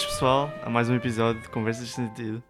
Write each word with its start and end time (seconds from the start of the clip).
Bem-vindos, 0.00 0.14
pessoal, 0.14 0.50
a 0.64 0.70
mais 0.70 0.88
um 0.88 0.94
episódio 0.94 1.42
de 1.42 1.48
Conversas 1.50 1.90
Sem 1.90 2.06
Sentido. 2.08 2.42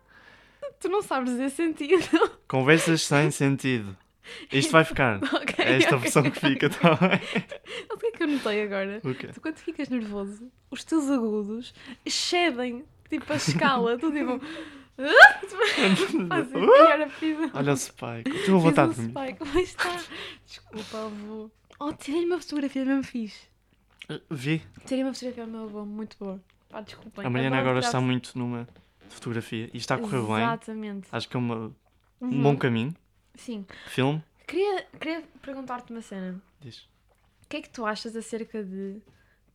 Tu 0.79 0.89
não 0.89 1.03
sabes 1.03 1.33
dizer 1.33 1.51
sentido. 1.51 2.07
Conversas 2.47 3.03
sem 3.03 3.29
sentido. 3.33 3.97
Isto 4.53 4.71
vai 4.71 4.85
ficar. 4.85 5.19
Ok, 5.35 5.57
É 5.59 5.79
esta 5.79 5.97
ok, 5.97 5.99
versão 5.99 6.23
que 6.31 6.39
fica, 6.39 6.71
tá 6.71 6.95
bem? 6.95 7.19
O 7.93 7.99
que 7.99 8.07
é 8.07 8.11
que 8.13 8.23
eu 8.23 8.29
notei 8.29 8.63
agora? 8.63 9.01
Tu 9.35 9.41
quando 9.41 9.57
ficas 9.57 9.89
nervoso, 9.89 10.49
os 10.71 10.85
teus 10.85 11.11
agudos 11.11 11.75
excedem 12.07 12.85
tipo 13.09 13.33
a 13.33 13.37
escala. 13.37 13.99
Tu 13.99 14.13
tipo. 14.13 14.41
Fiz 17.19 17.35
um- 17.39 17.51
Olha 17.53 17.73
o 17.73 17.77
Spike. 17.77 18.31
Estou 18.31 18.55
a 18.55 18.59
um 18.59 18.63
de 18.93 19.01
mim. 19.01 19.09
spike. 19.11 19.39
Como 19.41 19.59
está? 19.59 19.97
Desculpa, 20.47 20.99
avô. 21.07 21.51
Oh, 21.81 21.93
tirei 21.95 22.25
uma 22.27 22.41
fotografia 22.41 22.85
mesmo 22.85 23.03
fixe. 23.03 23.41
Vi. 24.31 24.63
Tirei 24.87 25.03
uma 25.03 25.13
fotografia 25.13 25.43
ao 25.45 25.51
meu 25.51 25.65
avô, 25.65 25.85
muito 25.85 26.17
boa. 26.17 26.41
Pá, 26.71 26.81
desculpem. 26.81 27.27
A 27.27 27.31
Mariana 27.31 27.57
adoro 27.57 27.71
agora 27.71 27.85
está 27.87 28.01
muito 28.01 28.39
numa 28.39 28.67
fotografia 29.09 29.69
e 29.75 29.77
está 29.77 29.97
a 29.97 29.99
correr 29.99 30.23
bem. 30.23 30.37
Exatamente. 30.37 31.09
Acho 31.13 31.29
que 31.29 31.37
é 31.37 31.39
uma- 31.39 31.75
um 32.21 32.27
Uhum. 32.27 32.43
bom 32.43 32.57
caminho. 32.57 32.95
Sim. 33.35 33.67
Filme. 33.89 34.23
Queria, 34.47 34.87
queria 35.01 35.23
perguntar-te 35.43 35.93
uma 35.93 36.01
cena. 36.03 36.41
Diz. 36.61 36.79
O 37.45 37.49
que 37.49 37.57
é 37.57 37.63
que 37.63 37.69
tu 37.71 37.85
achas 37.85 38.15
acerca 38.15 38.63
de 38.63 39.01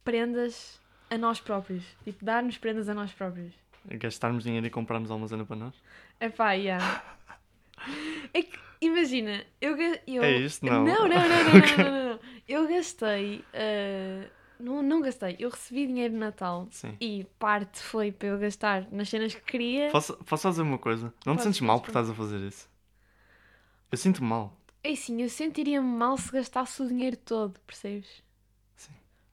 prendas 0.04 0.80
a 1.09 1.18
nós 1.18 1.40
próprios? 1.40 1.84
Tipo, 2.04 2.23
dar-nos 2.26 2.58
prendas 2.58 2.90
a 2.90 2.94
nós 2.94 3.12
próprios. 3.14 3.54
Gastarmos 3.86 4.44
dinheiro 4.44 4.66
e 4.66 4.70
comprarmos 4.70 5.12
alguma 5.12 5.28
cena 5.28 5.45
para 5.45 5.56
nós. 5.56 5.73
É 6.20 6.30
pá, 6.30 6.54
yeah. 6.54 7.04
É 8.34 8.42
que, 8.42 8.58
imagina, 8.82 9.45
eu, 9.61 9.78
eu... 10.08 10.23
É 10.23 10.32
isto? 10.38 10.66
Não. 10.66 10.84
Não, 10.84 11.08
não, 11.08 11.09
não, 11.09 11.28
não, 11.30 11.44
não, 11.54 11.78
não, 11.78 11.92
não, 11.92 12.09
não. 12.14 12.20
Eu 12.48 12.67
gastei... 12.67 13.44
ah, 13.54 14.28
não, 14.59 14.81
não 14.81 15.02
gastei. 15.02 15.36
Eu 15.39 15.50
recebi 15.50 15.88
dinheiro 15.88 16.14
de 16.14 16.20
Natal 16.20 16.67
Sim. 16.72 16.95
e 17.00 17.25
parte 17.39 17.81
foi 17.81 18.11
para 18.11 18.30
eu 18.30 18.39
gastar 18.39 18.92
nas 18.92 19.09
cenas 19.09 19.34
que 19.34 19.42
queria. 19.42 19.89
Posso, 19.92 20.16
posso 20.17 20.50
dizer 20.50 20.61
uma 20.61 20.78
coisa? 20.78 21.14
Não 21.25 21.36
te 21.36 21.44
sentes 21.44 21.61
mal 21.61 21.80
por 21.81 21.89
estás 21.89 22.09
a 22.09 22.14
fazer 22.14 22.39
isso? 22.39 22.70
Eu 23.92 23.98
sinto 23.98 24.23
mal. 24.23 24.56
É 24.83 24.94
sim, 24.95 25.22
eu 25.22 25.30
sentiria-me 25.30 25.88
mal 25.88 26.17
se 26.17 26.31
gastasse 26.31 26.81
o 26.81 26.88
dinheiro 26.88 27.17
todo, 27.17 27.59
percebes? 27.61 28.23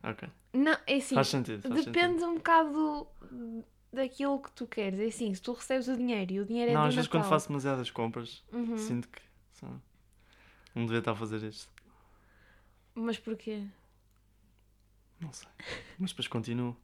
Ok. 0.03 0.29
Não, 0.53 0.77
é 0.87 0.97
assim... 0.97 1.15
faz 1.15 1.29
sentido. 1.29 1.63
Faz 1.69 1.85
Depende 1.85 2.25
um 2.25 2.35
bocado 2.35 3.07
daquilo 3.93 4.41
que 4.41 4.51
tu 4.53 4.67
queres. 4.67 4.99
É 4.99 5.07
assim, 5.07 5.33
se 5.35 5.41
tu 5.41 5.53
recebes 5.53 5.89
o 5.89 5.97
dinheiro 5.97 6.33
e 6.33 6.41
o 6.41 6.45
dinheiro 6.45 6.71
sentido. 6.71 6.79
é 6.79 6.83
Não, 6.83 6.89
às 6.89 6.95
vezes 6.95 7.09
quando 7.09 7.25
faço 7.25 7.49
demasiadas 7.49 7.91
compras, 7.91 8.43
Uhum. 8.53 8.77
sinto 8.77 9.09
que 9.09 9.23
não 10.75 10.85
devia 10.87 10.99
estar 10.99 11.13
a 11.13 11.17
fazer 11.17 11.43
isto. 11.43 11.71
Mas 12.95 13.19
porquê? 13.19 13.67
Não 15.23 15.33
sei. 15.33 15.49
Mas 15.99 16.11
depois 16.11 16.29
continuo. 16.29 16.77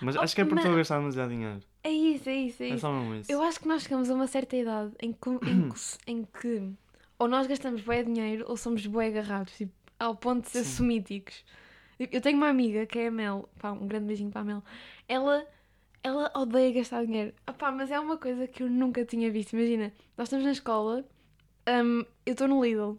Mas 0.00 0.16
Oh, 0.16 0.20
acho 0.20 0.34
que 0.34 0.40
é 0.40 0.44
porque 0.44 0.60
estou 0.60 0.72
a 0.72 0.76
gastar 0.76 0.98
demasiado 0.98 1.30
dinheiro. 1.30 1.60
É 1.84 1.90
isso, 1.90 2.28
é 2.28 2.34
isso, 2.34 2.62
é 2.62 2.66
É 2.66 2.68
isso. 2.70 2.80
só 2.80 2.92
mesmo 2.92 3.14
isso. 3.14 3.30
Eu 3.32 3.42
acho 3.42 3.60
que 3.60 3.68
nós 3.68 3.82
chegamos 3.82 4.10
a 4.10 4.14
uma 4.14 4.26
certa 4.26 4.56
idade 4.56 4.92
em 5.00 5.12
que, 5.12 5.28
em 5.30 5.70
que, 5.70 5.80
em 6.06 6.24
que 6.24 6.72
ou 7.18 7.28
nós 7.28 7.46
gastamos 7.46 7.82
bué 7.82 8.02
dinheiro 8.02 8.44
ou 8.48 8.56
somos 8.56 8.84
bué 8.86 9.06
agarrados, 9.06 9.52
tipo, 9.56 9.72
ao 9.98 10.16
ponto 10.16 10.44
de 10.44 10.50
ser 10.50 10.64
Sim. 10.64 10.76
sumíticos. 10.78 11.44
Tipo, 11.98 12.16
Eu 12.16 12.20
tenho 12.20 12.36
uma 12.36 12.48
amiga 12.48 12.84
que 12.86 12.98
é 12.98 13.06
a 13.08 13.10
Mel, 13.10 13.48
pá, 13.60 13.70
um 13.72 13.86
grande 13.86 14.06
beijinho 14.06 14.30
para 14.30 14.40
a 14.40 14.44
Mel. 14.44 14.62
Ela, 15.08 15.46
ela 16.02 16.32
odeia 16.34 16.72
gastar 16.72 17.04
dinheiro. 17.06 17.32
Ah, 17.46 17.52
pá, 17.52 17.70
mas 17.70 17.90
é 17.90 18.00
uma 18.00 18.16
coisa 18.18 18.46
que 18.48 18.62
eu 18.62 18.68
nunca 18.70 19.04
tinha 19.04 19.30
visto. 19.30 19.52
Imagina, 19.54 19.92
nós 20.16 20.26
estamos 20.26 20.44
na 20.44 20.52
escola, 20.52 21.04
hum, 21.68 22.04
eu 22.26 22.32
estou 22.32 22.48
no 22.48 22.62
Lidl. 22.64 22.98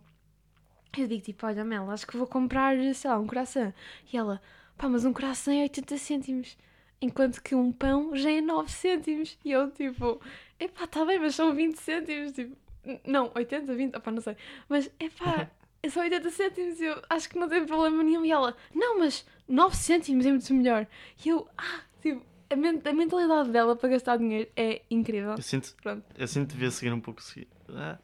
Eu 0.97 1.07
digo 1.07 1.23
tipo, 1.23 1.45
olha 1.45 1.63
Mel, 1.65 1.89
acho 1.89 2.05
que 2.05 2.15
vou 2.17 2.27
comprar, 2.27 2.75
sei 2.93 3.09
lá, 3.09 3.17
um 3.19 3.25
coração. 3.27 3.73
E 4.11 4.17
ela, 4.17 4.41
pá, 4.77 4.87
mas 4.87 5.05
um 5.05 5.13
coração 5.13 5.53
é 5.53 5.63
80 5.63 5.97
cêntimos. 5.97 6.57
Enquanto 7.01 7.41
que 7.41 7.53
um 7.55 7.71
pão 7.71 8.15
já 8.15 8.31
é 8.31 8.39
9 8.41 8.71
cêntimos. 8.71 9.37
E 9.43 9.51
eu 9.51 9.69
tipo, 9.71 10.21
epá, 10.59 10.87
tá 10.87 11.03
bem, 11.03 11.19
mas 11.19 11.35
são 11.35 11.53
20 11.53 11.75
cêntimos. 11.77 12.31
Tipo, 12.31 12.55
não, 13.05 13.31
80, 13.35 13.73
20, 13.73 13.95
opá, 13.97 14.11
não 14.11 14.21
sei. 14.21 14.37
Mas 14.69 14.89
epá, 14.99 15.49
é 15.81 15.89
só 15.89 16.01
80 16.01 16.29
cêntimos. 16.29 16.79
e 16.79 16.85
Eu 16.85 17.01
acho 17.09 17.27
que 17.29 17.37
não 17.39 17.49
tem 17.49 17.65
problema 17.65 18.03
nenhum. 18.03 18.23
E 18.23 18.31
ela, 18.31 18.55
não, 18.73 18.99
mas 18.99 19.25
9 19.47 19.75
cêntimos 19.75 20.25
é 20.25 20.29
muito 20.29 20.53
melhor. 20.53 20.87
E 21.25 21.29
eu, 21.29 21.47
ah, 21.57 21.81
tipo, 22.01 22.23
a, 22.49 22.53
a 22.89 22.93
mentalidade 22.93 23.49
dela 23.49 23.75
para 23.75 23.89
gastar 23.89 24.17
dinheiro 24.17 24.49
é 24.55 24.81
incrível. 24.91 25.31
Eu 25.31 25.41
sinto, 25.41 25.75
Pronto. 25.81 26.05
eu 26.15 26.27
sinto 26.27 26.47
que 26.49 26.53
devia 26.53 26.69
seguir 26.71 26.93
um 26.93 27.01
pouco 27.01 27.21
seguir. 27.21 27.47
Ah, 27.69 27.97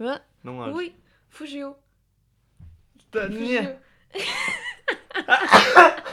Ah, 0.00 0.22
não 0.42 0.62
acho. 0.62 0.76
ui, 0.76 0.94
fugiu. 1.28 1.74
Tânia! 3.10 3.80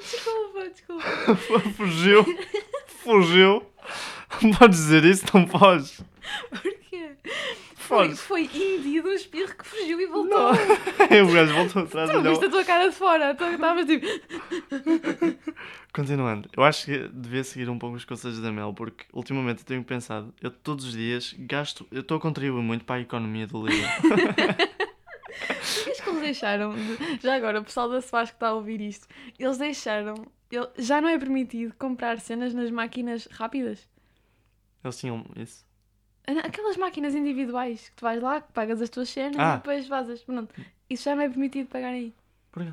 Desculpa, 0.00 0.68
desculpa. 0.68 1.36
Fugiu! 1.76 2.24
Fugiu! 2.86 3.66
Podes 4.58 4.78
dizer 4.78 5.04
isso? 5.04 5.24
Não 5.34 5.44
podes! 5.46 6.02
Porquê? 6.50 7.16
Foi, 7.76 8.14
foi 8.14 8.42
Indy 8.44 9.00
do 9.02 9.10
espirro 9.10 9.54
que 9.56 9.66
fugiu 9.66 10.00
e 10.00 10.06
voltou. 10.06 10.52
o 10.54 11.32
gajo 11.32 11.54
voltou 11.54 11.82
atrás 11.82 12.10
Tu 12.10 12.22
não 12.22 12.30
viste 12.30 12.44
a 12.44 12.50
tua 12.50 12.64
cara 12.64 12.88
de 12.88 12.94
fora, 12.94 13.34
tu 13.34 13.44
estavas 13.44 13.86
tipo. 13.86 14.06
Continuando, 15.92 16.48
eu 16.56 16.62
acho 16.62 16.86
que 16.86 17.08
devia 17.08 17.44
seguir 17.44 17.68
um 17.68 17.78
pouco 17.78 17.96
os 17.96 18.04
conselhos 18.04 18.40
da 18.40 18.50
Mel, 18.50 18.72
porque 18.72 19.04
ultimamente 19.12 19.58
eu 19.58 19.66
tenho 19.66 19.84
pensado, 19.84 20.32
eu 20.40 20.50
todos 20.50 20.86
os 20.86 20.92
dias 20.92 21.34
gasto, 21.38 21.86
eu 21.90 22.00
estou 22.00 22.16
a 22.16 22.20
contribuir 22.20 22.62
muito 22.62 22.84
para 22.84 22.96
a 22.96 23.00
economia 23.00 23.46
do 23.46 23.66
livro. 23.66 23.88
Deixaram? 26.22 26.74
de- 26.74 27.20
Já 27.22 27.34
agora, 27.36 27.60
o 27.60 27.64
pessoal 27.64 27.88
da 27.88 28.00
SWAS 28.00 28.30
que 28.30 28.36
está 28.36 28.48
a 28.48 28.54
ouvir 28.54 28.80
isto, 28.80 29.06
eles 29.38 29.58
deixaram. 29.58 30.14
ele- 30.50 30.68
Já 30.78 31.00
não 31.00 31.08
é 31.08 31.18
permitido 31.18 31.74
comprar 31.78 32.18
cenas 32.20 32.52
nas 32.54 32.70
máquinas 32.70 33.26
rápidas. 33.26 33.88
Eles 34.84 34.98
tinham 34.98 35.24
isso. 35.36 35.64
Ah, 36.26 36.46
Aquelas 36.46 36.76
máquinas 36.76 37.14
individuais 37.14 37.88
que 37.88 37.96
tu 37.96 38.02
vais 38.02 38.20
lá, 38.22 38.40
que 38.40 38.52
pagas 38.52 38.80
as 38.80 38.88
tuas 38.90 39.08
cenas 39.08 39.36
Ah. 39.38 39.54
e 39.54 39.56
depois 39.58 39.86
vazas. 39.88 40.22
Pronto. 40.22 40.54
Isso 40.88 41.04
já 41.04 41.14
não 41.16 41.22
é 41.22 41.28
permitido 41.28 41.68
pagar 41.68 41.88
aí. 41.88 42.14
Porquê? 42.50 42.72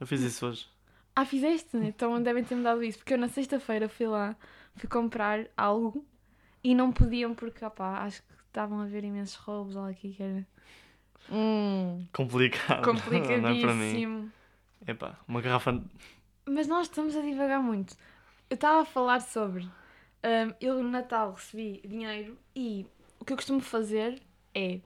Eu 0.00 0.06
fiz 0.06 0.20
isso 0.20 0.46
hoje. 0.46 0.66
Ah, 1.16 1.24
fizeste? 1.24 1.76
Então 1.76 2.20
devem 2.22 2.42
ter-me 2.44 2.62
dado 2.64 2.82
isso. 2.82 2.98
Porque 2.98 3.14
eu 3.14 3.18
na 3.18 3.28
sexta-feira 3.28 3.88
fui 3.88 4.06
lá, 4.06 4.36
fui 4.74 4.88
comprar 4.88 5.46
algo 5.56 6.04
e 6.62 6.74
não 6.74 6.90
podiam 6.92 7.34
porque, 7.34 7.64
opá, 7.64 8.02
acho 8.02 8.20
que 8.22 8.34
estavam 8.48 8.80
a 8.80 8.86
ver 8.86 9.04
imensos 9.04 9.36
roubos 9.36 9.76
lá 9.76 9.88
aqui 9.88 10.12
que 10.14 10.22
era. 10.22 10.46
Hum, 11.30 12.06
Complicado. 12.12 12.84
Não 12.86 12.94
é 12.94 13.00
para 13.00 13.10
mim. 13.12 13.50
complicadíssimo. 13.60 14.32
Epá, 14.86 15.18
uma 15.26 15.40
garrafa. 15.40 15.82
Mas 16.46 16.66
nós 16.66 16.86
estamos 16.86 17.16
a 17.16 17.20
divagar 17.22 17.60
muito. 17.62 17.96
Eu 18.50 18.54
estava 18.56 18.82
a 18.82 18.84
falar 18.84 19.20
sobre. 19.20 19.64
hum, 19.64 20.54
eu 20.60 20.82
no 20.82 20.90
Natal 20.90 21.32
recebi 21.32 21.80
dinheiro 21.86 22.36
e 22.54 22.86
o 23.18 23.24
que 23.24 23.32
eu 23.32 23.36
costumo 23.36 23.60
fazer 23.60 24.20
é. 24.54 24.80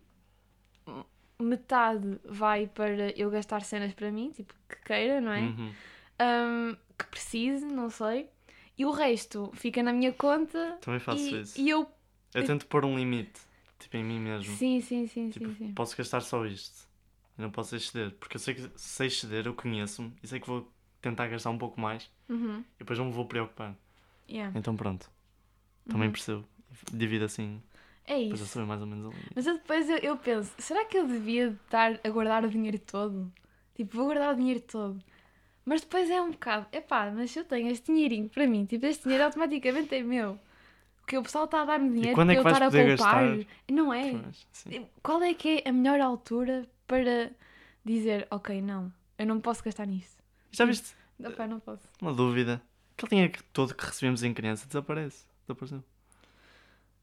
Metade 1.40 2.18
vai 2.24 2.66
para 2.66 3.10
eu 3.16 3.30
gastar 3.30 3.62
cenas 3.62 3.92
para 3.94 4.10
mim, 4.10 4.30
tipo, 4.32 4.52
que 4.68 4.76
queira, 4.84 5.20
não 5.20 5.30
é? 5.30 5.40
Uhum. 5.42 5.72
Hum, 6.20 6.76
que 6.98 7.06
precise, 7.06 7.64
não 7.64 7.88
sei. 7.90 8.28
E 8.76 8.84
o 8.84 8.90
resto 8.90 9.48
fica 9.54 9.80
na 9.80 9.92
minha 9.92 10.12
conta 10.12 10.78
Também 10.80 10.98
faço 10.98 11.20
e, 11.20 11.40
isso. 11.40 11.60
e 11.60 11.70
eu. 11.70 11.88
Eu 12.34 12.44
tento 12.44 12.66
pôr 12.66 12.84
um 12.84 12.96
limite, 12.98 13.40
tipo 13.78 13.96
em 13.96 14.04
mim 14.04 14.20
mesmo. 14.20 14.56
Sim, 14.56 14.80
sim, 14.80 15.06
sim, 15.06 15.30
Tipo, 15.30 15.48
sim, 15.48 15.54
sim. 15.58 15.72
posso 15.74 15.96
gastar 15.96 16.20
só 16.20 16.44
isto. 16.46 16.88
Eu 17.38 17.42
não 17.44 17.50
posso 17.50 17.76
exceder. 17.76 18.12
Porque 18.12 18.36
eu 18.36 18.40
sei 18.40 18.54
que 18.54 18.70
se 18.76 19.06
exceder, 19.06 19.46
eu 19.46 19.54
conheço-me 19.54 20.12
e 20.22 20.26
sei 20.26 20.40
que 20.40 20.46
vou 20.46 20.70
tentar 21.00 21.28
gastar 21.28 21.50
um 21.50 21.58
pouco 21.58 21.80
mais 21.80 22.10
Uhum, 22.28 22.64
e 22.76 22.78
depois 22.80 22.98
não 22.98 23.06
me 23.06 23.12
vou 23.12 23.26
preocupar. 23.26 23.74
yeah. 24.28 24.52
Então 24.58 24.76
pronto. 24.76 25.10
Também 25.88 26.08
Uhum. 26.08 26.12
percebo. 26.12 26.44
Divido 26.92 27.24
assim, 27.24 27.62
É 28.06 28.14
depois 28.18 28.40
eu 28.40 28.46
isso. 28.46 28.66
mais 28.66 28.80
ou 28.80 28.86
menos 28.86 29.04
limite. 29.14 29.32
Mas 29.34 29.46
eu 29.46 29.54
depois 29.54 29.88
eu, 29.88 29.96
eu 29.98 30.16
penso, 30.16 30.52
será 30.58 30.84
que 30.84 30.98
eu 30.98 31.06
devia 31.06 31.48
estar 31.64 31.98
a 32.04 32.08
guardar 32.10 32.44
o 32.44 32.50
dinheiro 32.50 32.78
todo? 32.78 33.32
Tipo, 33.74 33.96
vou 33.96 34.06
guardar 34.06 34.34
o 34.34 34.36
dinheiro 34.36 34.60
todo. 34.60 35.02
Mas 35.64 35.82
depois 35.82 36.10
é 36.10 36.20
um 36.22 36.30
bocado, 36.30 36.66
epá, 36.72 37.10
mas 37.10 37.34
eu 37.36 37.44
tenho 37.44 37.70
este 37.70 37.86
dinheirinho 37.92 38.28
para 38.28 38.46
mim, 38.46 38.64
tipo, 38.66 38.86
este 38.86 39.04
dinheiro 39.04 39.24
automaticamente 39.24 39.94
é 39.94 40.02
meu. 40.02 40.38
Porque 41.08 41.16
o 41.16 41.22
pessoal 41.22 41.46
está 41.46 41.62
a 41.62 41.64
dar-me 41.64 41.88
dinheiro 41.88 42.14
quando 42.14 42.32
é 42.32 42.34
que 42.34 42.40
eu 42.40 42.46
estar 42.46 42.62
a 42.62 42.70
poupar. 42.70 42.86
gastar? 42.86 43.46
Não 43.66 43.94
é? 43.94 44.22
Sim. 44.52 44.86
Qual 45.02 45.22
é 45.22 45.32
que 45.32 45.62
é 45.64 45.70
a 45.70 45.72
melhor 45.72 45.98
altura 46.02 46.68
para 46.86 47.30
dizer, 47.82 48.28
ok, 48.30 48.60
não, 48.60 48.92
eu 49.18 49.24
não 49.24 49.40
posso 49.40 49.64
gastar 49.64 49.86
nisso? 49.86 50.18
Já 50.52 50.66
viste 50.66 50.94
Epá, 51.18 51.46
não 51.46 51.60
posso. 51.60 51.82
uma 52.02 52.12
dúvida? 52.12 52.60
Aquele 52.94 53.08
dinheiro 53.08 53.32
que- 53.32 53.42
todo 53.44 53.74
que 53.74 53.86
recebemos 53.86 54.22
em 54.22 54.34
criança 54.34 54.66
desaparece. 54.66 55.24
Desapareceu. 55.46 55.82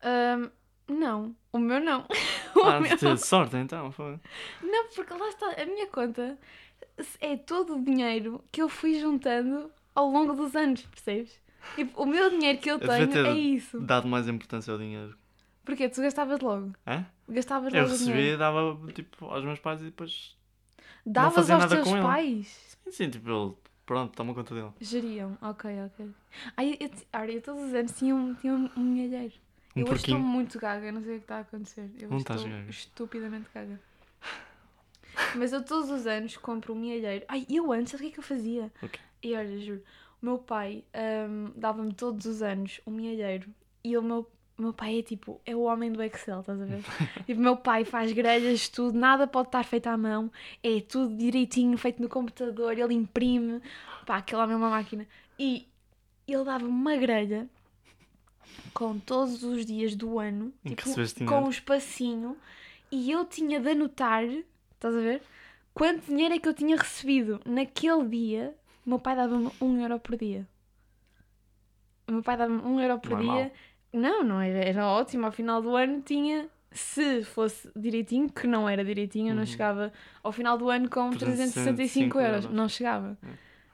Ahm, 0.04 0.52
não, 0.88 1.36
o 1.52 1.58
meu 1.58 1.80
não. 1.80 2.06
Ah, 2.64 2.78
o 2.78 2.82
meu... 2.82 2.98
teve 2.98 3.18
sorte 3.18 3.58
então. 3.58 3.92
Foi. 3.92 4.20
Não, 4.62 4.88
porque 4.90 5.14
lá 5.14 5.30
está, 5.30 5.62
a 5.62 5.66
minha 5.66 5.88
conta 5.88 6.38
é 7.20 7.36
todo 7.36 7.76
o 7.76 7.84
dinheiro 7.84 8.44
que 8.52 8.62
eu 8.62 8.70
fui 8.70 9.00
juntando 9.00 9.70
ao 9.96 10.10
longo 10.10 10.34
dos 10.34 10.56
anos, 10.56 10.82
percebes? 10.84 11.38
Tipo, 11.76 12.04
o 12.04 12.06
meu 12.06 12.30
dinheiro 12.30 12.60
que 12.60 12.70
eu 12.70 12.80
tenho 12.80 13.08
ter 13.10 13.26
é 13.26 13.34
isso. 13.34 13.80
Dado 13.82 14.08
mais 14.08 14.28
importância 14.28 14.72
ao 14.72 14.78
dinheiro. 14.80 15.18
Porque 15.64 15.90
tu 15.90 16.02
gastavas 16.02 16.40
logo. 16.40 16.74
Hã? 16.86 17.06
Gastavas 17.28 17.74
Eu 17.74 17.84
logo 17.84 17.96
dinheiro. 17.98 18.20
recebia, 18.20 18.38
dava 18.38 18.92
tipo 18.94 19.26
aos 19.26 19.44
meus 19.44 19.60
pais 19.60 19.82
e 19.82 19.86
depois. 19.86 20.38
Davas 21.06 21.50
aos 21.50 21.60
nada 21.62 21.76
teus 21.76 21.88
com 21.88 21.96
ele. 21.98 22.06
pais. 22.06 22.78
Sim, 22.84 22.92
sim, 22.92 23.10
tipo, 23.10 23.30
ele 23.30 23.54
Pronto, 23.86 24.16
toma 24.16 24.34
conta 24.34 24.56
dele. 24.56 24.72
Geriam, 24.82 25.38
ok, 25.42 25.70
ok. 25.86 26.08
Ai, 26.58 26.76
eu, 26.80 26.90
Ara, 27.14 27.32
eu 27.32 27.40
todos 27.42 27.66
os 27.66 27.74
anos 27.74 27.92
tinha 27.96 28.16
um, 28.16 28.34
tinha 28.34 28.52
um, 28.52 28.68
um 28.76 28.82
milheiro. 28.82 29.34
Um 29.76 29.82
eu 29.82 29.86
hoje 29.86 29.96
estou 29.98 30.16
porquinho. 30.16 30.20
muito 30.20 30.58
gaga, 30.58 30.92
não 30.92 31.04
sei 31.04 31.16
o 31.16 31.18
que 31.18 31.24
está 31.26 31.38
a 31.38 31.42
acontecer. 31.42 31.92
Eu 32.00 32.10
Não 32.10 32.18
estou 32.18 32.36
gaga. 32.36 32.66
estupidamente 32.70 33.48
gaga. 33.54 33.80
Mas 35.36 35.54
eu 35.54 35.64
todos 35.64 35.90
os 35.92 36.08
anos 36.08 36.36
compro 36.38 36.74
um 36.74 36.80
milheiro. 36.80 37.24
Ai, 37.28 37.46
eu 37.50 37.72
antes, 37.72 37.92
sabe 37.92 38.04
o 38.04 38.06
que 38.08 38.12
é 38.12 38.14
que 38.16 38.20
eu 38.20 38.24
fazia? 38.24 38.72
Ok. 38.82 39.00
E 39.22 39.36
olha, 39.36 39.60
juro, 39.60 39.84
meu 40.26 40.40
pai 40.40 40.84
hum, 41.30 41.52
dava-me 41.56 41.94
todos 41.94 42.26
os 42.26 42.42
anos 42.42 42.82
um 42.86 42.92
milheiro. 42.92 43.50
E 43.84 43.96
o 43.96 44.02
meu, 44.02 44.30
meu 44.58 44.74
pai 44.74 45.00
é 45.00 45.04
tipo, 45.04 45.40
é 45.46 45.56
o 45.56 45.62
homem 45.62 45.92
do 45.92 46.02
Excel, 46.02 46.40
estás 46.40 46.60
a 46.60 46.66
ver? 46.66 46.84
e 47.28 47.34
o 47.34 47.38
meu 47.38 47.56
pai 47.56 47.86
faz 47.86 48.12
grelhas, 48.12 48.68
tudo, 48.68 48.98
nada 48.98 49.28
pode 49.28 49.50
estar 49.50 49.64
feito 49.64 49.88
à 49.88 49.96
mão. 49.96 50.32
É 50.64 50.82
tudo 50.82 51.16
direitinho, 51.16 51.78
feito 51.78 52.02
no 52.02 52.10
computador, 52.10 52.78
ele 52.78 52.94
imprime. 52.94 53.62
Pá, 54.06 54.18
aquele 54.18 54.42
homem 54.42 54.56
é 54.56 54.58
uma 54.58 54.70
máquina. 54.70 55.08
E 55.38 55.68
ele 56.28 56.44
dava-me 56.44 56.70
uma 56.70 56.96
grelha 56.96 57.48
com 58.74 58.98
todos 59.00 59.44
os 59.44 59.66
dias 59.66 59.96
do 59.96 60.20
ano, 60.20 60.54
tipo, 60.66 60.90
com 61.26 61.46
um 61.46 61.50
espacinho, 61.50 62.38
e 62.92 63.12
eu 63.12 63.26
tinha 63.26 63.60
de 63.60 63.70
anotar, 63.70 64.24
estás 64.24 64.96
a 64.96 65.00
ver? 65.00 65.22
Quanto 65.74 66.06
dinheiro 66.06 66.34
é 66.34 66.40
que 66.40 66.48
eu 66.48 66.54
tinha 66.54 66.78
recebido 66.78 67.40
naquele 67.46 68.08
dia? 68.08 68.56
O 68.86 68.90
meu 68.90 69.00
pai 69.00 69.16
dava-me 69.16 69.50
um 69.62 69.82
euro 69.82 70.00
por 70.00 70.16
dia. 70.18 70.48
O 72.08 72.12
meu 72.14 72.22
pai 72.24 72.38
dava-me 72.38 72.62
um 72.62 72.80
euro 72.80 73.00
por 73.00 73.12
Não 73.12 73.18
é 73.18 73.22
dia. 73.22 73.32
mau. 73.32 73.52
Não, 73.94 74.24
não 74.24 74.42
era, 74.42 74.60
era 74.60 74.86
ótimo. 74.88 75.26
Ao 75.26 75.32
final 75.32 75.62
do 75.62 75.76
ano 75.76 76.02
tinha, 76.02 76.48
se 76.72 77.24
fosse 77.24 77.70
direitinho, 77.76 78.30
que 78.30 78.46
não 78.46 78.68
era 78.70 78.84
direitinho, 78.84 79.30
eu 79.32 79.36
não 79.36 79.42
Uhum. 79.42 79.48
chegava 79.48 79.92
ao 80.22 80.32
final 80.32 80.58
do 80.58 80.70
ano 80.70 80.90
com 80.90 81.10
365 81.12 82.18
365 82.18 82.20
euros. 82.20 82.44
euros. 82.46 82.56
Não 82.58 82.70
chegava. 82.70 83.18
É. 83.24 83.28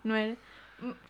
Não 0.04 0.16
era? 0.16 0.38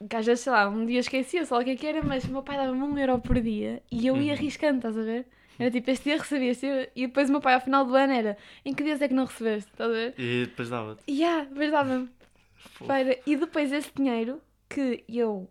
Que 0.09 0.15
às 0.15 0.25
vezes, 0.25 0.44
sei 0.44 0.51
lá, 0.51 0.68
um 0.68 0.86
dia 0.86 1.00
esquecia 1.00 1.45
só 1.45 1.59
o 1.59 1.63
que 1.63 1.69
é 1.71 1.75
que 1.75 1.86
era, 1.88 2.01
mas 2.04 2.25
o 2.25 2.31
meu 2.31 2.42
pai 2.44 2.57
dava-me 2.57 2.81
um 2.81 2.97
euro 2.97 3.19
por 3.19 3.39
dia 3.39 3.81
e 3.92 4.07
eu 4.07 4.18
ia 4.18 4.31
Uhum. 4.33 4.38
arriscando, 4.39 4.77
estás 4.77 4.97
a 4.97 5.01
ver? 5.04 5.27
Era 5.59 5.69
tipo, 5.69 5.92
este 5.92 6.06
dia 6.06 6.18
recebi, 6.18 6.47
este 6.47 6.65
dia... 6.65 6.92
E 6.95 7.06
depois 7.07 7.30
o 7.30 7.33
meu 7.33 7.42
pai 7.42 7.54
ao 7.54 7.62
final 7.62 7.86
do 7.86 7.95
ano 7.95 8.12
era, 8.13 8.36
em 8.65 8.74
que 8.74 8.83
dias 8.83 9.00
é 9.01 9.07
que 9.07 9.13
não 9.13 9.25
recebeste, 9.25 9.69
estás 9.71 9.89
a 9.89 9.94
ver? 9.94 10.13
E 10.18 10.45
depois 10.47 10.69
dava-te. 10.69 11.04
E 11.07 11.24
ah, 11.24 11.45
depois 11.47 11.71
dava-me. 11.71 12.09
Para... 12.86 13.18
E 13.25 13.36
depois 13.36 13.72
esse 13.72 13.92
dinheiro 13.96 14.42
que 14.69 15.04
eu 15.08 15.50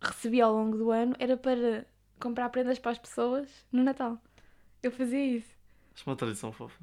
recebi 0.00 0.40
ao 0.40 0.52
longo 0.52 0.76
do 0.76 0.90
ano 0.90 1.14
era 1.18 1.36
para 1.36 1.86
comprar 2.20 2.48
prendas 2.50 2.78
para 2.78 2.92
as 2.92 2.98
pessoas 2.98 3.48
no 3.72 3.82
Natal. 3.82 4.20
Eu 4.82 4.90
fazia 4.90 5.24
isso. 5.24 5.54
Acho 5.94 6.08
uma 6.08 6.16
tradição 6.16 6.52
fofa. 6.52 6.82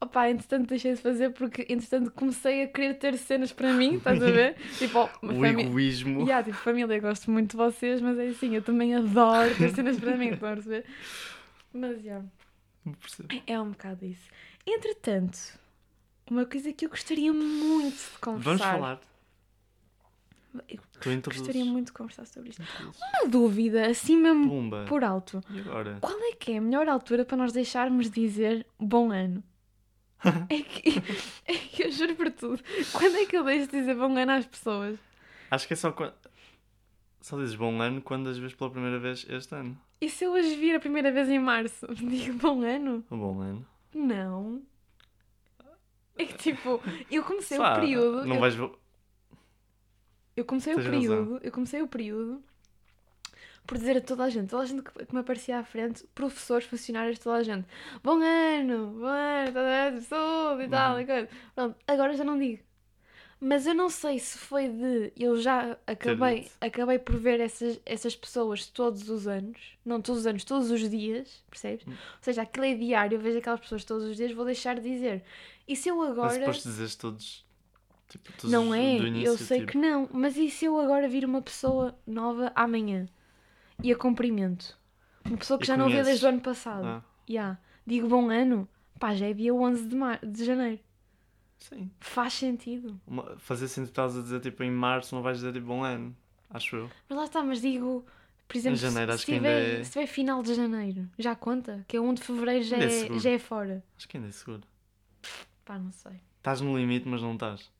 Opa, 0.00 0.30
entretanto 0.30 0.68
deixei 0.68 0.94
de 0.94 1.00
fazer 1.00 1.30
porque 1.30 1.66
entretanto 1.68 2.10
comecei 2.12 2.62
a 2.62 2.68
querer 2.68 2.94
ter 2.94 3.18
cenas 3.18 3.52
para 3.52 3.72
mim, 3.74 3.96
estás 3.96 4.22
a 4.22 4.30
ver? 4.30 4.56
tipo, 4.78 5.10
uma 5.20 5.34
O 5.34 5.44
egoísmo. 5.44 6.22
Yeah, 6.22 6.42
tipo, 6.42 6.56
família, 6.56 6.98
gosto 7.00 7.30
muito 7.30 7.50
de 7.50 7.56
vocês, 7.58 8.00
mas 8.00 8.18
é 8.18 8.28
assim, 8.28 8.54
eu 8.54 8.62
também 8.62 8.94
adoro 8.94 9.54
ter 9.56 9.68
cenas 9.74 10.00
para 10.00 10.16
mim, 10.16 10.30
estão 10.30 10.48
a 10.48 10.52
perceber? 10.54 10.86
Mas, 11.72 12.02
já, 12.02 12.22
percebo. 12.98 13.28
é 13.46 13.60
um 13.60 13.70
bocado 13.70 14.06
isso. 14.06 14.30
Entretanto, 14.66 15.59
uma 16.30 16.46
coisa 16.46 16.72
que 16.72 16.86
eu 16.86 16.90
gostaria 16.90 17.32
muito 17.32 17.96
de 17.96 18.18
conversar. 18.18 18.50
Vamos 18.50 18.62
falar. 18.62 19.00
Eu 20.68 20.80
Tu 21.00 21.30
gostaria 21.30 21.64
muito 21.64 21.86
de 21.86 21.92
conversar 21.92 22.26
sobre 22.26 22.50
isto. 22.50 22.62
Uma 22.82 23.28
dúvida, 23.28 23.86
assim 23.86 24.16
mesmo 24.16 24.48
Pumba. 24.48 24.84
por 24.86 25.02
alto. 25.02 25.42
E 25.48 25.60
agora? 25.60 25.98
Qual 26.00 26.18
é 26.18 26.32
que 26.32 26.52
é 26.52 26.58
a 26.58 26.60
melhor 26.60 26.88
altura 26.88 27.24
para 27.24 27.36
nós 27.36 27.52
deixarmos 27.52 28.10
de 28.10 28.20
dizer 28.20 28.66
bom 28.78 29.10
ano? 29.10 29.42
é, 30.50 30.60
que, 30.62 31.02
é 31.46 31.54
que 31.54 31.84
eu 31.84 31.90
juro 31.90 32.14
por 32.14 32.30
tudo. 32.30 32.62
Quando 32.92 33.16
é 33.16 33.24
que 33.24 33.36
eu 33.36 33.44
deixo 33.44 33.70
de 33.70 33.80
dizer 33.80 33.94
bom 33.94 34.14
ano 34.16 34.32
às 34.32 34.44
pessoas? 34.44 34.98
Acho 35.50 35.66
que 35.66 35.72
é 35.72 35.76
só 35.76 35.90
quando. 35.92 36.12
Só 37.20 37.38
dizes 37.38 37.54
bom 37.54 37.80
ano 37.80 38.02
quando 38.02 38.28
as 38.28 38.36
vês 38.36 38.54
pela 38.54 38.70
primeira 38.70 38.98
vez 38.98 39.24
este 39.28 39.54
ano. 39.54 39.78
E 40.00 40.08
se 40.08 40.24
eu 40.24 40.34
as 40.34 40.46
vir 40.46 40.74
a 40.74 40.80
primeira 40.80 41.10
vez 41.10 41.28
em 41.28 41.38
março? 41.38 41.86
Digo 41.94 42.38
bom 42.38 42.62
ano? 42.62 43.04
Bom 43.08 43.40
ano. 43.40 43.66
Não. 43.94 44.62
É 46.20 46.24
que 46.26 46.34
tipo, 46.34 46.80
eu 47.10 47.24
comecei 47.24 47.58
o 47.58 47.74
período. 47.74 48.24
Não 48.26 48.34
eu, 48.36 48.40
vais. 48.40 48.54
eu 50.36 50.44
comecei 50.44 50.72
o 50.74 50.76
Tens 50.76 50.88
período. 50.88 51.40
Eu 51.42 51.52
comecei 51.52 51.82
o 51.82 51.88
período 51.88 52.42
por 53.66 53.78
dizer 53.78 53.96
a 53.98 54.00
toda 54.00 54.24
a 54.24 54.30
gente, 54.30 54.48
toda 54.48 54.62
a 54.64 54.66
gente 54.66 54.82
que 54.82 55.14
me 55.14 55.20
aparecia 55.20 55.58
à 55.58 55.64
frente, 55.64 56.04
professores, 56.14 56.66
funcionários, 56.66 57.18
toda 57.20 57.36
a 57.36 57.42
gente, 57.42 57.66
bom 58.02 58.20
ano, 58.20 58.98
bom 58.98 59.06
ano, 59.06 59.46
toda 59.52 59.86
a 59.86 59.90
gente, 59.92 60.04
saúde 60.06 60.64
e 60.64 60.68
tal, 60.68 60.94
Uhum. 60.94 61.00
e 61.00 61.06
coisa. 61.06 61.28
Pronto, 61.54 61.76
agora 61.86 62.14
já 62.14 62.24
não 62.24 62.36
digo. 62.38 62.62
Mas 63.42 63.66
eu 63.66 63.74
não 63.74 63.88
sei 63.88 64.18
se 64.18 64.36
foi 64.36 64.68
de. 64.68 65.12
Eu 65.18 65.40
já 65.40 65.78
acabei, 65.86 66.50
acabei 66.60 66.98
por 66.98 67.16
ver 67.16 67.40
essas, 67.40 67.80
essas 67.86 68.14
pessoas 68.14 68.66
todos 68.66 69.08
os 69.08 69.26
anos. 69.26 69.78
Não 69.82 70.02
todos 70.02 70.20
os 70.22 70.26
anos, 70.26 70.44
todos 70.44 70.70
os 70.70 70.90
dias, 70.90 71.42
percebes? 71.48 71.86
Hum. 71.86 71.92
Ou 71.92 72.22
seja, 72.22 72.42
aquilo 72.42 72.66
é 72.66 72.74
diário, 72.74 73.16
eu 73.16 73.20
vejo 73.20 73.38
aquelas 73.38 73.60
pessoas 73.60 73.82
todos 73.84 74.04
os 74.04 74.16
dias, 74.16 74.32
vou 74.32 74.44
deixar 74.44 74.74
de 74.78 74.82
dizer. 74.82 75.22
E 75.70 75.76
se 75.76 75.88
eu 75.88 75.96
Mas 75.98 76.08
agora. 76.10 76.38
depois 76.38 76.62
dizes 76.62 76.96
todos. 76.96 77.46
Tipo, 78.08 78.32
todos 78.32 78.50
Não 78.50 78.74
é, 78.74 78.96
início, 78.96 79.26
eu 79.28 79.38
sei 79.38 79.60
tipo, 79.60 79.72
que 79.72 79.78
não. 79.78 80.08
Mas 80.12 80.36
e 80.36 80.50
se 80.50 80.64
eu 80.64 80.78
agora 80.80 81.08
vir 81.08 81.24
uma 81.24 81.40
pessoa 81.40 81.96
nova 82.06 82.50
amanhã 82.56 83.08
e 83.82 83.92
a 83.92 83.96
cumprimento? 83.96 84.76
Uma 85.24 85.36
pessoa 85.38 85.58
que 85.58 85.64
E 85.64 85.68
já 85.68 85.76
não 85.76 85.86
vê 85.86 85.92
conheces? 85.92 86.06
desde 86.08 86.26
o 86.26 86.28
ano 86.28 86.40
passado. 86.40 86.86
Ah, 86.86 87.02
Ya. 87.28 87.58
Digo 87.86 88.08
bom 88.08 88.28
ano, 88.30 88.68
pá, 88.98 89.14
já 89.14 89.26
é 89.28 89.32
dia 89.32 89.54
11 89.54 89.86
de, 89.86 89.94
mar... 89.94 90.18
de 90.26 90.44
janeiro. 90.44 90.80
sim. 91.58 91.90
Faz 92.00 92.32
sentido. 92.32 93.00
Uma- 93.06 93.36
fazer 93.38 93.66
assim, 93.66 93.84
tu 93.84 93.90
estás 93.90 94.16
a 94.16 94.22
dizer 94.22 94.40
tipo 94.40 94.62
em 94.64 94.70
março, 94.72 95.14
não 95.14 95.22
vais 95.22 95.36
dizer 95.38 95.52
tipo 95.52 95.66
bom 95.66 95.84
ano. 95.84 96.16
Acho 96.48 96.76
eu. 96.76 96.90
Mas 97.08 97.16
lá 97.18 97.24
está, 97.24 97.44
mas 97.44 97.60
digo, 97.60 98.04
por 98.48 98.56
exemplo, 98.56 98.78
se- 98.78 98.84
janeiro, 98.86 99.12
se, 99.12 99.16
acho 99.16 99.26
que 99.26 99.32
ainda 99.34 99.48
tiver, 99.48 99.80
é- 99.80 99.84
se 99.84 99.92
tiver 99.92 100.06
final 100.08 100.42
de 100.42 100.54
janeiro, 100.54 101.08
já 101.18 101.36
conta? 101.36 101.84
Que 101.86 101.96
é 101.96 102.00
1 102.00 102.12
de 102.14 102.22
fevereiro 102.22 102.64
já 102.64 102.76
é 102.76 102.84
é, 102.84 103.18
já 103.20 103.30
é 103.30 103.38
fora. 103.38 103.84
Acho 103.96 104.08
que 104.08 104.16
ainda 104.16 104.28
é 104.28 104.32
seguro. 104.32 104.62
Pá, 105.64 105.78
não 105.78 105.92
sei. 105.92 106.12
Estás 106.38 106.60
no 106.60 106.76
limite, 106.76 107.06
mas 107.08 107.22
não 107.22 107.34
estás. 107.34 107.70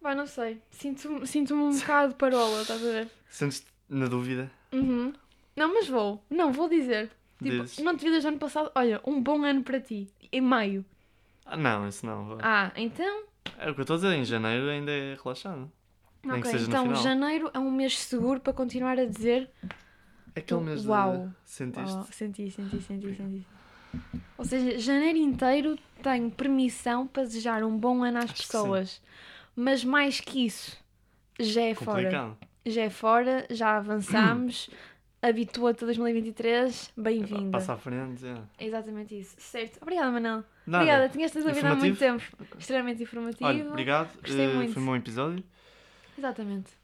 Pá, 0.00 0.14
não 0.14 0.26
sei. 0.26 0.60
Sinto-me 0.70 1.26
sinto 1.26 1.54
um 1.54 1.70
bocado 1.78 2.14
parola, 2.16 2.62
estás 2.62 2.82
a 2.82 2.90
ver? 2.92 3.10
Sentes-te 3.28 3.66
na 3.88 4.06
dúvida? 4.06 4.50
Uhum. 4.72 5.12
Não, 5.56 5.72
mas 5.72 5.88
vou. 5.88 6.22
Não, 6.28 6.52
vou 6.52 6.68
dizer. 6.68 7.10
Tipo, 7.42 7.62
Dizes. 7.62 7.78
não 7.78 7.96
te 7.96 8.04
vi 8.04 8.10
desde 8.10 8.28
ano 8.28 8.38
passado. 8.38 8.70
Olha, 8.74 9.00
um 9.06 9.22
bom 9.22 9.42
ano 9.44 9.62
para 9.62 9.80
ti. 9.80 10.08
Em 10.32 10.40
maio. 10.40 10.84
Ah, 11.46 11.56
não, 11.56 11.88
isso 11.88 12.04
não. 12.06 12.26
vá. 12.26 12.38
Ah, 12.42 12.72
então. 12.76 13.24
É 13.58 13.70
o 13.70 13.74
que 13.74 13.80
eu 13.80 13.82
estou 13.82 13.94
a 13.94 13.98
dizer, 13.98 14.14
em 14.14 14.24
janeiro 14.24 14.68
ainda 14.68 14.90
é 14.90 15.16
relaxado. 15.22 15.70
Nem 16.24 16.40
que 16.40 16.48
ok, 16.48 16.50
seja 16.52 16.64
no 16.64 16.68
então 16.70 16.82
final. 16.84 17.02
janeiro 17.02 17.50
é 17.52 17.58
um 17.58 17.70
mês 17.70 17.98
seguro 17.98 18.40
para 18.40 18.52
continuar 18.52 18.98
a 18.98 19.04
dizer. 19.04 19.50
Aquele 20.34 20.60
mês 20.62 20.86
Uau. 20.86 21.28
de. 21.28 21.34
Sentiste? 21.44 21.96
Oh, 21.96 22.02
senti, 22.12 22.50
senti, 22.50 22.80
senti, 22.80 23.14
senti. 23.14 23.46
Ou 24.36 24.44
seja, 24.44 24.78
janeiro 24.78 25.18
inteiro 25.18 25.78
tenho 26.02 26.30
permissão 26.30 27.06
para 27.06 27.22
desejar 27.22 27.62
um 27.64 27.76
bom 27.76 28.02
ano 28.02 28.18
às 28.18 28.24
Acho 28.24 28.34
pessoas. 28.36 29.02
Mas 29.56 29.84
mais 29.84 30.20
que 30.20 30.46
isso, 30.46 30.76
já 31.38 31.62
é 31.62 31.74
fora. 31.74 32.02
Complicado. 32.02 32.36
Já 32.66 32.82
é 32.82 32.90
fora, 32.90 33.46
já 33.50 33.76
avançamos. 33.76 34.70
Habitua-te 35.22 35.84
a 35.84 35.86
2023, 35.86 36.92
bem-vinda. 36.94 37.52
Passa 37.52 37.72
à 37.72 37.76
frente, 37.78 38.26
é. 38.26 38.66
Exatamente 38.66 39.18
isso. 39.18 39.34
Certo. 39.38 39.78
Obrigada, 39.80 40.10
Manel. 40.10 40.44
Nada. 40.66 40.84
Obrigada, 40.84 41.08
tinha 41.08 41.24
esta 41.24 41.42
dúvida 41.42 41.70
há 41.70 41.74
muito 41.74 41.98
tempo. 41.98 42.22
Extremamente 42.58 43.02
informativo. 43.02 43.46
Olha, 43.46 43.66
obrigado. 43.66 44.14
Gostei 44.20 44.44
eh, 44.44 44.54
muito. 44.54 44.74
Foi 44.74 44.82
um 44.82 44.86
bom 44.86 44.96
episódio. 44.96 45.42
Exatamente. 46.18 46.83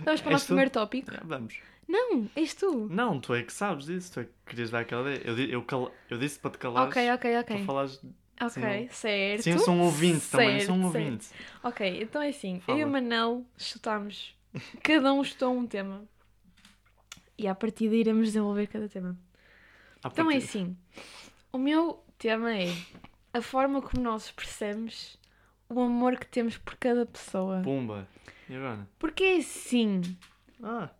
Vamos 0.00 0.20
para 0.20 0.28
o 0.28 0.32
nosso 0.32 0.46
primeiro 0.46 0.70
tópico. 0.70 1.10
Já, 1.12 1.20
vamos. 1.24 1.58
Não, 1.86 2.28
és 2.34 2.54
tu. 2.54 2.88
Não, 2.90 3.20
tu 3.20 3.34
é 3.34 3.42
que 3.42 3.52
sabes 3.52 3.86
disso. 3.86 4.12
Tu 4.14 4.20
é 4.20 4.24
que 4.24 4.30
querias 4.46 4.70
dar 4.70 4.80
aquela 4.80 5.02
ideia. 5.12 5.22
Eu, 5.30 5.38
eu, 5.38 5.62
cal... 5.62 5.92
eu 6.08 6.18
disse 6.18 6.38
para 6.38 6.50
te 6.50 6.58
calares. 6.58 6.88
Ok, 6.90 7.10
ok, 7.12 7.30
Para 7.32 7.40
ok. 7.40 7.64
falares. 7.64 8.00
Ok, 8.40 8.88
certo. 8.90 9.42
Sim, 9.42 9.50
eu 9.52 9.58
sou 9.60 9.74
um 9.74 9.82
ouvinte 9.82 10.26
também. 10.28 10.58
Eu 10.60 10.66
sou 10.66 10.74
um 10.74 10.82
Certo, 10.90 10.92
certo. 10.92 11.04
ouvinte. 11.04 11.26
Ok, 11.62 12.02
então 12.02 12.22
é 12.22 12.28
assim. 12.28 12.60
Fala. 12.60 12.78
Eu 12.78 12.86
e 12.86 12.88
o 12.88 12.92
Manel 12.92 13.44
chutámos. 13.56 14.34
Cada 14.82 15.12
um 15.12 15.22
chutou 15.22 15.54
um 15.56 15.66
tema. 15.66 16.04
E 17.38 17.46
à 17.46 17.54
partida 17.54 17.94
iremos 17.94 18.28
desenvolver 18.28 18.66
cada 18.66 18.88
tema. 18.88 19.16
À 20.02 20.08
Então 20.08 20.30
é 20.30 20.36
assim. 20.36 20.76
O 21.52 21.58
meu 21.58 22.02
tema 22.18 22.56
é 22.56 22.74
a 23.32 23.40
forma 23.42 23.80
como 23.82 24.02
nós 24.02 24.30
percebemos 24.30 25.16
o 25.68 25.80
amor 25.80 26.16
que 26.18 26.26
temos 26.26 26.56
por 26.58 26.76
cada 26.76 27.04
pessoa. 27.06 27.60
Pumba. 27.62 28.06
E 28.48 28.54
agora? 28.54 28.88
Porque 28.98 29.24
é 29.24 29.36
assim. 29.38 30.00
Ah, 30.62 30.90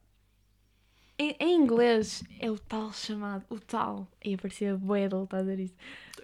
Em, 1.19 1.37
em 1.39 1.55
inglês 1.55 2.25
é 2.41 2.51
o 2.51 2.59
tal 2.59 2.93
chamado, 2.93 3.45
o 3.49 3.61
tal, 3.61 4.09
e 4.25 4.35
aparecia 4.35 4.77
bué 4.77 5.07
de 5.09 5.15
estás 5.15 5.43
a 5.47 5.51
dizer 5.51 5.61
isso. 5.63 5.75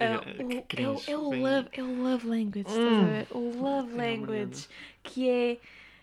é, 0.01 0.07
Ah, 0.07 0.21
é, 0.39 0.43
o- 0.43 0.63
que 0.63 0.83
é, 0.83 0.89
o- 0.89 1.03
é 1.07 1.17
o 1.17 1.31
Bem- 1.31 1.43
love, 1.43 1.69
é 1.73 1.85
o 1.85 2.03
love 2.03 2.27
language, 2.27 2.61
estás 2.69 2.87
a 2.87 2.91
Hum. 2.91 3.07
ver? 3.07 3.27
O 3.31 3.39
love 3.63 3.93
É, 3.93 3.97
language, 3.97 4.69
que 5.05 5.29
é 5.29 5.59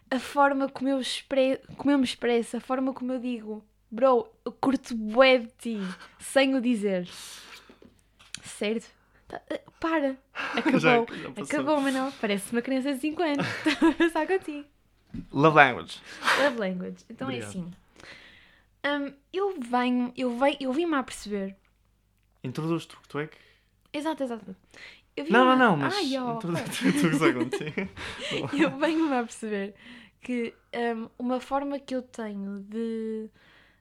a 0.10 0.20
forma 0.20 0.70
como 0.70 0.88
eu, 0.88 1.02
expre, 1.02 1.58
como 1.76 1.92
eu 1.92 1.98
me 1.98 2.06
expresso, 2.06 2.56
a 2.56 2.62
forma 2.62 2.94
como 2.94 3.12
eu 3.12 3.20
digo, 3.20 3.62
bro, 3.92 4.32
eu 4.46 4.52
curto 4.54 4.96
bué 4.96 5.40
de 5.40 5.48
ti, 5.58 5.80
sem 6.20 6.56
o 6.56 6.62
dizer. 6.62 7.06
Certo? 8.42 8.90
Tá, 9.28 9.42
ah, 9.52 9.60
para, 9.80 10.16
acabou. 10.34 10.80
Já- 10.80 11.06
já. 11.06 11.44
Acabou, 11.44 11.82
Manel. 11.82 12.12
Parece 12.22 12.52
uma 12.52 12.62
criança 12.62 12.94
de 12.94 13.02
5 13.02 13.22
anos. 13.22 13.46
Estou 13.66 13.90
a 13.90 13.94
pensar 13.94 14.28
contigo. 14.28 14.66
Love 15.32 15.56
language. 15.56 16.00
Love 16.44 16.58
language. 16.60 16.98
Então 17.10 17.28
Obrigado. 17.28 17.48
é 17.48 17.50
assim. 17.50 17.74
Hum, 18.86 19.14
eu 19.34 19.60
venho, 19.60 20.14
eu 20.16 20.38
venho, 20.38 20.58
eu 20.62 20.72
vim-me 20.74 20.96
a 20.96 21.04
perceber. 21.04 21.56
Introduz 22.44 22.86
tu, 22.86 22.98
que 23.02 23.08
tu 23.10 23.20
é 23.20 23.28
que. 23.28 23.38
Exato, 23.92 24.24
exato. 24.24 24.56
Eu 25.16 25.26
Não, 25.30 25.44
não, 25.46 25.58
não, 25.58 25.78
mas. 25.78 25.96
Ai, 25.96 26.18
ó, 26.18 26.36
introduz 26.36 26.62
pá. 26.62 26.68
tu, 26.70 27.02
tu 27.02 27.10
gozar 27.12 27.34
contigo. 27.34 27.90
eu 28.58 28.78
venho-me 28.78 29.16
a 29.16 29.24
perceber 29.24 29.74
que 30.22 30.54
hum, 30.96 31.10
uma 31.18 31.40
forma 31.40 31.80
que 31.80 31.96
eu 31.96 32.02
tenho 32.02 32.60
de 32.62 33.30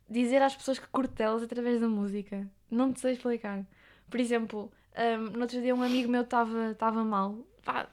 dizer 0.08 0.40
às 0.42 0.56
pessoas 0.56 0.78
que 0.78 0.86
curto 0.88 1.14
delas 1.14 1.42
através 1.42 1.80
da 1.80 1.88
música. 1.88 2.48
Não 2.70 2.92
te 2.92 3.00
sei 3.00 3.12
explicar. 3.12 3.64
Por 4.10 4.18
exemplo, 4.18 4.72
hum, 4.96 5.30
no 5.32 5.40
outro 5.42 5.60
dia 5.60 5.74
um 5.74 5.82
amigo 5.82 6.10
meu 6.10 6.22
estava 6.22 7.04
mal. 7.04 7.38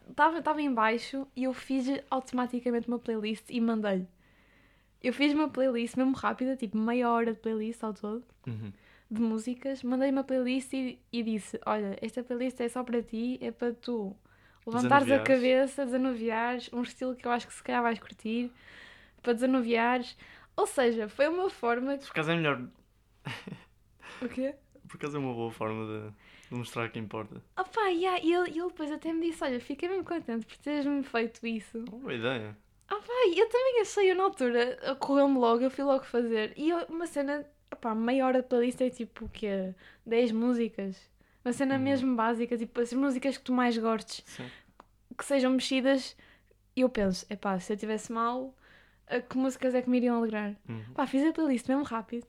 Estava 0.10 0.62
em 0.62 0.74
baixo 0.74 1.28
e 1.36 1.44
eu 1.44 1.54
fiz 1.54 1.88
automaticamente 2.10 2.88
uma 2.88 3.00
playlist 3.00 3.46
e 3.50 3.60
mandei-lhe. 3.60 4.08
Eu 5.02 5.12
fiz 5.12 5.34
uma 5.34 5.50
playlist 5.50 5.98
mesmo 5.98 6.14
rápida, 6.14 6.56
tipo 6.56 6.78
meia 6.78 7.10
hora 7.10 7.34
de 7.34 7.40
playlist 7.40 7.84
ao 7.84 7.94
todo. 7.94 8.24
Uhum. 8.48 8.72
de 9.10 9.22
músicas, 9.22 9.84
mandei 9.84 10.10
uma 10.10 10.24
playlist 10.24 10.74
e, 10.74 11.00
e 11.12 11.24
disse: 11.24 11.60
Olha, 11.66 11.98
esta 12.02 12.24
playlist 12.24 12.60
é 12.62 12.70
só 12.70 12.84
para 12.84 13.02
ti, 13.02 13.38
é 13.42 13.52
para 13.52 13.74
tu 13.74 14.16
levantares 14.66 15.12
a 15.12 15.20
cabeça, 15.20 15.86
desanuviares, 15.86 16.70
um 16.74 16.82
estilo 16.82 17.16
que 17.16 17.28
eu 17.28 17.32
acho 17.32 17.48
que 17.48 17.54
se 17.54 17.64
calhar 17.64 17.82
vais 17.82 18.00
curtir, 18.00 18.52
para 19.22 19.34
desanuviares. 19.34 20.18
Ou 20.56 20.68
seja, 20.68 21.08
foi 21.08 21.28
uma 21.28 21.50
forma. 21.50 21.98
Por 21.98 22.12
acaso 22.12 22.32
é 22.32 22.36
melhor. 22.36 22.62
O 24.22 24.30
quê? 24.30 24.56
Por 24.88 24.98
acaso 24.98 25.18
é 25.18 25.20
uma 25.20 25.34
boa 25.34 25.50
forma 25.52 25.86
de 25.86 26.14
mostrar 26.56 26.90
que 26.90 27.00
importa. 27.00 27.42
Opá, 27.60 27.88
yeah, 27.88 28.20
e 28.24 28.34
ele, 28.34 28.50
ele 28.52 28.68
depois 28.68 28.92
até 28.92 29.12
me 29.14 29.22
disse: 29.30 29.44
Olha, 29.44 29.60
fiquei 29.60 29.88
mesmo 29.90 30.04
contente 30.04 30.46
por 30.46 30.58
teres-me 30.58 31.04
feito 31.04 31.46
isso. 31.48 31.80
Uma 31.90 32.00
boa 32.00 32.14
ideia. 32.14 32.58
Ai, 32.90 33.34
eu 33.40 33.50
também 33.50 33.82
achei, 33.82 34.12
eu 34.12 34.16
na 34.16 34.24
altura, 34.24 34.96
correu-me 35.00 35.38
logo, 35.38 35.64
eu 35.64 35.72
fui 35.72 35.84
logo 35.84 36.04
fazer. 36.06 36.54
E 36.56 36.70
eu- 36.70 36.86
uma 36.90 37.08
cena, 37.08 37.46
opá, 37.72 37.96
meia 37.96 38.26
hora 38.26 38.42
de 38.42 38.48
playlist 38.48 38.82
é 38.82 38.90
tipo 38.90 39.26
o 39.26 39.30
quê? 39.30 39.74
10 40.06 40.32
músicas. 40.32 40.98
Uma 41.44 41.52
cena 41.54 41.76
Uhum. 41.76 41.82
mesmo 41.82 42.16
básica, 42.16 42.58
tipo 42.58 42.80
as 42.80 42.94
músicas 42.94 43.38
que 43.38 43.44
tu 43.44 43.52
mais 43.52 43.78
gostes, 43.78 44.24
Sim. 44.28 44.50
que 45.18 45.26
sejam 45.26 45.52
mexidas. 45.52 46.16
E 46.76 46.82
eu 46.82 46.90
penso, 46.90 47.26
epá, 47.30 47.60
se 47.60 47.74
eu 47.74 47.78
tivesse 47.78 48.12
mal, 48.12 48.56
que 49.30 49.38
músicas 49.38 49.74
é 49.76 49.82
que 49.82 49.90
me 49.90 49.98
iriam 49.98 50.18
alegrar? 50.18 50.56
Uhum. 50.70 50.84
Pá, 50.94 51.06
fiz 51.08 51.24
a 51.28 51.34
playlist 51.34 51.68
mesmo 51.68 51.84
rápido, 51.84 52.26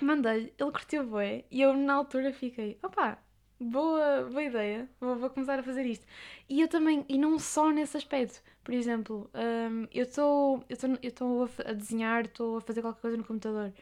mandei-lhe, 0.00 0.52
ele 0.58 0.70
curtiu 0.72 1.04
bué, 1.04 1.44
e 1.50 1.60
eu 1.62 1.72
na 1.76 1.94
altura 1.94 2.32
fiquei, 2.32 2.78
opá, 2.82 3.18
boa, 3.60 4.28
boa 4.30 4.42
ideia, 4.42 4.88
vou, 5.00 5.16
vou 5.16 5.30
começar 5.30 5.58
a 5.58 5.62
fazer 5.62 5.84
isto. 5.86 6.06
E 6.48 6.60
eu 6.60 6.68
também, 6.68 7.04
e 7.08 7.18
não 7.18 7.38
só 7.38 7.70
nesse 7.70 7.96
aspecto, 7.96 8.42
por 8.64 8.74
exemplo, 8.74 9.30
hum, 9.34 9.86
eu 9.92 10.04
estou 10.04 10.64
eu 10.68 10.76
tô- 10.76 10.86
eu 11.02 11.48
a, 11.66 11.72
desenhar, 11.72 12.24
estou 12.24 12.56
a 12.56 12.60
fazer 12.60 12.80
qualquer 12.82 13.00
coisa 13.00 13.16
no 13.16 13.24
computador, 13.24 13.72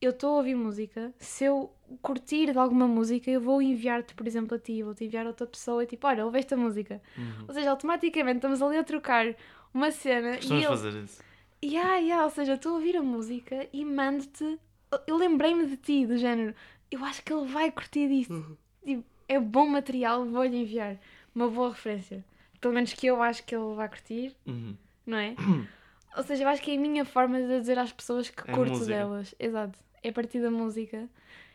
eu 0.00 0.10
estou 0.10 0.34
a 0.34 0.36
ouvir 0.38 0.54
música, 0.54 1.14
se 1.18 1.44
eu 1.44 1.72
curtir 2.02 2.52
de 2.52 2.58
alguma 2.58 2.86
música, 2.86 3.30
eu 3.30 3.40
vou 3.40 3.62
enviar-te, 3.62 4.14
por 4.14 4.26
exemplo, 4.26 4.56
a 4.56 4.60
ti, 4.60 4.82
vou-te 4.82 5.04
enviar 5.04 5.24
a 5.24 5.28
outra 5.30 5.46
pessoa 5.46 5.82
e 5.82 5.86
tipo, 5.86 6.06
olha, 6.06 6.24
ouve 6.24 6.38
esta 6.38 6.56
música. 6.56 7.00
Uhum. 7.16 7.44
Ou 7.48 7.54
seja, 7.54 7.70
automaticamente 7.70 8.36
estamos 8.36 8.60
ali 8.60 8.76
a 8.76 8.84
trocar 8.84 9.34
uma 9.72 9.90
cena 9.90 10.34
e 10.34 10.36
Costumas 10.36 10.62
ele... 10.64 10.68
fazer 10.76 11.02
isso. 11.02 11.22
Yeah, 11.64 11.96
yeah, 11.96 12.24
ou 12.24 12.30
seja, 12.30 12.54
estou 12.54 12.72
a 12.72 12.74
ouvir 12.74 12.96
a 12.98 13.02
música 13.02 13.66
e 13.72 13.84
mando-te. 13.86 14.58
Eu 15.06 15.16
lembrei-me 15.16 15.64
de 15.66 15.78
ti, 15.78 16.06
do 16.06 16.18
género. 16.18 16.54
Eu 16.90 17.02
acho 17.02 17.22
que 17.22 17.32
ele 17.32 17.46
vai 17.46 17.70
curtir 17.72 18.06
disto. 18.06 18.58
Tipo, 18.84 19.02
é 19.28 19.38
bom 19.40 19.66
material, 19.68 20.24
vou-lhe 20.26 20.56
enviar. 20.56 20.96
Uma 21.34 21.48
boa 21.48 21.70
referência. 21.70 22.24
Pelo 22.60 22.74
menos 22.74 22.92
que 22.92 23.06
eu 23.06 23.22
acho 23.22 23.44
que 23.44 23.54
ele 23.54 23.74
vai 23.74 23.88
curtir, 23.88 24.34
Uhum. 24.46 24.76
não 25.06 25.18
é? 25.18 25.34
ou 26.16 26.22
seja, 26.22 26.44
eu 26.44 26.48
acho 26.48 26.62
que 26.62 26.70
é 26.70 26.76
a 26.76 26.80
minha 26.80 27.04
forma 27.04 27.40
de 27.40 27.58
dizer 27.60 27.78
às 27.78 27.92
pessoas 27.92 28.28
que 28.30 28.48
É 28.50 28.54
curto 28.54 28.84
delas. 28.86 29.34
Exato. 29.38 29.78
É 30.02 30.08
a 30.08 30.12
partir 30.12 30.40
da 30.40 30.50
música. 30.50 31.08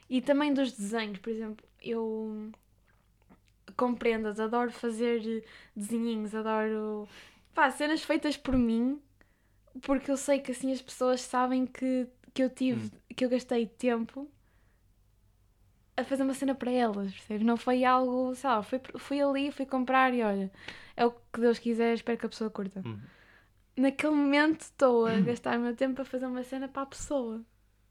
E 0.09 0.21
também 0.21 0.53
dos 0.53 0.71
desenhos, 0.71 1.19
por 1.19 1.29
exemplo, 1.29 1.65
eu 1.81 2.51
compreendas, 3.77 4.39
adoro 4.39 4.71
fazer 4.71 5.43
desenhinhos, 5.75 6.33
adoro 6.35 7.07
pá, 7.53 7.69
cenas 7.71 8.03
feitas 8.03 8.35
por 8.35 8.57
mim, 8.57 8.99
porque 9.81 10.11
eu 10.11 10.17
sei 10.17 10.39
que 10.39 10.51
assim 10.51 10.71
as 10.71 10.81
pessoas 10.81 11.21
sabem 11.21 11.65
que, 11.65 12.07
que 12.33 12.43
eu 12.43 12.49
tive, 12.49 12.85
Hum. 12.87 12.99
que 13.15 13.23
eu 13.23 13.29
gastei 13.29 13.65
tempo 13.65 14.29
a 15.99 16.03
fazer 16.03 16.23
uma 16.23 16.33
cena 16.33 16.55
para 16.55 16.71
elas, 16.71 17.11
percebes? 17.11 17.45
Não 17.45 17.57
foi 17.57 17.83
algo, 17.83 18.33
sei 18.35 18.49
lá, 18.49 18.63
fui, 18.63 18.81
fui 18.97 19.21
ali, 19.21 19.51
fui 19.51 19.65
comprar 19.65 20.13
e 20.13 20.21
olha, 20.21 20.51
é 20.95 21.05
o 21.05 21.11
que 21.11 21.39
Deus 21.39 21.59
quiser, 21.59 21.93
espero 21.93 22.17
que 22.17 22.25
a 22.25 22.29
pessoa 22.29 22.49
curta. 22.49 22.81
Uhum. 22.85 22.99
Naquele 23.77 24.13
momento 24.13 24.61
estou 24.61 25.05
a 25.05 25.19
gastar 25.21 25.57
o 25.57 25.61
meu 25.61 25.75
tempo 25.75 26.01
a 26.01 26.05
fazer 26.05 26.25
uma 26.25 26.43
cena 26.43 26.67
para 26.67 26.81
a 26.81 26.85
pessoa. 26.85 27.41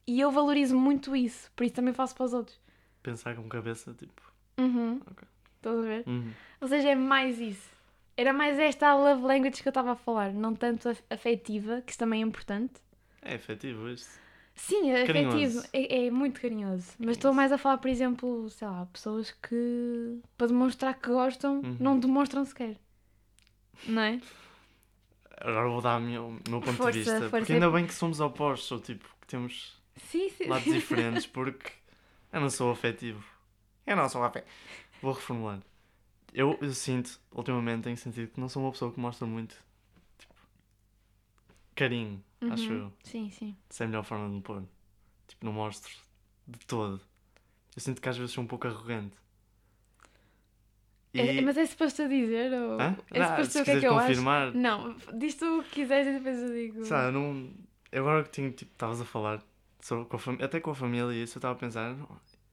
E 0.07 0.21
eu 0.21 0.31
valorizo 0.31 0.77
muito 0.77 1.15
isso, 1.15 1.51
por 1.55 1.65
isso 1.65 1.75
também 1.75 1.95
faço 1.95 2.15
para 2.15 2.25
os 2.25 2.33
outros. 2.33 2.61
Pensar 3.03 3.37
com 3.37 3.49
cabeça, 3.49 3.95
tipo. 3.95 4.33
Uhum. 4.59 5.01
Ok. 5.11 5.27
Estás 5.57 5.79
a 5.79 5.83
ver? 5.83 6.05
Uhum. 6.07 6.33
Ou 6.61 6.69
seja, 6.69 6.91
é 6.91 6.95
mais 6.95 7.41
isso. 7.41 7.71
Era 8.17 8.33
mais 8.33 8.59
esta 8.59 8.89
a 8.89 8.95
love 8.97 9.23
language 9.23 9.63
que 9.63 9.69
eu 9.69 9.71
estava 9.71 9.93
a 9.93 9.97
falar, 9.97 10.33
não 10.33 10.55
tanto 10.55 10.89
afetiva, 11.09 11.83
que 11.83 11.93
isso 11.93 11.99
também 11.99 12.23
é 12.23 12.27
importante. 12.27 12.75
É 13.23 13.35
efetivo 13.35 13.89
isto. 13.89 14.19
Sim, 14.61 14.91
é 14.91 15.03
afetivo, 15.05 15.63
é, 15.73 16.07
é 16.07 16.11
muito 16.11 16.41
carinhoso. 16.41 16.93
Mas 16.99 17.17
estou 17.17 17.33
mais 17.33 17.53
a 17.53 17.57
falar, 17.59 17.79
por 17.79 17.89
exemplo, 17.89 18.51
sei 18.51 18.67
lá, 18.67 18.87
pessoas 18.93 19.31
que 19.31 20.21
para 20.37 20.49
demonstrar 20.49 20.95
que 20.99 21.09
gostam, 21.09 21.61
Uhum. 21.61 21.77
não 21.79 21.99
demonstram 21.99 22.45
sequer. 22.45 22.77
Não 23.87 24.03
é? 24.03 24.21
Agora 25.41 25.69
vou 25.69 25.81
dar 25.81 25.99
o 25.99 26.01
meu, 26.01 26.31
meu 26.49 26.61
ponto 26.61 26.73
Força, 26.77 26.93
de 26.93 26.99
vista. 26.99 27.13
força. 27.21 27.31
Porque 27.39 27.53
ainda 27.53 27.71
bem 27.71 27.87
que 27.87 27.95
somos 27.95 28.19
opostos, 28.21 28.71
ou 28.73 28.81
tipo, 28.81 29.05
que 29.21 29.27
temos 29.29 29.81
Sim, 29.97 30.29
sim. 30.31 30.47
lados 30.47 30.65
diferentes, 30.73 31.27
porque 31.27 31.71
eu 32.33 32.41
não 32.41 32.51
sou 32.51 32.73
afetivo. 32.73 33.25
Eu 33.87 33.97
não 33.97 34.09
sou 34.09 34.23
afetivo. 34.25 34.51
Vou 35.01 35.13
reformular. 35.13 35.61
Eu, 36.35 36.59
eu 36.61 36.73
sinto, 36.73 37.19
ultimamente, 37.33 37.85
tenho 37.85 37.97
sentido 37.97 38.29
que 38.33 38.41
não 38.41 38.49
sou 38.49 38.63
uma 38.65 38.73
pessoa 38.73 38.93
que 38.93 38.99
mostra 39.01 39.27
muito 39.27 39.57
carinho, 41.79 42.23
acho 42.51 42.73
Uhum. 42.73 42.79
eu. 42.79 42.93
Sim, 43.05 43.31
sim. 43.31 43.57
Essa 43.71 43.85
é 43.85 43.87
a 43.87 43.89
melhor 43.89 44.05
forma 44.05 44.29
de 44.29 44.35
me 44.37 44.41
pôr. 44.43 44.63
Tipo, 45.27 45.45
não 45.47 45.53
mostro 45.53 45.93
de 46.47 46.59
todo. 46.67 47.01
Eu 47.77 47.81
sinto 47.83 48.01
que 48.03 48.09
às 48.09 48.17
vezes 48.17 48.33
sou 48.35 48.43
um 48.43 48.47
pouco 48.47 48.67
arrogante. 48.67 49.15
E... 51.15 51.21
É- 51.21 51.41
mas 51.41 51.57
é 51.57 51.65
suposto 51.67 52.03
eu 52.03 52.09
dizer? 52.09 52.53
Ou... 52.53 52.81
Hã? 52.81 52.97
É 53.11 53.21
Ah, 53.23 53.29
suposto 53.45 53.61
o 53.61 53.65
que 53.65 53.71
é 53.71 53.81
que 53.81 53.87
eu 53.87 53.97
acho? 53.97 54.07
confirmar, 54.09 54.55
Não, 54.55 54.97
diz 55.17 55.35
tu 55.37 55.61
o 55.61 55.65
que 55.65 55.71
quiseres 55.71 56.09
e 56.09 56.13
depois 56.19 56.39
eu 56.39 56.53
digo. 56.53 56.85
Sabe, 56.85 57.09
eu 57.09 57.13
não. 57.13 57.51
Agora 57.93 58.23
que 58.25 58.31
tinha, 58.31 58.51
tipo, 58.51 58.71
estavas 58.73 59.01
a 59.01 59.05
falar, 59.05 59.43
sobre, 59.81 60.05
com 60.05 60.17
a 60.17 60.19
fam- 60.19 60.39
até 60.43 60.61
com 60.61 60.71
a 60.71 60.75
família 60.75 61.13
isso, 61.23 61.37
eu 61.37 61.41
estava 61.41 61.55
a 61.55 61.59
pensar, 61.59 61.97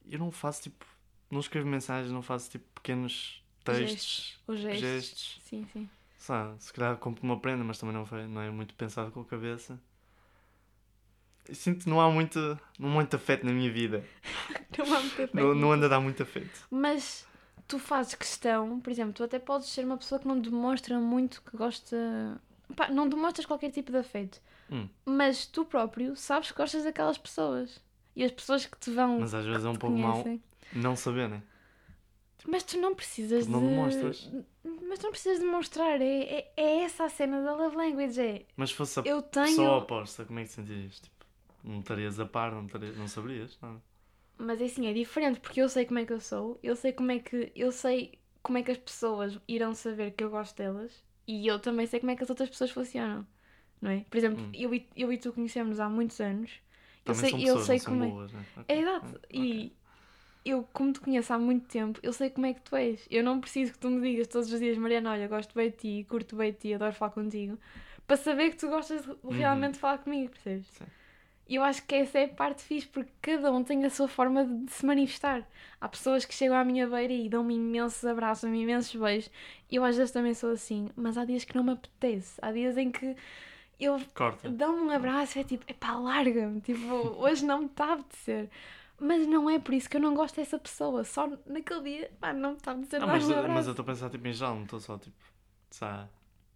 eu 0.09 0.19
não 0.19 0.31
faço 0.31 0.63
tipo. 0.63 0.85
Não 1.29 1.39
escrevo 1.39 1.67
mensagens, 1.67 2.11
não 2.11 2.21
faço 2.21 2.49
tipo 2.51 2.63
pequenos 2.75 3.43
textos, 3.63 3.89
Gestos. 3.89 4.39
Os 4.47 4.59
gestos. 4.59 4.79
gestos. 4.79 5.39
Sim, 5.43 5.67
sim. 5.73 5.89
Sabe, 6.25 6.55
se 6.57 6.73
calhar 6.73 6.97
compro 6.97 7.23
uma 7.23 7.39
prenda, 7.39 7.63
mas 7.63 7.77
também 7.77 7.93
não, 7.93 8.03
foi, 8.03 8.25
não 8.25 8.41
é 8.41 8.49
muito 8.49 8.73
pensado 8.73 9.11
com 9.11 9.21
a 9.21 9.25
cabeça. 9.25 9.79
Eu 11.47 11.53
sinto 11.53 11.83
que 11.83 11.89
não 11.89 12.01
há 12.01 12.09
muito, 12.09 12.39
não 12.79 12.89
há 12.89 12.93
muito 12.93 13.15
afeto 13.15 13.45
na 13.45 13.51
minha 13.51 13.71
vida. 13.71 14.03
Não 14.75 14.85
há 14.85 14.99
muito 15.01 15.13
afeto 15.21 15.35
Não, 15.35 15.53
não 15.53 15.71
anda 15.71 15.85
a 15.85 15.89
dar 15.89 15.99
muito 15.99 16.23
afeto. 16.23 16.67
Mas 16.71 17.27
tu 17.67 17.77
fazes 17.77 18.15
questão, 18.15 18.79
por 18.79 18.89
exemplo, 18.89 19.13
tu 19.13 19.23
até 19.23 19.37
podes 19.37 19.67
ser 19.67 19.85
uma 19.85 19.97
pessoa 19.97 20.19
que 20.19 20.27
não 20.27 20.39
demonstra 20.39 20.99
muito 20.99 21.43
que 21.43 21.55
gosta. 21.55 22.41
Pá, 22.75 22.89
não 22.89 23.07
demonstras 23.07 23.45
qualquer 23.45 23.69
tipo 23.69 23.91
de 23.91 23.99
afeto. 23.99 24.41
Hum. 24.71 24.89
Mas 25.05 25.45
tu 25.45 25.63
próprio 25.63 26.15
sabes 26.15 26.49
que 26.49 26.57
gostas 26.57 26.85
daquelas 26.85 27.19
pessoas. 27.19 27.79
E 28.15 28.23
as 28.23 28.31
pessoas 28.31 28.65
que 28.65 28.79
te 28.79 28.89
vão. 28.89 29.19
Mas 29.19 29.35
às 29.35 29.45
vezes 29.45 29.63
é 29.63 29.69
um 29.69 29.75
pouco 29.75 29.95
mau 29.95 30.23
conhecem. 30.23 30.41
não 30.73 30.95
saber, 30.95 31.29
né? 31.29 31.43
Mas 32.47 32.63
tu 32.63 32.77
não 32.79 32.93
precisas 32.95 33.47
não 33.47 33.59
de. 33.59 33.67
demonstras. 33.69 34.29
Mas 34.87 34.99
tu 34.99 35.03
não 35.03 35.11
precisas 35.11 35.39
demonstrar. 35.39 36.01
É, 36.01 36.05
é, 36.39 36.53
é 36.55 36.83
essa 36.83 37.05
a 37.05 37.09
cena 37.09 37.41
da 37.41 37.55
love 37.55 37.75
language. 37.75 38.21
É. 38.21 38.45
Mas 38.55 38.69
se 38.69 38.75
fosse 38.75 38.99
a 38.99 39.03
Eu 39.03 39.21
tenho. 39.21 39.45
pessoa 39.47 39.77
oposta, 39.77 40.25
como 40.25 40.39
é 40.39 40.43
que 40.43 40.49
te 40.49 40.55
sentirias? 40.55 40.99
Tipo, 40.99 41.25
não 41.63 41.79
estarias 41.79 42.19
a 42.19 42.25
par, 42.25 42.51
não, 42.51 42.65
estarias, 42.65 42.95
não 42.97 43.07
saberias? 43.07 43.57
Não. 43.61 43.81
Mas 44.37 44.61
é 44.61 44.65
assim, 44.65 44.87
é 44.87 44.93
diferente 44.93 45.39
porque 45.39 45.61
eu 45.61 45.69
sei 45.69 45.85
como 45.85 45.99
é 45.99 46.05
que 46.05 46.11
eu 46.13 46.19
sou, 46.19 46.59
eu 46.61 46.75
sei 46.75 46.91
como 46.91 47.11
é 47.11 47.19
que 47.19 47.51
eu 47.55 47.71
sei 47.71 48.19
como 48.43 48.57
é 48.57 48.63
que 48.63 48.71
as 48.71 48.77
pessoas 48.77 49.39
irão 49.47 49.73
saber 49.73 50.11
que 50.11 50.23
eu 50.23 50.29
gosto 50.29 50.55
delas 50.57 51.03
e 51.27 51.47
eu 51.47 51.57
também 51.59 51.87
sei 51.87 51.99
como 51.99 52.11
é 52.11 52.15
que 52.15 52.23
as 52.23 52.29
outras 52.29 52.49
pessoas 52.49 52.71
funcionam, 52.71 53.25
não 53.81 53.91
é? 53.91 54.01
Por 54.09 54.17
exemplo, 54.17 54.43
Hum. 54.43 54.51
eu, 54.53 54.73
e, 54.75 54.87
eu 54.95 55.11
e 55.11 55.17
tu 55.17 55.31
conhecemos 55.33 55.79
há 55.79 55.87
muitos 55.89 56.19
anos. 56.19 56.51
Eu 57.05 57.13
Também 57.13 57.21
sei, 57.21 57.29
são 57.31 57.39
eu 57.39 57.57
pessoas, 57.57 57.65
sei 57.65 57.75
não 57.77 57.79
são 57.79 57.93
como 57.93 58.03
é. 58.03 58.07
boas, 58.09 58.33
né? 58.33 58.45
Ok, 58.57 58.65
É 58.67 58.79
exato. 58.79 59.15
ok. 59.15 59.23
E 59.31 59.73
eu, 60.45 60.67
como 60.71 60.93
te 60.93 60.99
conheço 60.99 61.33
há 61.33 61.39
muito 61.39 61.67
tempo, 61.67 61.99
eu 62.03 62.13
sei 62.13 62.29
como 62.29 62.45
é 62.45 62.53
que 62.53 62.61
tu 62.61 62.75
és. 62.75 63.05
Eu 63.09 63.23
não 63.23 63.41
preciso 63.41 63.73
que 63.73 63.79
tu 63.79 63.89
me 63.89 63.99
digas 64.01 64.27
todos 64.27 64.51
os 64.53 64.59
dias, 64.59 64.77
Mariana, 64.77 65.11
olha, 65.11 65.27
gosto 65.27 65.53
bem 65.55 65.71
de 65.71 65.77
ti, 65.77 66.05
curto 66.07 66.35
bem 66.35 66.51
de 66.51 66.57
ti, 66.59 66.73
adoro 66.73 66.93
falar 66.93 67.11
contigo, 67.11 67.57
para 68.05 68.15
saber 68.15 68.51
que 68.51 68.57
tu 68.57 68.67
gostas 68.67 69.03
de 69.03 69.15
realmente 69.31 69.73
de 69.73 69.79
falar 69.79 69.97
comigo, 69.97 70.31
percebes? 70.31 70.67
Sim. 70.67 70.85
E 71.47 71.55
eu 71.55 71.63
acho 71.63 71.85
que 71.85 71.93
essa 71.93 72.19
é 72.19 72.25
a 72.25 72.27
parte 72.27 72.63
fixe, 72.63 72.87
porque 72.87 73.11
cada 73.21 73.51
um 73.51 73.63
tem 73.63 73.85
a 73.85 73.89
sua 73.89 74.07
forma 74.07 74.45
de, 74.45 74.71
se 74.71 74.83
manifestar. 74.85 75.47
Há 75.79 75.87
pessoas 75.87 76.25
que 76.25 76.33
chegam 76.33 76.57
à 76.57 76.63
minha 76.63 76.87
beira 76.87 77.13
e 77.13 77.29
dão-me 77.29 77.55
imensos 77.55 78.03
abraços, 78.03 78.43
dão-me 78.43 78.63
imensos 78.63 78.95
beijos. 78.95 79.29
E 79.69 79.75
eu 79.75 79.83
às 79.83 79.95
vezes 79.95 80.11
também 80.11 80.33
sou 80.33 80.51
assim, 80.51 80.89
mas 80.95 81.17
há 81.17 81.25
dias 81.25 81.43
que 81.43 81.55
não 81.55 81.63
me 81.63 81.73
apetece. 81.73 82.39
Há 82.41 82.51
dias 82.51 82.75
em 82.77 82.91
que 82.91 83.15
eu 83.79 84.01
dão-me 84.49 84.81
um 84.81 84.89
abraço 84.89 85.37
e 85.37 85.41
é 85.41 85.43
tipo, 85.43 85.63
epá, 85.67 85.93
larga-me, 85.95 86.61
tipo, 86.61 86.83
hoje 87.19 87.45
não 87.45 87.59
me 87.59 87.65
está 87.65 87.85
a 87.85 87.93
apetecer. 87.93 88.49
Mas 88.99 89.27
não 89.27 89.49
é 89.49 89.59
por 89.59 89.73
isso 89.73 89.89
que 89.89 89.97
eu 89.97 90.01
não 90.01 90.13
gosto 90.15 90.35
dessa 90.37 90.57
pessoa, 90.57 91.03
só 91.03 91.27
naquele 91.45 91.81
dia, 91.81 92.11
pá, 92.19 92.31
não 92.33 92.51
me 92.51 92.57
está 92.57 92.71
a 92.71 92.73
apetecer 92.75 92.99
Não, 93.01 93.07
dar 93.07 93.13
mas, 93.13 93.27
mas 93.27 93.65
eu 93.67 93.71
estou 93.71 93.83
a 93.83 93.85
pensar 93.85 94.09
tipo, 94.09 94.25
em 94.27 94.33
geral, 94.33 94.55
não 94.55 94.63
estou 94.63 94.79
só 94.79 94.97
tipo, 94.97 95.15
sabe, 95.69 96.09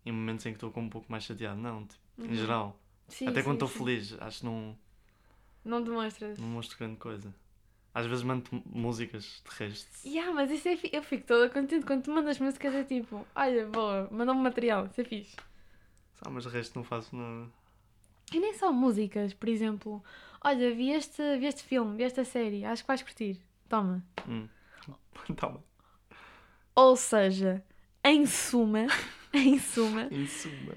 em 0.05 0.11
momentos 0.11 0.45
em 0.45 0.51
que 0.51 0.55
estou 0.57 0.71
com 0.71 0.81
um 0.81 0.89
pouco 0.89 1.11
mais 1.11 1.23
chateado. 1.25 1.59
Não, 1.59 1.85
tipo, 1.85 2.01
em 2.19 2.27
Uhum. 2.29 2.35
geral. 2.35 2.79
Sim, 3.09 3.27
Até 3.27 3.43
quando 3.43 3.59
sim, 3.59 3.65
estou 3.65 3.67
sim. 3.67 3.79
feliz, 3.79 4.15
acho 4.21 4.39
que 4.39 4.45
não, 4.45 4.77
Não 5.65 5.81
demonstras. 5.81 6.37
não 6.39 6.47
mostro 6.47 6.77
grande 6.77 6.97
coisa. 6.97 7.33
Às 7.93 8.05
vezes 8.05 8.23
mando 8.23 8.45
músicas 8.65 9.41
de 9.43 9.55
resto. 9.57 9.89
Yeah, 10.07 10.31
mas 10.31 10.49
isso 10.51 10.67
é 10.69 10.77
fi- 10.77 10.91
eu 10.93 11.03
fico 11.03 11.25
toda 11.25 11.49
contente 11.49 11.85
quando 11.85 12.03
tu 12.03 12.11
mandas 12.11 12.39
músicas, 12.39 12.73
é 12.73 12.83
tipo, 12.83 13.25
olha, 13.35 13.65
boa, 13.67 14.07
mandou-me 14.11 14.41
material, 14.41 14.85
isso 14.85 15.01
é 15.01 15.03
fixe. 15.03 15.35
Ah, 16.21 16.29
mas 16.29 16.43
de 16.43 16.49
resto 16.49 16.75
não 16.77 16.83
faço 16.83 17.15
nada. 17.15 17.49
E 18.31 18.39
nem 18.39 18.53
só 18.53 18.71
músicas, 18.71 19.33
por 19.33 19.49
exemplo, 19.49 20.03
olha, 20.43 20.73
vi 20.73 20.91
este, 20.91 21.37
vi 21.37 21.45
este 21.47 21.63
filme, 21.63 21.95
vi 21.97 22.03
esta 22.03 22.23
série, 22.23 22.65
acho 22.65 22.83
que 22.83 22.87
vais 22.87 23.01
curtir, 23.01 23.39
toma. 23.67 24.03
Hum. 24.27 24.47
Toma. 25.35 25.63
Ou 26.75 26.95
seja, 26.95 27.63
em 28.03 28.25
suma, 28.25 28.87
em 29.33 29.59
suma, 29.59 30.07
Em 30.11 30.25
suma. 30.25 30.73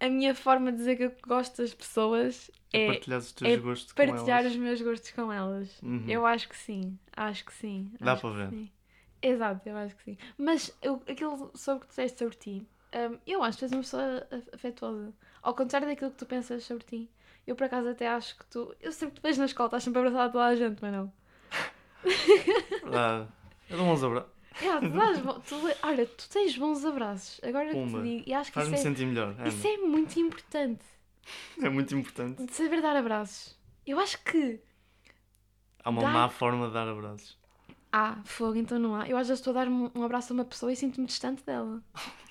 a 0.00 0.08
minha 0.08 0.34
forma 0.34 0.70
de 0.70 0.78
dizer 0.78 0.96
que 0.96 1.04
eu 1.04 1.12
gosto 1.26 1.62
das 1.62 1.74
pessoas 1.74 2.50
É, 2.72 2.84
é 2.84 2.86
partilhar 2.92 3.18
os 3.18 3.32
teus 3.32 3.50
é 3.50 3.56
gostos 3.56 3.92
partilhar 3.94 4.44
os 4.46 4.54
meus 4.56 4.80
gostos 4.82 5.10
com 5.12 5.32
elas. 5.32 5.80
Uhum. 5.82 6.04
Eu 6.06 6.24
acho 6.26 6.48
que 6.48 6.56
sim, 6.56 6.98
acho 7.16 7.44
que 7.44 7.52
sim. 7.54 7.90
Dá 8.00 8.16
para 8.16 8.30
ver. 8.30 8.50
sim. 8.50 8.70
Exato, 9.20 9.68
eu 9.68 9.76
acho 9.76 9.96
que 9.96 10.02
sim. 10.04 10.18
Mas 10.36 10.72
eu, 10.80 11.02
aquilo 11.08 11.50
sobre 11.56 11.78
o 11.78 11.80
que 11.80 11.86
tu 11.86 11.90
disseste 11.90 12.18
sobre 12.18 12.36
ti, 12.36 12.66
hum, 12.94 13.18
eu 13.26 13.42
acho 13.42 13.58
que 13.58 13.60
tu 13.60 13.64
és 13.64 13.72
uma 13.72 13.80
pessoa 13.80 14.28
afetuosa. 14.52 15.12
Ao 15.42 15.54
contrário 15.54 15.88
daquilo 15.88 16.10
que 16.12 16.18
tu 16.18 16.26
pensas 16.26 16.62
sobre 16.64 16.84
ti. 16.84 17.10
Eu 17.48 17.56
por 17.56 17.64
acaso 17.64 17.88
até 17.88 18.06
acho 18.06 18.36
que 18.36 18.44
tu. 18.46 18.74
Eu 18.78 18.92
sempre 18.92 19.14
te 19.18 19.22
vejo 19.22 19.38
na 19.38 19.46
escola, 19.46 19.68
estás 19.68 19.82
sempre 19.82 20.00
abraçada 20.00 20.24
a 20.24 20.28
toda 20.28 20.44
a 20.44 20.54
gente, 20.54 20.78
mas 20.82 20.92
não. 20.92 21.10
Verdade. 22.82 23.28
Eu 23.70 23.76
dou 23.78 23.86
uns 23.86 24.04
abraços. 24.04 24.30
Yeah, 24.60 24.80
tu 24.80 24.92
dás 24.92 25.20
tu, 25.48 25.54
olha, 25.84 26.04
tu 26.04 26.28
tens 26.30 26.58
bons 26.58 26.84
abraços. 26.84 27.40
Agora 27.44 27.66
que 27.66 27.70
te 27.70 27.74
Pumba. 27.76 28.02
digo, 28.02 28.24
e 28.26 28.34
acho 28.34 28.50
que 28.50 28.54
Faz-me 28.56 28.74
isso, 28.74 28.88
é, 28.88 28.90
sentir 28.90 29.06
melhor. 29.06 29.28
Ana. 29.38 29.46
isso 29.48 29.64
é 29.68 29.76
muito 29.78 30.18
importante. 30.18 30.84
É 31.62 31.68
muito 31.68 31.94
importante. 31.94 32.44
De 32.44 32.52
saber 32.52 32.82
dar 32.82 32.96
abraços. 32.96 33.56
Eu 33.86 34.00
acho 34.00 34.18
que. 34.24 34.60
Há 35.84 35.90
uma 35.90 36.02
má 36.02 36.28
forma 36.28 36.66
de 36.68 36.72
dar 36.74 36.88
abraços. 36.88 37.38
Ah, 37.92 38.18
fogo, 38.24 38.56
então 38.56 38.78
não 38.78 38.96
há. 38.96 39.08
Eu 39.08 39.16
às 39.16 39.28
vezes 39.28 39.40
estou 39.40 39.52
a 39.52 39.62
dar 39.64 39.68
um 39.68 39.90
um 39.94 40.02
abraço 40.02 40.32
a 40.32 40.34
uma 40.34 40.44
pessoa 40.44 40.72
e 40.72 40.76
sinto-me 40.76 41.06
distante 41.06 41.44
dela. 41.44 41.80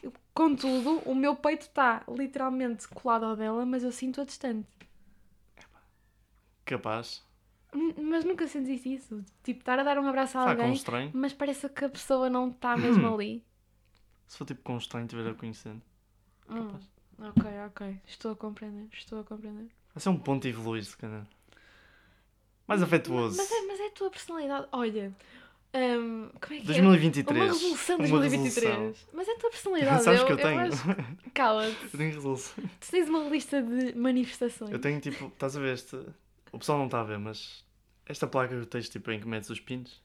Eu- 0.04 0.12
contudo, 0.34 1.02
o 1.06 1.16
meu 1.16 1.36
peito 1.36 1.62
está 1.62 2.04
literalmente 2.10 2.88
colado 2.90 3.24
ao 3.26 3.36
dela, 3.38 3.66
mas 3.66 3.84
eu 3.84 3.92
sinto-a 3.92 4.26
distante. 4.26 4.68
Capaz. 6.68 7.26
Mas 8.02 8.24
nunca 8.24 8.48
sentiste 8.48 8.94
isso? 8.94 9.24
Tipo, 9.44 9.60
estar 9.62 9.78
a 9.80 9.84
dar 9.84 9.98
um 10.00 10.08
abraço 10.08 10.38
a 10.38 10.42
com 10.44 10.48
um 10.48 10.52
alguém, 10.52 10.74
estranho. 10.74 11.12
mas 11.14 11.34
parece 11.34 11.68
que 11.70 11.86
a 11.86 11.90
pessoa 11.90 12.30
não 12.30 12.50
está 12.50 12.78
mesmo 12.78 13.08
ali. 13.14 13.44
Se 14.28 14.38
for 14.38 14.46
tipo 14.46 14.62
com 14.64 14.76
um 14.76 14.78
estranho 14.78 15.06
estiver 15.06 15.30
a 15.30 15.34
conhecer. 15.34 15.76
Hum, 16.50 16.68
Capaz. 16.68 16.90
ok, 17.20 17.52
ok. 17.68 18.02
Estou 18.06 18.32
a 18.32 18.36
compreender, 18.36 18.88
estou 18.94 19.20
a 19.20 19.24
compreender. 19.24 19.68
Vai 19.94 20.02
ser 20.02 20.10
um 20.10 20.18
ponto 20.18 20.48
evoluir, 20.48 20.84
se 20.86 20.96
calhar. 20.98 21.26
Mais 22.68 22.82
afetuoso. 22.82 23.38
Mas 23.38 23.52
é, 23.52 23.62
mas 23.66 23.80
é 23.80 23.88
a 23.88 23.92
tua 23.92 24.10
personalidade. 24.10 24.68
Olha, 24.72 25.14
hum, 25.74 26.30
como 26.42 26.54
é 26.54 26.58
que 26.58 26.64
é? 26.64 26.66
2023. 26.66 27.38
Uma 27.46 27.54
revolução 27.54 27.98
de 27.98 28.06
Uma 28.12 28.20
2023. 28.20 28.76
resolução. 28.78 29.10
Mas 29.14 29.28
é 29.28 29.32
a 29.32 29.38
tua 29.38 29.50
personalidade. 29.52 30.04
Sabes 30.04 30.20
eu, 30.22 30.26
que 30.26 30.32
eu 30.34 30.38
tenho? 30.38 30.60
acho- 30.62 30.84
Cala-te. 31.34 31.84
Eu 31.84 31.98
tenho 31.98 32.14
resolução. 32.14 32.64
Tu 32.80 32.92
tens 32.92 33.10
uma 33.10 33.20
lista 33.30 33.62
de 33.62 33.94
manifestações. 33.96 34.72
Eu 34.72 34.80
tenho 34.80 35.00
tipo, 35.00 35.28
estás 35.28 35.56
a 35.56 35.60
ver 35.62 35.74
este. 35.76 35.98
O 36.52 36.60
pessoal 36.60 36.78
não 36.78 36.86
está 36.86 37.02
a 37.02 37.04
ver, 37.04 37.18
mas 37.20 37.64
esta 38.06 38.26
placa 38.28 38.60
que 38.60 38.66
tens 38.66 38.90
tipo 38.90 39.12
em 39.12 39.20
que 39.20 39.28
metes 39.28 39.50
os 39.50 39.60
pinos. 39.60 40.02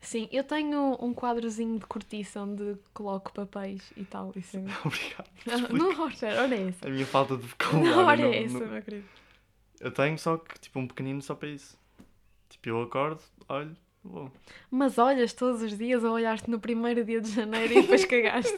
Sim, 0.00 0.28
eu 0.30 0.44
tenho 0.44 0.96
um 1.00 1.14
quadrozinho 1.14 1.78
de 1.78 1.86
cortiça 1.86 2.42
onde 2.42 2.76
coloco 2.92 3.32
papéis 3.32 3.92
e 3.96 4.04
tal. 4.04 4.32
Isso 4.36 4.56
é... 4.58 4.60
Obrigado. 4.84 5.30
Não, 5.46 5.78
não, 5.94 6.00
olha, 6.04 6.42
olha 6.42 6.68
essa. 6.68 6.86
A 6.86 6.90
minha 6.90 7.06
falta 7.06 7.36
de 7.36 7.42
Não, 7.42 7.48
vocabulário. 7.48 7.98
olha 8.06 8.24
não- 8.26 8.32
essa, 8.34 8.58
não- 8.60 8.66
meu 8.72 8.82
querido. 8.82 9.04
Eu 9.80 9.90
tenho 9.90 10.18
só 10.18 10.36
que 10.38 10.58
tipo 10.60 10.78
um 10.78 10.86
pequenino 10.86 11.20
só 11.22 11.34
para 11.34 11.48
isso. 11.48 11.78
Tipo, 12.48 12.68
eu 12.70 12.82
acordo, 12.82 13.20
olho, 13.48 13.76
vou. 14.02 14.30
Mas 14.70 14.96
olhas 14.98 15.32
todos 15.32 15.60
os 15.62 15.76
dias 15.76 16.02
ou 16.04 16.12
olhaste 16.12 16.48
no 16.48 16.58
primeiro 16.60 17.04
dia 17.04 17.20
de 17.20 17.30
janeiro 17.30 17.72
e 17.72 17.82
depois 17.82 18.04
cagaste? 18.04 18.56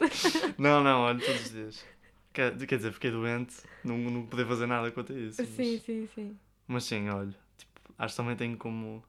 Não, 0.58 0.82
não, 0.82 1.02
olho 1.02 1.20
todos 1.24 1.42
os 1.46 1.50
dias. 1.50 1.84
Quer, 2.32 2.56
quer 2.56 2.76
dizer, 2.76 2.92
fiquei 2.92 3.10
doente, 3.10 3.56
não, 3.82 3.96
não 3.98 4.26
poder 4.26 4.46
fazer 4.46 4.66
nada 4.66 4.90
quanto 4.92 5.12
a 5.12 5.16
isso. 5.18 5.40
mas- 5.40 5.48
sim, 5.50 5.78
sim, 5.84 6.08
sim. 6.14 6.38
Mas 6.68 6.84
sim, 6.84 7.08
olha, 7.08 7.34
tipo, 7.56 7.80
acho 7.98 8.14
que 8.14 8.16
também 8.16 8.36
tenho 8.36 8.56
como. 8.56 9.02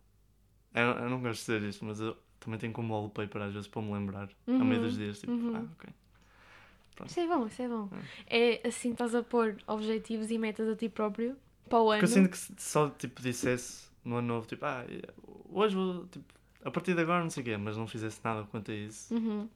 Eu, 0.74 0.84
eu 0.86 1.10
não 1.10 1.22
gosto 1.22 1.46
de 1.46 1.58
dizer 1.58 1.70
isto, 1.70 1.86
mas 1.86 2.00
eu 2.00 2.18
também 2.40 2.58
tenho 2.60 2.74
como 2.74 2.94
wallpaper 2.94 3.42
às 3.44 3.54
vezes 3.54 3.68
para 3.68 3.82
me 3.82 3.92
lembrar, 3.92 4.30
a 4.48 4.52
meio 4.52 4.80
Uhum, 4.82 4.88
dos 4.88 4.98
dias, 4.98 5.20
tipo, 5.20 5.34
uhum. 5.34 5.56
ah, 5.56 5.68
ok. 5.76 5.90
Isso 7.06 7.20
é 7.20 7.28
bom, 7.28 7.48
isso 7.48 7.62
é 7.62 7.68
bom. 7.68 7.84
Hum. 7.92 8.00
É 8.28 8.68
assim, 8.68 8.92
estás 8.92 9.16
a 9.16 9.24
pôr 9.24 9.58
objetivos 9.68 10.30
e 10.32 10.38
metas 10.38 10.68
a 10.68 10.76
ti 10.76 10.90
próprio 10.90 11.38
para 11.70 11.80
o 11.82 11.90
ano. 11.92 12.02
Porque 12.02 12.06
eu 12.06 12.08
sinto 12.10 12.30
que 12.30 12.38
se 12.38 12.54
só 12.58 12.90
tipo 12.90 13.22
dissesse 13.22 13.88
no 14.04 14.18
ano 14.18 14.28
novo, 14.28 14.48
tipo, 14.48 14.66
ah, 14.66 14.84
hoje 15.50 15.76
vou, 15.76 16.06
tipo, 16.08 16.26
a 16.64 16.72
partir 16.72 16.94
de 16.94 17.02
agora 17.02 17.24
não 17.24 17.30
sei 17.30 17.42
o 17.42 17.46
quê, 17.46 17.58
mas 17.58 17.78
não 17.78 17.88
fizesse 17.88 18.20
nada 18.24 18.44
quanto 18.46 18.72
a 18.72 18.74
isso, 18.76 19.14
Uhum. 19.14 19.48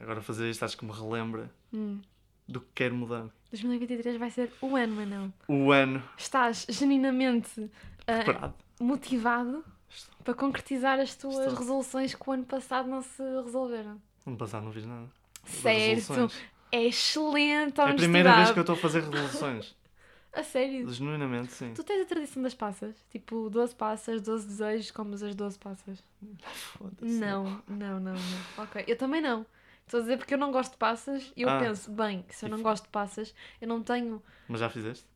agora 0.00 0.22
fazer 0.22 0.48
isto 0.50 0.64
acho 0.64 0.76
que 0.78 0.84
me 0.84 0.92
relembra 0.92 1.50
Hum. 1.72 2.00
Do 2.48 2.60
que 2.60 2.68
quero 2.74 2.94
mudar. 2.94 3.26
2023 3.50 4.16
vai 4.16 4.30
ser 4.30 4.50
o 4.60 4.74
ano, 4.74 4.96
Manão. 4.96 5.32
O 5.46 5.70
ano 5.70 6.02
Estás 6.16 6.66
genuinamente 6.68 7.70
preparado. 8.04 8.54
motivado 8.80 9.64
Estou. 9.88 10.14
para 10.24 10.34
concretizar 10.34 10.98
as 10.98 11.14
tuas 11.14 11.36
Estou. 11.38 11.54
resoluções 11.54 12.14
que 12.14 12.28
o 12.28 12.32
ano 12.32 12.44
passado 12.44 12.88
não 12.88 13.02
se 13.02 13.22
resolveram. 13.44 14.00
Ano 14.26 14.36
passado 14.36 14.64
não 14.64 14.72
fiz 14.72 14.86
nada. 14.86 15.06
Certo. 15.44 16.30
É 16.70 16.84
excelente 16.84 17.80
a 17.80 17.88
É 17.88 17.90
a 17.92 17.94
primeira 17.94 18.34
vez 18.36 18.50
que 18.50 18.58
eu 18.58 18.62
estou 18.62 18.74
a 18.74 18.78
fazer 18.78 19.02
resoluções. 19.02 19.74
A 20.30 20.42
sério. 20.42 20.86
Genuinamente, 20.92 21.50
sim. 21.52 21.72
Tu 21.74 21.82
tens 21.82 22.02
a 22.02 22.04
tradição 22.04 22.42
das 22.42 22.52
passas? 22.54 22.94
Tipo, 23.10 23.48
12 23.48 23.74
passas, 23.74 24.20
12 24.20 24.46
desejos, 24.46 24.90
comes 24.90 25.22
as 25.22 25.34
12 25.34 25.58
passas? 25.58 26.04
Foda-se. 26.52 27.06
Não, 27.18 27.44
não, 27.66 27.98
não, 27.98 28.12
não. 28.12 28.14
Ok, 28.58 28.84
eu 28.86 28.96
também 28.96 29.22
não. 29.22 29.44
Estou 29.88 30.00
a 30.00 30.02
dizer 30.02 30.18
porque 30.18 30.34
eu 30.34 30.38
não 30.38 30.52
gosto 30.52 30.72
de 30.72 30.76
passas 30.76 31.32
e 31.34 31.40
eu 31.40 31.48
Ah. 31.48 31.58
penso, 31.58 31.90
bem, 31.90 32.22
se 32.28 32.44
eu 32.44 32.50
não 32.50 32.60
gosto 32.60 32.84
de 32.84 32.90
passas, 32.90 33.34
eu 33.58 33.66
não 33.66 33.82
tenho. 33.82 34.22
Mas 34.46 34.60
já 34.60 34.68
fizeste? 34.68 35.06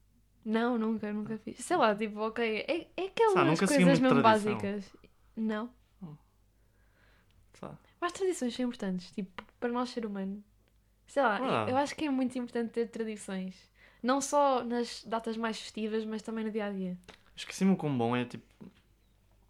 Não, 0.42 0.78
nunca, 0.78 1.12
nunca 1.12 1.36
fiz. 1.36 1.58
Sei 1.62 1.76
lá, 1.76 1.94
tipo, 1.94 2.18
ok, 2.20 2.64
é, 2.66 2.88
é 2.96 3.04
aquelas 3.06 3.36
Ah, 3.36 3.44
segui 3.66 3.84
coisas 3.84 4.00
mesmo 4.00 4.08
tradição. 4.08 4.54
básicas. 4.54 4.96
Não. 5.36 5.70
Sabe? 7.52 7.76
Mas 8.00 8.12
as 8.12 8.18
tradições 8.18 8.54
são 8.56 8.64
importantes, 8.64 9.10
tipo, 9.10 9.42
para 9.60 9.68
nós 9.70 9.90
ser 9.90 10.06
humano. 10.06 10.42
Sei 11.06 11.22
lá, 11.22 11.38
Verdade. 11.38 11.70
eu 11.70 11.76
acho 11.76 11.94
que 11.94 12.06
é 12.06 12.10
muito 12.10 12.36
importante 12.38 12.70
ter 12.70 12.88
tradições. 12.88 13.70
Não 14.02 14.22
só 14.22 14.64
nas 14.64 15.04
datas 15.04 15.36
mais 15.36 15.60
festivas, 15.60 16.02
mas 16.06 16.22
também 16.22 16.44
no 16.46 16.50
dia 16.50 16.64
a 16.64 16.70
dia. 16.72 16.96
Esqueci-me 17.36 17.72
o 17.72 17.76
quão 17.76 17.96
bom 17.96 18.16
é 18.16 18.24
tipo 18.24 18.46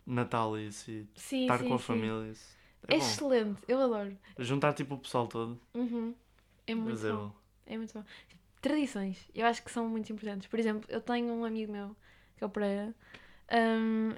Natal 0.05 0.59
e 0.59 0.67
isso 0.67 0.91
e 0.91 1.07
Sim, 1.15 1.43
estar 1.43 1.59
sim, 1.61 1.69
com 1.69 1.75
a 1.75 1.79
sim. 1.79 1.85
família. 1.85 2.29
Isso. 2.33 2.61
É 2.89 2.95
É, 2.95 2.99
excelente, 2.99 3.61
eu 3.69 3.81
adoro. 3.81 4.17
Juntar 4.39 4.73
tipo 4.73 4.95
o 4.95 4.99
pessoal 4.99 5.27
todo. 5.27 5.61
Uhum. 5.75 6.15
É 6.67 6.75
muito 6.75 6.91
Mas 6.91 7.05
é 7.05 7.13
bom. 7.13 7.33
É 7.67 7.77
muito 7.77 7.95
bom. 7.95 8.05
Tradições, 8.61 9.29
eu 9.35 9.47
acho 9.47 9.63
que 9.63 9.71
são 9.71 9.89
muito 9.89 10.13
importantes. 10.13 10.47
Por 10.49 10.59
exemplo, 10.59 10.89
eu 10.89 11.01
tenho 11.01 11.33
um 11.33 11.45
amigo 11.45 11.73
meu, 11.73 11.97
que 12.37 12.45
é 12.45 12.47
o 12.47 12.51
Pereira. 12.51 12.95
hum, 13.53 14.15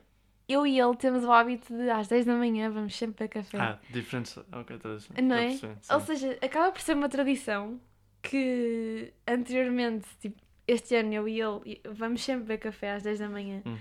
eu 0.46 0.66
e 0.66 0.78
ele 0.78 0.96
temos 0.96 1.24
o 1.24 1.32
hábito 1.32 1.74
de 1.74 1.88
às 1.88 2.08
10 2.08 2.26
da 2.26 2.34
manhã 2.34 2.70
vamos 2.70 2.94
sempre 2.94 3.16
para 3.16 3.28
café. 3.28 3.58
Ah, 3.58 3.78
diferentes. 3.90 4.36
Ok, 4.52 4.78
tradição. 4.78 5.16
Não 5.22 5.36
é? 5.36 5.48
percebi. 5.48 5.74
Ou 5.90 6.00
seja, 6.00 6.38
acaba 6.42 6.70
por 6.70 6.80
ser 6.80 6.94
uma 6.94 7.08
tradição 7.08 7.80
que 8.20 9.12
anteriormente, 9.26 10.06
tipo, 10.20 10.40
este 10.66 10.96
ano 10.96 11.12
eu 11.14 11.28
e 11.28 11.40
ele 11.40 11.80
vamos 11.92 12.22
sempre 12.22 12.42
beber 12.42 12.58
café 12.58 12.92
às 12.92 13.02
10 13.02 13.18
da 13.18 13.28
manhã. 13.28 13.62
Uhum. 13.64 13.78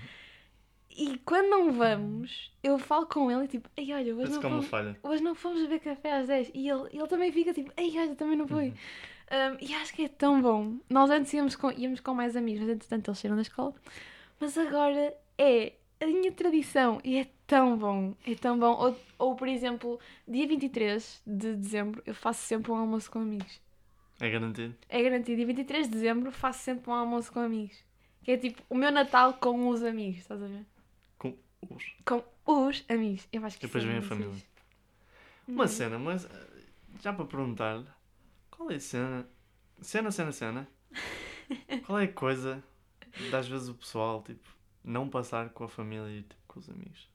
E 0.96 1.18
quando 1.24 1.48
não 1.48 1.72
vamos, 1.72 2.52
eu 2.62 2.78
falo 2.78 3.06
com 3.06 3.30
ele 3.30 3.44
e 3.44 3.48
tipo, 3.48 3.68
ei 3.76 3.92
olha, 3.92 4.14
hoje 4.14 4.30
não, 4.30 4.38
é 4.38 4.42
fomos, 4.42 4.66
falha. 4.66 4.96
hoje 5.02 5.22
não 5.22 5.34
fomos 5.34 5.62
beber 5.62 5.80
café 5.80 6.18
às 6.18 6.28
10. 6.28 6.52
E 6.54 6.68
ele, 6.68 6.88
ele 6.92 7.06
também 7.08 7.32
fica 7.32 7.52
tipo, 7.52 7.72
ei 7.76 7.98
olha, 7.98 8.14
também 8.14 8.36
não 8.36 8.46
fui. 8.46 8.66
Uhum. 8.66 8.74
Um, 9.32 9.56
e 9.60 9.74
acho 9.74 9.92
que 9.92 10.04
é 10.04 10.08
tão 10.08 10.40
bom. 10.40 10.76
Nós 10.88 11.10
antes 11.10 11.32
íamos 11.32 11.56
com, 11.56 11.72
íamos 11.72 11.98
com 11.98 12.14
mais 12.14 12.36
amigos, 12.36 12.60
mas 12.60 12.70
entretanto 12.70 13.08
eles 13.08 13.18
saíram 13.18 13.36
da 13.36 13.42
escola. 13.42 13.74
Mas 14.38 14.56
agora 14.56 15.16
é 15.36 15.72
a 16.00 16.06
minha 16.06 16.30
tradição 16.30 17.00
e 17.02 17.16
é 17.16 17.26
tão 17.46 17.76
bom. 17.76 18.14
É 18.24 18.34
tão 18.36 18.56
bom. 18.56 18.74
Ou, 18.74 18.96
ou 19.18 19.34
por 19.34 19.48
exemplo, 19.48 19.98
dia 20.28 20.46
23 20.46 21.22
de 21.26 21.56
dezembro 21.56 22.02
eu 22.06 22.14
faço 22.14 22.42
sempre 22.42 22.70
um 22.70 22.76
almoço 22.76 23.10
com 23.10 23.18
amigos. 23.18 23.60
É 24.20 24.30
garantido. 24.30 24.74
É 24.88 25.02
garantido. 25.02 25.36
Dia 25.36 25.46
23 25.46 25.86
de 25.88 25.92
dezembro 25.92 26.30
faço 26.30 26.60
sempre 26.60 26.90
um 26.90 26.94
almoço 26.94 27.32
com 27.32 27.40
amigos. 27.40 27.76
Que 28.22 28.32
é 28.32 28.36
tipo 28.36 28.62
o 28.70 28.76
meu 28.76 28.92
Natal 28.92 29.34
com 29.34 29.68
os 29.68 29.82
amigos, 29.82 30.20
estás 30.20 30.40
a 30.40 30.46
ver? 30.46 30.64
Com 31.66 31.74
os. 31.76 31.84
Com 32.04 32.24
os 32.46 32.84
amigos. 32.88 33.28
Eu 33.32 33.44
acho 33.44 33.58
que 33.58 33.66
depois 33.66 33.84
vem 33.84 33.98
a 33.98 34.02
família. 34.02 34.42
Uma 35.54 35.66
Uhum. 35.66 35.68
cena, 35.68 35.98
mas 35.98 36.24
eh, 36.24 36.30
já 37.00 37.12
para 37.12 37.24
perguntar, 37.26 37.84
qual 38.50 38.70
é 38.70 38.76
a 38.76 38.80
cena? 38.80 39.28
Cena, 39.80 40.10
cena, 40.10 40.32
cena. 40.32 40.68
Qual 41.82 41.98
é 42.00 42.04
a 42.04 42.12
coisa 42.12 42.64
de 43.16 43.36
às 43.36 43.46
vezes 43.48 43.68
o 43.68 43.74
pessoal, 43.74 44.22
tipo, 44.24 44.48
não 44.84 45.08
passar 45.08 45.50
com 45.50 45.64
a 45.64 45.68
família 45.68 46.10
e 46.10 46.22
tipo, 46.22 46.42
com 46.48 46.60
os 46.60 46.68
amigos? 46.68 47.08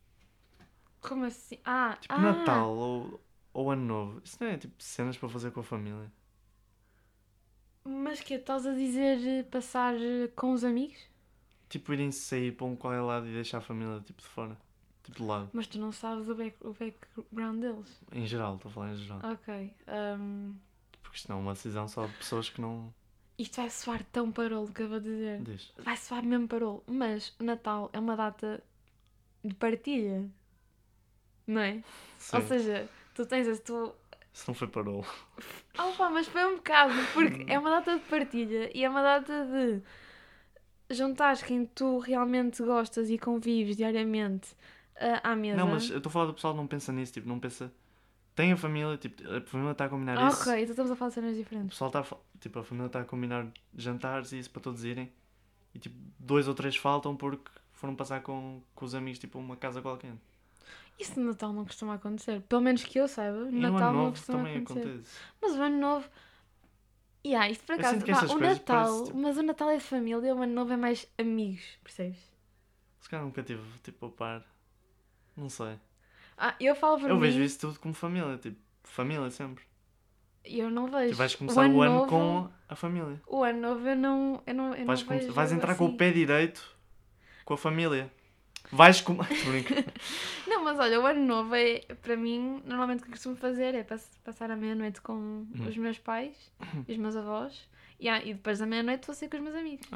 Como 1.02 1.26
assim? 1.26 1.60
Ah, 1.66 1.98
Tipo, 2.02 2.20
ah, 2.20 2.22
Natal 2.22 2.76
ou, 2.76 3.24
ou 3.54 3.72
Ano 3.72 3.86
Novo. 3.86 4.22
Isso 4.24 4.38
não 4.42 4.50
é 4.50 4.58
tipo 4.58 4.82
cenas 4.82 5.18
para 5.18 5.30
fazer 5.30 5.52
com 5.52 5.60
a 5.62 5.64
família. 5.64 6.12
Mas 7.84 8.22
que 8.22 8.36
estás 8.36 8.66
a 8.66 8.72
dizer 8.74 9.18
eh, 9.28 9.44
passar 9.44 9.94
eh, 9.96 10.30
com 10.36 10.54
os 10.54 10.64
amigos? 10.64 11.09
Tipo, 11.70 11.94
irem 11.94 12.12
sair 12.12 12.52
para 12.56 12.66
um 12.66 12.76
qualquer 12.76 13.02
lado 13.02 13.28
e 13.28 13.32
deixar 13.34 13.60
a 13.60 13.62
família 13.62 14.02
tipo 14.02 14.22
de 14.22 14.28
fora. 14.28 14.58
Tipo 15.04 15.18
de 15.20 15.24
lado. 15.24 15.50
Mas 15.54 15.68
tu 15.68 15.78
não 15.80 15.92
sabes 15.92 16.28
o, 16.28 16.36
back, 16.36 16.56
o 16.62 16.74
background 16.74 17.62
deles. 17.62 18.02
Em 18.12 18.26
geral, 18.26 18.56
estou 18.56 18.70
a 18.70 18.74
falar 18.74 18.92
em 18.92 18.98
geral. 18.98 19.20
Ok. 19.24 19.74
hum, 20.20 20.56
Porque 21.04 21.18
isto 21.18 21.30
não 21.30 21.38
é 21.38 21.42
uma 21.42 21.54
decisão 21.54 21.88
só 21.88 22.06
de 22.08 22.14
pessoas 22.14 22.50
que 22.50 22.60
não. 22.60 22.94
isto 23.38 23.56
vai 23.58 23.70
soar 23.70 24.04
tão 24.12 24.32
parolo 24.32 24.72
que 24.72 24.82
eu 24.82 24.90
vou 24.90 25.00
dizer. 25.00 25.42
Diz. 25.44 25.72
Vai 25.78 25.96
soar 25.96 26.24
mesmo 26.24 26.48
parolo. 26.48 26.84
Mas 26.88 27.36
Natal 27.40 27.90
é 27.94 28.00
uma 28.00 28.16
data 28.16 28.64
de 29.44 29.54
partilha. 29.56 30.28
Não 31.48 31.62
é? 31.62 31.84
Sim. 32.18 32.38
Ou 32.38 32.42
seja, 32.44 32.90
tu 33.16 33.26
tens 33.26 33.48
a 33.48 33.58
tua. 33.62 33.96
Se 34.34 34.48
não 34.48 34.54
foi 34.54 34.68
parou. 34.68 35.04
Pá, 35.74 36.10
mas 36.10 36.28
foi 36.28 36.46
um 36.46 36.56
bocado, 36.58 36.94
porque 37.14 37.46
é 37.52 37.58
uma 37.58 37.70
data 37.72 37.98
de 37.98 38.06
partilha 38.06 38.70
e 38.78 38.84
é 38.84 38.90
uma 38.90 39.02
data 39.02 39.46
de 39.46 39.82
juntares 40.90 41.42
quem 41.42 41.66
tu 41.66 42.00
realmente 42.00 42.62
gostas 42.64 43.10
e 43.10 43.18
convives 43.18 43.78
diariamente 43.78 44.56
ah, 45.00 45.32
à 45.32 45.36
mesa. 45.36 45.58
Não, 45.58 45.68
mas 45.68 45.90
eu 45.90 45.98
estou 45.98 46.10
a 46.10 46.14
falar 46.14 46.26
do 46.26 46.34
pessoal 46.34 46.54
que 46.54 46.60
não 46.60 46.68
pensa 46.68 46.92
nisso. 46.92 47.14
Tipo, 47.14 47.28
não 47.28 47.40
pensa. 47.40 47.72
Tem 48.36 48.52
a 48.54 48.58
família, 48.58 48.98
tipo, 48.98 49.22
a 49.32 49.42
família 49.42 49.72
está 49.72 49.86
a 49.86 49.90
combinar 49.90 50.18
Ah, 50.18 50.28
isso. 50.30 50.42
ok, 50.42 50.54
então 50.54 50.70
estamos 50.72 50.92
a 50.92 50.96
falar 50.96 51.10
de 51.10 51.16
cenas 51.16 51.34
O 51.34 51.38
diferentes. 51.38 51.70
pessoal 51.72 51.90
está 51.90 52.00
a, 52.00 52.40
tipo, 52.40 52.60
a 52.60 52.64
família 52.64 52.88
está 52.88 53.02
a 53.02 53.06
combinar 53.06 53.48
jantares 53.76 54.32
e 54.32 54.40
isso 54.40 54.50
para 54.50 54.62
todos 54.62 54.84
irem. 54.86 55.12
E 55.74 55.80
tipo, 55.80 55.96
dois 56.18 56.48
ou 56.48 56.54
três 56.54 56.76
faltam 56.76 57.16
porque 57.16 57.52
foram 57.74 57.96
passar 57.96 58.22
com, 58.22 58.62
com 58.74 58.86
os 58.86 58.96
amigos, 58.96 59.20
tipo, 59.20 59.38
uma 59.38 59.56
casa 59.58 59.82
qualquer. 59.82 60.14
Isso 60.98 61.20
no 61.20 61.28
Natal 61.28 61.54
não 61.54 61.66
costuma 61.66 61.96
acontecer. 61.96 62.42
Pelo 62.42 62.62
menos 62.62 62.84
que 62.84 63.00
eu 63.00 63.08
saiba, 63.08 63.38
no 63.38 63.52
Natal 63.72 63.94
não 63.94 64.10
costuma 64.12 64.38
também 64.40 64.58
acontecer. 64.58 64.88
acontece. 64.88 65.18
Mas 65.42 65.52
o 65.54 65.62
ano 65.62 65.78
novo. 65.78 66.10
Yeah, 67.26 67.50
isto 67.50 67.66
por 67.66 67.74
Eu 67.74 67.80
acaso. 67.80 67.94
sinto 67.96 68.06
que 68.06 68.12
vá, 68.12 68.18
estas 68.18 68.32
o 68.32 68.38
coisas 68.38 68.58
Natal. 68.60 68.84
parece, 68.86 69.04
tipo- 69.06 69.18
Mas 69.18 69.38
o 69.38 69.44
Natal 69.44 69.70
é 69.70 69.78
de 69.78 69.84
família, 69.84 70.36
o 70.36 70.42
ano 70.42 70.54
novo 70.54 70.74
é 70.74 70.78
mais 70.78 71.08
amigos, 71.18 71.64
percebes? 71.84 72.18
Se 73.02 73.10
calhar 73.10 73.26
nunca 73.26 73.44
tive, 73.44 73.62
tipo, 73.84 74.06
a 74.06 74.10
par. 74.10 74.46
Não 75.36 75.50
sei. 75.50 75.78
Ah, 76.38 76.56
eu 76.60 76.76
falo 76.76 77.00
por 77.00 77.10
Eu 77.10 77.16
mim. 77.16 77.22
vejo 77.22 77.42
isso 77.42 77.60
tudo 77.60 77.80
como 77.80 77.94
família, 77.94 78.38
tipo, 78.38 78.58
família 78.84 79.30
sempre. 79.32 79.64
Eu 80.46 80.70
não 80.70 80.88
vejo. 80.90 81.12
Tu 81.14 81.18
vais 81.18 81.36
começar 81.36 81.68
o 81.70 81.82
ano, 81.82 81.94
novo, 81.96 82.08
com 82.08 82.50
a 82.70 82.76
família. 82.76 83.22
O 83.28 83.44
ano 83.44 83.60
novo 83.60 83.88
eu 83.88 83.96
não. 83.96 84.42
Eu 84.48 84.54
não, 84.54 84.74
eu 84.74 84.86
Vais, 84.86 85.04
come- 85.04 85.20
vejo 85.20 85.34
vais 85.34 85.52
entrar 85.52 85.76
com 85.76 85.86
assim. 85.86 85.94
o 85.94 85.98
pé 85.98 86.12
direito 86.12 86.76
com 87.44 87.54
a 87.54 87.58
família. 87.58 88.10
Vais 88.72 89.02
com. 89.02 89.18
Não, 90.48 90.64
mas 90.64 90.78
olha, 90.80 91.00
o 91.02 91.06
ano 91.06 91.26
novo 91.26 91.56
é, 91.56 91.80
para 92.02 92.16
mim, 92.16 92.62
normalmente 92.66 93.00
o 93.00 93.04
que 93.04 93.08
eu 93.10 93.14
costumo 93.14 93.36
fazer 93.36 93.74
é 93.76 93.84
pass- 93.84 94.18
passar 94.24 94.52
a 94.52 94.56
meia-noite 94.56 95.02
com 95.02 95.14
Hum. 95.14 95.48
os 95.68 95.76
meus 95.78 95.98
pais 95.98 96.36
e 96.88 96.92
os 96.92 96.98
meus 96.98 97.16
avós. 97.16 97.68
E, 98.00 98.08
ah, 98.08 98.22
e 98.24 98.34
depois 98.34 98.60
da 98.60 98.66
meia-noite 98.66 99.06
vou 99.08 99.16
sair 99.16 99.30
com 99.30 99.38
os 99.38 99.44
meus 99.44 99.56
amigos. 99.56 99.88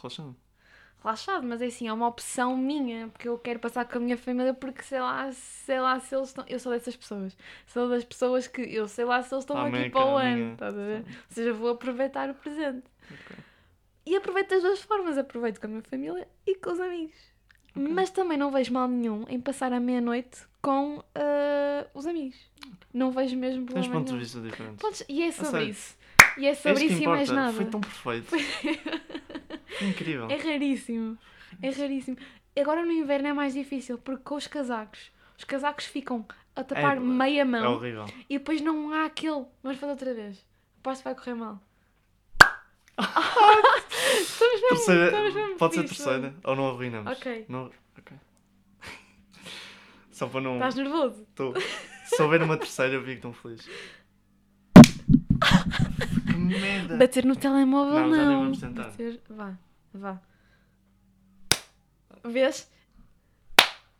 Relaxando. 0.00 0.34
Relaxado, 1.02 1.44
mas 1.46 1.60
é 1.60 1.66
assim, 1.66 1.88
é 1.88 1.92
uma 1.92 2.06
opção 2.06 2.56
minha, 2.56 3.08
porque 3.08 3.28
eu 3.28 3.36
quero 3.36 3.58
passar 3.58 3.84
com 3.84 3.98
a 3.98 4.00
minha 4.00 4.16
família 4.16 4.54
porque 4.54 4.82
sei 4.82 5.00
lá, 5.00 5.30
sei 5.32 5.80
lá 5.80 5.98
se 5.98 6.14
eles 6.14 6.28
estão. 6.28 6.44
Eu 6.48 6.58
sou 6.60 6.72
dessas 6.72 6.94
pessoas. 6.96 7.36
Sou 7.66 7.88
das 7.88 8.04
pessoas 8.04 8.46
que 8.46 8.62
eu 8.62 8.86
sei 8.86 9.04
lá 9.04 9.20
se 9.22 9.34
eles 9.34 9.42
estão 9.42 9.56
aqui 9.66 9.90
para 9.90 10.06
o 10.06 10.16
ano. 10.16 10.52
Estás 10.52 10.74
a 10.74 10.78
ver? 10.78 10.98
Ou 11.00 11.04
seja, 11.28 11.52
vou 11.52 11.70
aproveitar 11.70 12.30
o 12.30 12.34
presente. 12.34 12.84
Ok. 13.10 13.36
E 14.06 14.16
aproveito 14.16 14.50
das 14.50 14.62
duas 14.62 14.80
formas, 14.80 15.18
aproveito 15.18 15.60
com 15.60 15.66
a 15.66 15.70
minha 15.70 15.82
família 15.82 16.26
e 16.46 16.54
com 16.54 16.70
os 16.70 16.78
amigos. 16.80 17.31
Mas 17.74 18.10
também 18.10 18.36
não 18.36 18.50
vejo 18.50 18.72
mal 18.72 18.86
nenhum 18.88 19.24
em 19.28 19.40
passar 19.40 19.72
a 19.72 19.80
meia-noite 19.80 20.40
com 20.60 21.02
ah, 21.14 21.86
os 21.94 22.06
amigos. 22.06 22.36
Não 22.92 23.10
vejo 23.10 23.36
mesmo 23.36 23.64
Tens 23.66 23.86
problema 23.86 23.94
pontos 23.94 24.12
de 24.12 24.18
vista 24.18 24.40
diferentes. 24.40 24.76
Pontos- 24.80 25.04
E 25.08 25.22
é 25.22 25.32
sobre 25.32 25.64
isso. 25.64 25.96
E 26.38 26.46
é 26.46 26.54
sobre 26.54 26.82
É 26.82 26.86
isso 26.86 26.96
que 26.98 27.04
e 27.04 27.08
mais 27.08 27.30
nada. 27.30 27.52
Foi 27.52 27.64
tão 27.66 27.80
perfeito. 27.80 28.26
Foi 28.26 29.86
incrível. 29.88 30.28
É 30.30 30.36
raríssimo. 30.36 31.18
É 31.62 31.70
raríssimo. 31.70 32.16
Agora 32.58 32.84
no 32.84 32.92
inverno 32.92 33.28
é 33.28 33.32
mais 33.32 33.54
difícil 33.54 33.96
porque 33.98 34.22
com 34.24 34.34
os 34.36 34.46
casacos, 34.46 35.10
os 35.38 35.44
casacos 35.44 35.86
ficam 35.86 36.24
a 36.54 36.62
tapar 36.62 36.98
É, 36.98 37.00
meia 37.00 37.40
É 37.40 37.44
mão 37.44 37.74
horrível. 37.74 38.04
e 38.28 38.38
depois 38.38 38.60
não 38.60 38.92
há 38.92 39.06
aquele. 39.06 39.44
Vamos 39.62 39.78
fazer 39.78 39.92
outra 39.92 40.12
vez. 40.14 40.44
Aposto 40.80 40.98
que 41.02 41.04
vai 41.04 41.14
correr 41.14 41.34
mal. 41.34 41.60
Estamos 42.98 44.60
mesmo, 44.60 44.68
Terceira, 44.68 45.04
estamos 45.06 45.34
mesmo 45.34 45.56
pode 45.56 45.74
ser 45.74 45.84
terceira 45.84 46.34
ou 46.44 46.56
não 46.56 46.68
arruinamos? 46.68 47.12
Ok. 47.12 47.46
Não, 47.48 47.70
ok. 47.98 48.16
Só 50.10 50.26
para 50.28 50.40
não. 50.40 50.54
Estás 50.54 50.74
nervoso? 50.74 51.26
Tô. 51.34 51.54
Se 52.04 52.22
houver 52.22 52.42
uma 52.42 52.56
terceira, 52.56 52.94
eu 52.94 53.04
fico 53.04 53.22
tão 53.22 53.32
feliz. 53.32 53.66
que 56.26 56.36
merda! 56.36 56.96
Bater 56.96 57.24
no 57.24 57.34
telemóvel 57.36 57.94
Não, 58.00 58.08
não. 58.08 58.16
já 58.16 58.26
nem 58.28 58.36
vamos 58.36 58.60
tentar. 58.60 58.82
Bater- 58.84 59.20
Vá, 59.30 59.54
vá. 59.94 60.20
Vês? 62.24 62.70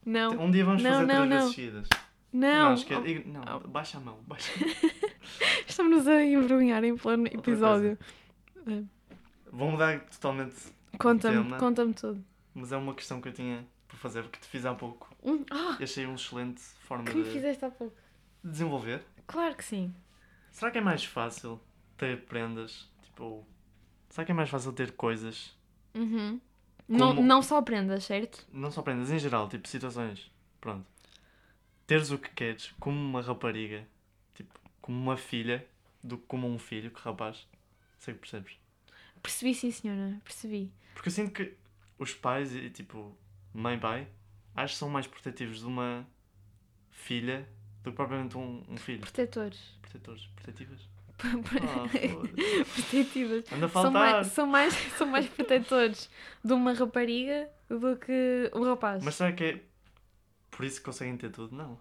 Não. 0.04 0.32
Um 0.32 0.50
dia 0.50 0.64
vamos 0.64 0.82
Não, 0.82 0.90
fazer 0.92 1.06
não, 1.06 1.14
três 1.14 1.28
não. 1.30 1.38
vezes 1.38 1.54
seguidas. 1.54 1.88
Não. 2.32 2.74
esque- 2.74 2.94
ig- 2.94 3.26
não, 3.26 3.60
baixa 3.60 3.98
a 3.98 4.00
mão. 4.00 4.18
Baixa. 4.26 4.52
Estamos 5.66 6.06
a 6.06 6.22
envergonhar 6.22 6.82
em 6.84 6.96
plano 6.96 7.26
episódio. 7.26 7.98
Vou 9.50 9.70
mudar 9.70 10.00
totalmente, 10.06 10.54
Conta-me, 10.98 11.58
conta-me 11.58 11.92
tudo. 11.94 12.24
mas 12.54 12.72
é 12.72 12.76
uma 12.76 12.94
questão 12.94 13.20
que 13.20 13.28
eu 13.28 13.32
tinha 13.32 13.66
para 13.88 13.96
fazer, 13.98 14.22
porque 14.22 14.38
te 14.40 14.46
fiz 14.46 14.64
há 14.64 14.74
pouco. 14.74 15.14
Hum, 15.22 15.44
ah, 15.50 15.76
E 15.80 15.84
achei 15.84 16.06
uma 16.06 16.14
excelente 16.14 16.60
forma 16.60 17.04
que 17.04 17.14
me 17.14 17.24
de 17.24 17.30
fizeste 17.30 17.64
há 17.64 17.70
pouco. 17.70 17.94
desenvolver. 18.42 19.02
Claro 19.26 19.54
que 19.56 19.64
sim. 19.64 19.94
Será 20.50 20.70
que 20.70 20.78
é 20.78 20.80
mais 20.80 21.04
fácil 21.04 21.60
ter 21.96 22.24
prendas? 22.24 22.88
Tipo, 23.02 23.46
será 24.10 24.24
que 24.24 24.32
é 24.32 24.34
mais 24.34 24.48
fácil 24.50 24.72
ter 24.72 24.92
coisas? 24.92 25.56
Uhum. 25.94 26.40
Não, 26.88 27.14
Como- 27.14 27.26
não 27.26 27.42
só 27.42 27.60
prendas, 27.62 28.04
certo? 28.04 28.46
Não 28.52 28.70
só 28.70 28.82
prendas, 28.82 29.10
em 29.10 29.18
geral, 29.18 29.48
tipo 29.48 29.66
situações. 29.68 30.30
Pronto. 30.60 30.86
Teres 31.86 32.10
o 32.10 32.18
que 32.18 32.30
queres, 32.30 32.72
como 32.80 32.96
uma 32.98 33.20
rapariga, 33.22 33.86
tipo, 34.34 34.58
como 34.80 34.98
uma 34.98 35.16
filha, 35.16 35.66
do 36.02 36.16
que 36.18 36.24
como 36.26 36.48
um 36.48 36.58
filho, 36.58 36.90
que 36.90 37.00
rapaz. 37.00 37.46
Sei 38.02 38.14
que 38.14 38.20
percebes. 38.20 38.54
Percebi, 39.22 39.54
sim, 39.54 39.70
senhora. 39.70 40.20
Percebi. 40.24 40.72
Porque 40.92 41.08
eu 41.08 41.12
sinto 41.12 41.30
que 41.30 41.54
os 41.96 42.12
pais, 42.12 42.52
e 42.52 42.68
tipo, 42.68 43.16
mãe 43.54 43.76
e 43.76 43.80
pai, 43.80 44.08
acho 44.56 44.74
que 44.74 44.78
são 44.80 44.88
mais 44.90 45.06
protetivos 45.06 45.60
de 45.60 45.66
uma 45.66 46.04
filha 46.90 47.48
do 47.84 47.92
que 47.92 47.96
propriamente 47.96 48.36
um, 48.36 48.64
um 48.68 48.76
filho. 48.76 49.02
Protetores. 49.02 49.78
Protetores, 49.80 50.26
protetivas? 50.34 50.80
Foda-se. 51.22 52.64
Protetivas. 52.82 53.52
Anda 53.52 53.66
a 53.66 53.68
São 53.68 53.82
faltar. 53.82 53.92
mais, 53.92 54.26
são, 54.26 54.46
mais, 54.48 54.74
são 54.98 55.06
mais 55.06 55.28
protetores 55.28 56.10
de 56.44 56.52
uma 56.52 56.72
rapariga 56.72 57.48
do 57.68 57.96
que 57.96 58.50
um 58.52 58.64
rapaz. 58.64 59.04
Mas 59.04 59.14
será 59.14 59.30
que 59.32 59.44
é 59.44 59.62
por 60.50 60.64
isso 60.64 60.80
que 60.80 60.86
conseguem 60.86 61.16
ter 61.16 61.30
tudo? 61.30 61.54
Não. 61.54 61.78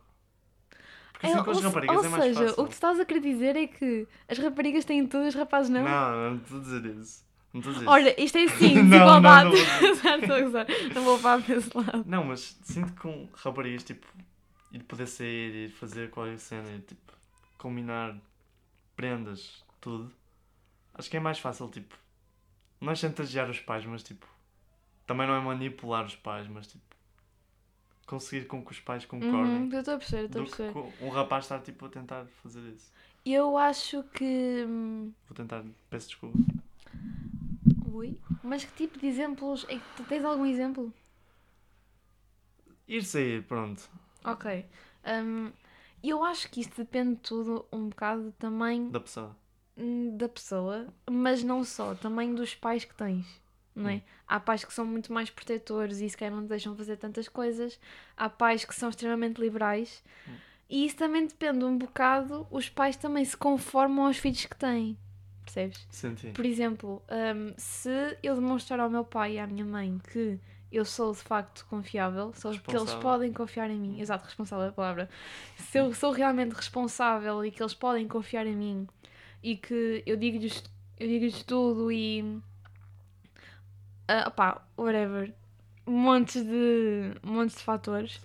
Porque 1.21 1.27
É, 1.27 1.33
assim 1.33 1.43
com 1.43 1.51
as 1.51 1.61
raparigas 1.61 1.97
ou 1.97 2.05
é 2.05 2.09
mais 2.09 2.23
seja, 2.23 2.39
fácil. 2.47 2.61
o 2.61 2.63
que 2.65 2.69
tu 2.71 2.73
estás 2.73 2.99
a 2.99 3.05
querer 3.05 3.19
dizer 3.19 3.55
é 3.55 3.67
que 3.67 4.07
as 4.27 4.37
raparigas 4.39 4.85
têm 4.85 5.05
tudo 5.05 5.27
os 5.27 5.35
rapazes 5.35 5.69
não? 5.69 5.83
Não, 5.83 6.31
não 6.31 6.35
estou 6.37 6.57
a 6.57 6.61
dizer 6.61 6.85
isso. 6.97 7.23
Não 7.53 7.59
estou 7.59 7.71
a 7.71 7.73
dizer 7.73 7.85
isso. 7.85 7.93
Olha, 7.93 8.21
isto 8.23 8.37
é 8.39 8.47
sim, 8.47 8.75
Não, 8.75 8.83
desigualdade. 8.89 9.49
não, 9.49 10.27
não 10.27 10.41
gozar. 10.43 10.65
Não 10.95 11.03
vou 11.03 11.19
para 11.19 11.39
esse 11.53 11.77
lado. 11.77 12.03
Não, 12.07 12.23
mas 12.23 12.57
sinto 12.63 12.91
que 12.93 12.99
com 13.01 13.29
raparigas, 13.35 13.83
tipo, 13.83 14.07
ir 14.71 14.83
poder 14.83 15.05
sair 15.07 15.67
e 15.67 15.69
fazer 15.69 16.09
qualquer 16.09 16.39
cena, 16.39 16.69
e, 16.71 16.79
tipo, 16.79 17.13
combinar 17.57 18.15
prendas, 18.95 19.63
tudo, 19.79 20.11
acho 20.93 21.09
que 21.09 21.17
é 21.17 21.19
mais 21.19 21.37
fácil, 21.39 21.69
tipo, 21.69 21.95
não 22.79 22.91
é 22.91 22.95
chantagear 22.95 23.49
os 23.49 23.59
pais, 23.59 23.85
mas, 23.85 24.01
tipo, 24.03 24.25
também 25.05 25.27
não 25.27 25.35
é 25.35 25.39
manipular 25.39 26.05
os 26.05 26.15
pais, 26.15 26.47
mas, 26.47 26.67
tipo, 26.67 26.83
conseguir 28.05 28.45
com 28.47 28.63
que 28.63 28.71
os 28.71 28.79
pais 28.79 29.05
concordem 29.05 29.63
Uhum, 29.63 29.69
eu 29.71 29.79
estou 29.79 29.95
a 29.95 29.97
perceber, 29.97 30.21
eu 30.23 30.25
estou 30.27 30.41
a 30.41 30.45
perceber. 30.45 31.05
um 31.05 31.09
rapaz 31.09 31.45
estar, 31.45 31.59
tipo, 31.61 31.85
a 31.85 31.89
tentar 31.89 32.25
fazer 32.43 32.61
isso. 32.73 32.91
Eu 33.25 33.57
acho 33.57 34.03
que. 34.03 34.65
hum, 34.67 35.11
Vou 35.27 35.35
tentar, 35.35 35.63
peço 35.89 36.07
desculpa. 36.09 36.37
Ui. 37.93 38.17
Mas 38.43 38.63
que 38.65 38.73
tipo 38.73 38.99
de 38.99 39.07
exemplos. 39.07 39.65
é 39.69 39.77
que 39.77 40.03
tens 40.03 40.23
algum 40.25 40.45
exemplo? 40.45 40.93
Ir 42.87 43.03
sair, 43.03 43.41
pronto. 43.47 43.89
Ok. 44.23 44.65
Hum, 45.05 45.51
eu 46.03 46.23
acho 46.23 46.49
que 46.49 46.61
isto 46.61 46.77
depende 46.77 47.15
tudo 47.17 47.65
um 47.71 47.89
bocado 47.89 48.31
também 48.37 48.89
Da 48.91 48.99
pessoa. 48.99 49.35
hum, 49.77 50.15
da 50.17 50.29
pessoa, 50.29 50.87
mas 51.09 51.43
não 51.43 51.63
só, 51.63 51.95
também 51.95 52.33
dos 52.35 52.55
pais 52.55 52.85
que 52.85 52.93
tens. 52.95 53.25
Não 53.75 53.89
é? 53.89 53.95
Hum. 53.95 54.01
Há 54.27 54.39
pais 54.39 54.63
que 54.63 54.73
são 54.73 54.85
muito 54.85 55.11
mais 55.13 55.29
protetores 55.29 55.99
e 55.99 56.09
se 56.09 56.17
calhar 56.17 56.33
não 56.35 56.45
deixam 56.45 56.75
fazer 56.75 56.97
tantas 56.97 57.27
coisas. 57.27 57.79
Há 58.15 58.29
pais 58.29 58.65
que 58.65 58.75
são 58.75 58.89
extremamente 58.89 59.39
liberais. 59.39 60.03
E 60.69 60.85
isso 60.85 60.95
também 60.95 61.27
depende 61.27 61.65
um 61.65 61.77
bocado. 61.77 62.47
Os 62.49 62.69
pais 62.69 62.95
também 62.95 63.25
se 63.25 63.35
conformam 63.35 64.05
aos 64.05 64.17
filhos 64.17 64.45
que 64.45 64.55
têm. 64.55 64.97
percebes? 65.43 65.85
Senti. 65.89 66.27
Por 66.29 66.45
exemplo, 66.45 67.01
hum, 67.09 67.53
se 67.57 68.17
eu 68.23 68.35
demonstrar 68.35 68.79
ao 68.79 68.89
meu 68.89 69.03
pai 69.03 69.33
e 69.33 69.39
à 69.39 69.45
minha 69.45 69.65
mãe 69.65 69.99
que 70.11 70.39
eu 70.71 70.85
sou 70.85 71.11
de 71.11 71.19
facto 71.19 71.65
confiável, 71.69 72.31
sou 72.33 72.57
que 72.57 72.75
eles 72.75 72.93
podem 72.93 73.33
confiar 73.33 73.69
em 73.69 73.77
mim, 73.77 73.99
exato, 73.99 74.23
responsável 74.23 74.65
é 74.65 74.69
a 74.69 74.71
palavra. 74.71 75.09
Se 75.57 75.77
eu 75.77 75.93
sou 75.93 76.13
realmente 76.13 76.53
responsável 76.53 77.43
e 77.43 77.51
que 77.51 77.61
eles 77.61 77.73
podem 77.73 78.07
confiar 78.07 78.47
em 78.47 78.55
mim 78.55 78.87
e 79.43 79.57
que 79.57 80.01
eu 80.05 80.15
digo-lhes 80.15 80.63
digo 80.97 81.43
tudo 81.45 81.91
e. 81.91 82.39
ah, 84.07 84.27
opá, 84.27 84.61
whatever. 84.77 85.33
Montes 85.85 86.43
de. 86.43 87.13
montes 87.23 87.57
de 87.57 87.63
fatores. 87.63 88.21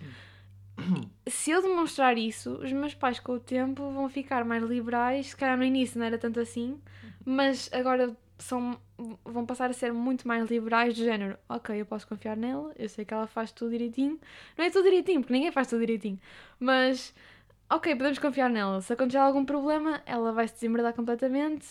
Se 1.27 1.51
eu 1.51 1.61
demonstrar 1.61 2.17
isso, 2.17 2.51
os 2.63 2.71
meus 2.71 2.93
pais 2.93 3.19
com 3.19 3.33
o 3.33 3.39
tempo 3.39 3.89
vão 3.91 4.07
ficar 4.09 4.45
mais 4.45 4.63
liberais. 4.63 5.27
Se 5.27 5.35
calhar 5.35 5.57
no 5.57 5.63
início 5.63 5.97
não 5.99 6.05
era 6.05 6.17
tanto 6.17 6.39
assim, 6.39 6.79
mas 7.25 7.69
agora 7.73 8.15
são, 8.37 8.79
vão 9.25 9.45
passar 9.45 9.69
a 9.69 9.73
ser 9.73 9.91
muito 9.91 10.27
mais 10.27 10.49
liberais 10.49 10.95
do 10.95 11.03
género. 11.03 11.37
Ok, 11.49 11.79
eu 11.79 11.85
posso 11.85 12.07
confiar 12.07 12.37
nela, 12.37 12.71
eu 12.77 12.87
sei 12.87 13.03
que 13.03 13.13
ela 13.13 13.27
faz 13.27 13.51
tudo 13.51 13.71
direitinho. 13.71 14.19
Não 14.57 14.65
é 14.65 14.69
tudo 14.69 14.83
direitinho, 14.83 15.21
porque 15.21 15.33
ninguém 15.33 15.51
faz 15.51 15.67
tudo 15.67 15.79
direitinho. 15.79 16.19
Mas, 16.59 17.13
ok, 17.69 17.95
podemos 17.95 18.19
confiar 18.19 18.49
nela. 18.49 18.81
Se 18.81 18.93
acontecer 18.93 19.17
algum 19.17 19.43
problema, 19.43 20.01
ela 20.05 20.31
vai 20.31 20.47
se 20.47 20.53
desembardar 20.53 20.93
completamente. 20.93 21.65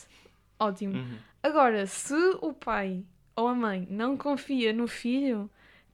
Ótimo. 0.59 0.95
Uhum. 0.95 1.19
Agora, 1.42 1.87
se 1.87 2.14
o 2.40 2.53
pai 2.53 3.05
ou 3.37 3.49
a 3.49 3.55
mãe 3.55 3.87
não 3.90 4.16
confia 4.16 4.72
no 4.72 4.88
filho, 4.88 5.49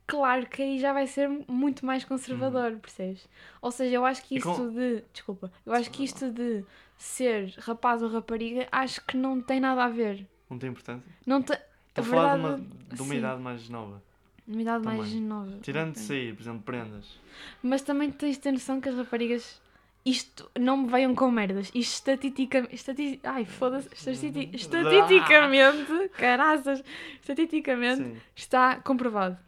claro 0.07 0.46
que 0.46 0.62
aí 0.62 0.78
já 0.78 0.92
vai 0.92 1.07
ser 1.07 1.28
muito 1.48 1.85
mais 1.85 2.05
conservador, 2.05 2.76
percebes? 2.78 3.28
Ou 3.61 3.70
seja, 3.70 3.96
eu 3.96 4.05
acho 4.07 4.22
que 4.24 4.37
isto 4.37 4.48
com- 4.55 4.72
de. 4.72 5.02
Desculpa, 5.12 5.52
eu 5.66 5.72
acho 5.74 5.90
que 5.90 6.05
isto 6.05 6.31
de 6.31 6.64
ser 6.96 7.52
rapaz 7.59 8.02
ou 8.02 8.09
rapariga, 8.09 8.68
acho 8.70 9.05
que 9.05 9.16
não 9.16 9.40
tem 9.40 9.59
nada 9.61 9.85
a 9.85 9.88
ver. 9.88 10.26
Não 10.48 10.59
tem 10.59 10.70
importância? 10.70 11.02
Não 11.26 11.42
tem. 11.42 11.57
Estou 11.88 12.05
a 12.05 12.07
falar 12.09 12.35
de 12.35 12.40
uma, 12.40 12.48
verdade, 12.57 12.94
de 12.96 13.02
uma 13.02 13.14
idade 13.14 13.40
mais 13.42 13.68
nova. 13.68 14.02
Uma 14.46 14.61
idade 14.62 14.85
mais 14.85 15.09
Também. 15.09 15.20
nova. 15.22 15.59
Tirando 15.62 15.92
de 15.92 15.98
ok. 15.98 16.02
sair, 16.02 16.35
por 16.35 16.42
exemplo, 16.42 16.62
prendas. 16.62 17.18
Mas 17.62 17.83
também 17.83 18.11
tens 18.11 18.37
de 18.37 18.40
ter 18.42 18.52
noção 18.52 18.81
que 18.81 18.88
as 18.88 18.96
raparigas. 18.96 19.62
Isto 20.04 20.50
não 20.58 20.78
me 20.78 20.90
venham 20.90 21.14
com 21.14 21.30
merdas. 21.30 21.70
Isto 21.74 21.94
estatisticamente. 21.94 22.74
Estati... 22.74 23.20
Ai, 23.22 23.44
foda-se. 23.44 23.88
Estati... 23.94 24.50
Estatisticamente. 24.52 26.08
Caraças. 26.18 26.82
Estatisticamente 27.20 28.02
Sim. 28.02 28.16
está 28.34 28.76
comprovado. 28.76 29.38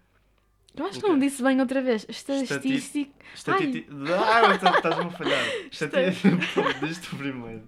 Eu 0.77 0.87
acho 0.87 1.01
que 1.01 1.09
não 1.09 1.19
disse 1.19 1.43
bem 1.43 1.61
outra 1.61 1.83
vez. 1.83 2.07
Estatística. 2.09 3.11
Estati... 3.35 3.85
Ah, 4.09 4.57
tá- 4.59 4.77
estás-me 4.77 5.07
a 5.07 5.11
falhar. 5.11 5.45
Estati... 5.71 5.97
Diz 6.87 6.99
tu 6.99 7.17
primeiro. 7.17 7.63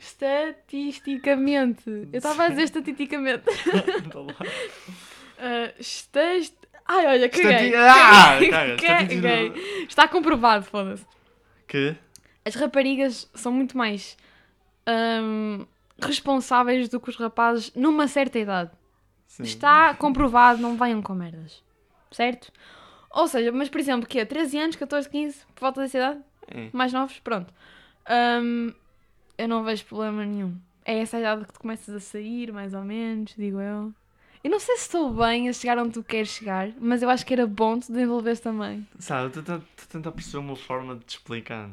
Estatisticamente. 0.00 1.90
Eu 2.12 2.18
estava 2.18 2.44
a 2.44 2.48
dizer 2.50 2.62
estatisticamente. 2.64 3.48
Uh, 3.48 4.30
estast... 5.78 6.54
Ai, 6.86 7.06
olha, 7.06 7.28
caguei. 7.28 7.72
Estati... 7.72 8.54
Ah, 8.54 8.76
Caguei. 8.80 9.52
Está 9.88 10.06
comprovado, 10.06 10.64
foda-se. 10.64 11.04
Que? 11.66 11.96
As 12.44 12.54
raparigas 12.54 13.28
são 13.34 13.50
muito 13.52 13.76
mais 13.76 14.16
hum, 14.88 15.64
responsáveis 16.00 16.88
do 16.88 17.00
que 17.00 17.08
os 17.10 17.16
rapazes 17.16 17.72
numa 17.74 18.06
certa 18.08 18.38
idade. 18.38 18.70
Sim. 19.26 19.42
Está 19.44 19.94
comprovado, 19.94 20.60
não 20.60 20.76
venham 20.76 21.00
com 21.02 21.14
merdas. 21.14 21.62
Certo? 22.10 22.52
Ou 23.10 23.26
seja, 23.26 23.50
mas 23.50 23.68
por 23.68 23.80
exemplo, 23.80 24.06
que 24.08 24.18
é 24.18 24.24
13 24.24 24.58
anos, 24.58 24.76
14, 24.76 25.08
15, 25.08 25.38
por 25.54 25.60
volta 25.62 25.80
dessa 25.80 25.96
idade, 25.98 26.20
É. 26.48 26.68
mais 26.72 26.92
novos, 26.92 27.18
pronto. 27.20 27.52
Hum, 28.42 28.72
eu 29.38 29.48
não 29.48 29.64
vejo 29.64 29.84
problema 29.86 30.24
nenhum. 30.24 30.56
É 30.84 30.98
essa 30.98 31.16
a 31.16 31.20
idade 31.20 31.44
que 31.46 31.52
tu 31.52 31.60
começas 31.60 31.94
a 31.94 32.00
sair, 32.00 32.52
mais 32.52 32.74
ou 32.74 32.82
menos, 32.84 33.34
digo 33.36 33.58
eu. 33.60 33.92
Eu 34.44 34.50
não 34.50 34.60
sei 34.60 34.76
se 34.76 34.82
estou 34.82 35.10
bem 35.12 35.48
a 35.48 35.52
chegar 35.54 35.78
onde 35.78 35.94
tu 35.94 36.04
queres 36.04 36.28
chegar, 36.28 36.68
mas 36.78 37.02
eu 37.02 37.08
acho 37.08 37.24
que 37.24 37.32
era 37.32 37.46
bom 37.46 37.80
tu 37.80 37.90
desenvolveres 37.90 38.40
também. 38.40 38.86
Sabe, 38.98 39.34
eu 39.34 39.40
estou 39.40 39.56
a 39.56 39.60
tentar 39.88 40.12
perceber 40.12 40.38
uma 40.38 40.54
forma 40.54 40.94
de 40.96 41.04
te 41.04 41.16
explicar. 41.16 41.70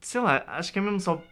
Sei 0.00 0.20
lá, 0.20 0.42
acho 0.48 0.72
que 0.72 0.78
é 0.78 0.82
mesmo 0.82 1.00
só 1.00 1.22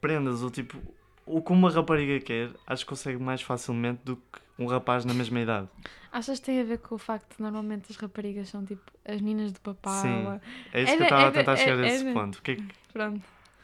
prendas, 0.00 0.42
ou 0.42 0.50
tipo, 0.50 0.78
o 1.26 1.42
que 1.42 1.52
uma 1.52 1.70
rapariga 1.70 2.18
quer, 2.24 2.50
acho 2.66 2.84
que 2.84 2.88
consegue 2.88 3.18
mais 3.18 3.42
facilmente 3.42 4.00
do 4.04 4.16
que 4.16 4.40
um 4.58 4.66
rapaz 4.66 5.04
na 5.04 5.14
mesma 5.14 5.40
idade. 5.40 5.68
Achas 6.12 6.40
que 6.40 6.46
tem 6.46 6.60
a 6.60 6.64
ver 6.64 6.78
com 6.78 6.94
o 6.94 6.98
facto 6.98 7.36
de 7.36 7.42
normalmente 7.42 7.86
as 7.90 7.96
raparigas 7.96 8.48
são 8.48 8.64
tipo 8.64 8.82
as 9.04 9.20
meninas 9.20 9.52
de 9.52 9.60
papá? 9.60 10.02
Sim. 10.02 10.26
ou- 10.26 10.40
É 10.72 10.82
isso 10.82 10.92
É 10.92 10.96
que 10.96 11.02
eu 11.02 11.04
estava 11.04 11.22
é 11.22 11.26
a 11.26 11.30
de- 11.30 11.34
tentar 11.38 11.52
é- 11.52 11.56
chegar 11.56 11.78
a 11.78 11.86
é 11.86 11.94
esse 11.94 12.04
de- 12.04 12.12
ponto. 12.12 12.42
Que 12.42 12.50
é 12.52 12.56
que- 12.56 12.64
Pronto. 12.92 13.22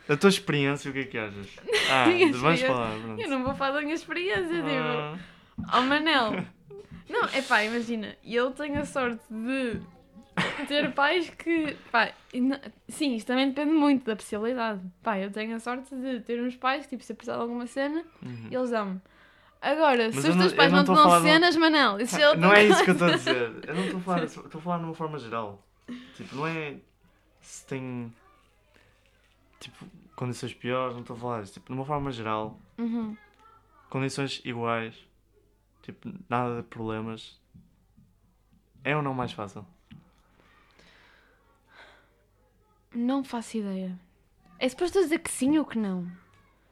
A 0.08 0.16
tua 0.16 0.28
experiência, 0.28 0.90
o 0.90 0.94
que 0.94 1.00
é 1.00 1.04
que 1.04 1.18
achas? 1.18 1.48
Ah, 1.90 2.06
vamos 2.32 2.60
falar, 2.60 2.98
pronto. 3.00 3.20
Eu 3.22 3.28
não 3.28 3.44
vou 3.44 3.54
falar 3.54 3.72
da 3.74 3.80
minha 3.82 3.94
experiência, 3.94 4.46
tipo. 4.48 4.68
Ah, 4.68 5.18
Oh 5.74 5.80
Manel! 5.82 6.44
Não, 7.08 7.24
é 7.32 7.40
pá, 7.42 7.62
imagina, 7.62 8.16
eu 8.24 8.50
tenho 8.50 8.80
a 8.80 8.84
sorte 8.84 9.22
de 9.30 9.80
ter 10.66 10.92
pais 10.92 11.30
que. 11.30 11.76
Pá, 11.90 12.10
não- 12.34 12.60
sim, 12.88 13.14
isto 13.14 13.28
também 13.28 13.48
depende 13.48 13.72
muito 13.72 14.04
da 14.04 14.12
especialidade. 14.12 14.80
Pá, 15.02 15.18
eu 15.18 15.30
tenho 15.30 15.54
a 15.56 15.60
sorte 15.60 15.94
de 15.94 16.20
ter 16.20 16.40
uns 16.42 16.56
pais 16.56 16.84
que, 16.84 16.90
tipo, 16.90 17.04
se 17.04 17.12
eu 17.12 17.16
precisar 17.16 17.36
de 17.36 17.42
alguma 17.42 17.66
cena, 17.66 18.04
uhum. 18.22 18.48
eles 18.50 18.70
dão-me. 18.70 19.00
Agora, 19.62 20.10
Mas 20.12 20.22
se 20.22 20.30
os 20.30 20.36
teus 20.36 20.52
eu 20.52 20.56
pais 20.56 20.70
não 20.72 20.84
não 20.84 20.84
te 20.84 21.02
dão 21.02 21.16
de 21.16 21.28
cenas, 21.28 21.56
Manel, 21.56 22.00
isso 22.00 22.20
é 22.20 22.36
Não 22.36 22.52
é 22.52 22.64
isso 22.64 22.84
que 22.84 22.90
eu 22.90 22.94
estou 22.94 23.08
a 23.08 23.12
dizer. 23.12 23.52
Eu 23.66 23.74
não 23.74 23.84
estou 23.84 23.98
a 23.98 24.02
falar, 24.02 24.22
estou 24.24 24.58
a 24.58 24.60
falar 24.60 24.78
numa 24.78 24.94
forma 24.94 25.18
geral. 25.18 25.64
Tipo, 26.16 26.36
não 26.36 26.46
é 26.46 26.74
se 27.40 27.64
tem 27.66 28.12
tipo 29.60 29.86
condições 30.14 30.54
piores, 30.54 30.94
não 30.94 31.00
estou 31.02 31.16
a 31.16 31.18
falar 31.18 31.40
disso. 31.42 31.54
Tipo, 31.54 31.72
numa 31.72 31.84
forma 31.84 32.10
geral, 32.10 32.58
Uhum. 32.78 33.16
condições 33.90 34.40
iguais, 34.44 34.94
tipo, 35.82 36.12
nada 36.28 36.56
de 36.56 36.62
problemas. 36.68 37.38
É 38.84 38.96
ou 38.96 39.02
não 39.02 39.12
mais 39.14 39.32
fácil? 39.32 39.66
Não 42.94 43.22
faço 43.24 43.58
ideia. 43.58 43.98
É 44.58 44.68
suposto 44.68 44.98
dizer 45.00 45.18
que 45.18 45.30
sim 45.30 45.58
ou 45.58 45.64
que 45.64 45.78
não? 45.78 46.10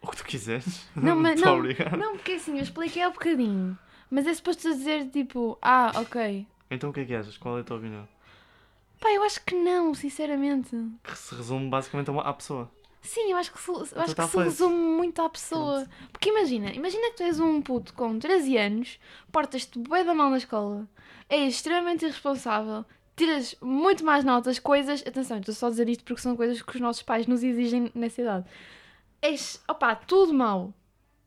O 0.01 0.09
que 0.09 0.17
tu 0.17 0.25
quiseres. 0.25 0.87
Não, 0.97 1.17
mas 1.17 1.41
não. 1.41 1.63
Não, 1.99 2.17
porque 2.17 2.33
assim, 2.33 2.57
eu 2.59 2.63
expliquei 2.63 3.03
há 3.03 3.09
bocadinho. 3.11 3.77
Mas 4.11 4.27
é 4.27 4.35
suposto 4.35 4.63
dizer 4.71 5.09
tipo, 5.11 5.59
ah, 5.63 5.93
ok. 5.97 6.47
Então 6.71 6.91
o 6.91 6.93
que 6.93 7.01
é 7.01 7.05
que 7.07 7.15
achas? 7.15 7.39
Qual 7.39 7.57
é 7.57 7.63
a 7.63 7.65
tua 7.65 7.79
opinião? 7.79 8.07
Pá, 9.05 9.13
eu 9.13 9.23
acho 9.23 9.45
que 9.45 9.55
não, 9.55 9.93
sinceramente. 9.95 10.71
Que 11.03 11.15
se 11.19 11.35
resume 11.35 11.69
basicamente 11.69 12.11
à 12.11 12.33
pessoa. 12.33 12.71
Sim, 13.03 13.33
eu 13.33 13.37
acho 13.37 13.53
que 13.53 13.61
se, 13.61 13.69
eu 13.71 13.83
Então 13.85 14.03
acho 14.03 14.15
tá 14.15 14.23
que 14.23 14.29
se 14.31 14.35
feito. 14.35 14.45
resume 14.49 14.75
muito 14.77 15.21
à 15.21 15.29
pessoa. 15.29 15.87
Porque 16.11 16.31
imagina, 16.31 16.73
imagina 16.73 17.11
que 17.11 17.17
tu 17.19 17.23
és 17.23 17.39
um 17.39 17.61
puto 17.61 17.93
com 17.93 18.19
13 18.19 18.57
anos, 18.57 18.99
portas-te 19.31 19.79
bué 19.79 20.03
da 20.05 20.15
mal 20.15 20.31
na 20.31 20.39
escola, 20.39 20.89
és 21.29 21.53
extremamente 21.55 22.07
irresponsável, 22.07 22.83
tiras 23.15 23.55
muito 23.61 24.03
mais 24.07 24.25
notas, 24.25 24.59
coisas. 24.59 25.03
Atenção, 25.07 25.37
estou 25.37 25.55
só 25.55 25.67
a 25.67 25.71
dizer 25.71 25.87
isto 25.91 26.03
porque 26.03 26.23
são 26.23 26.35
coisas 26.35 26.63
que 26.63 26.75
os 26.75 26.81
nossos 26.81 27.03
pais 27.03 27.27
nos 27.27 27.43
exigem 27.43 27.93
nessa 27.95 28.23
idade. 28.23 28.47
És, 29.21 29.63
opá, 29.69 29.95
tudo 29.95 30.33
mau. 30.33 30.73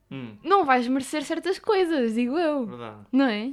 Hum, 0.10 0.36
Não 0.44 0.66
vais 0.66 0.88
merecer 0.88 1.24
certas 1.24 1.60
coisas, 1.60 2.16
digo 2.16 2.40
eu. 2.40 2.66
verdade. 2.66 3.06
Não 3.12 3.26
é? 3.26 3.52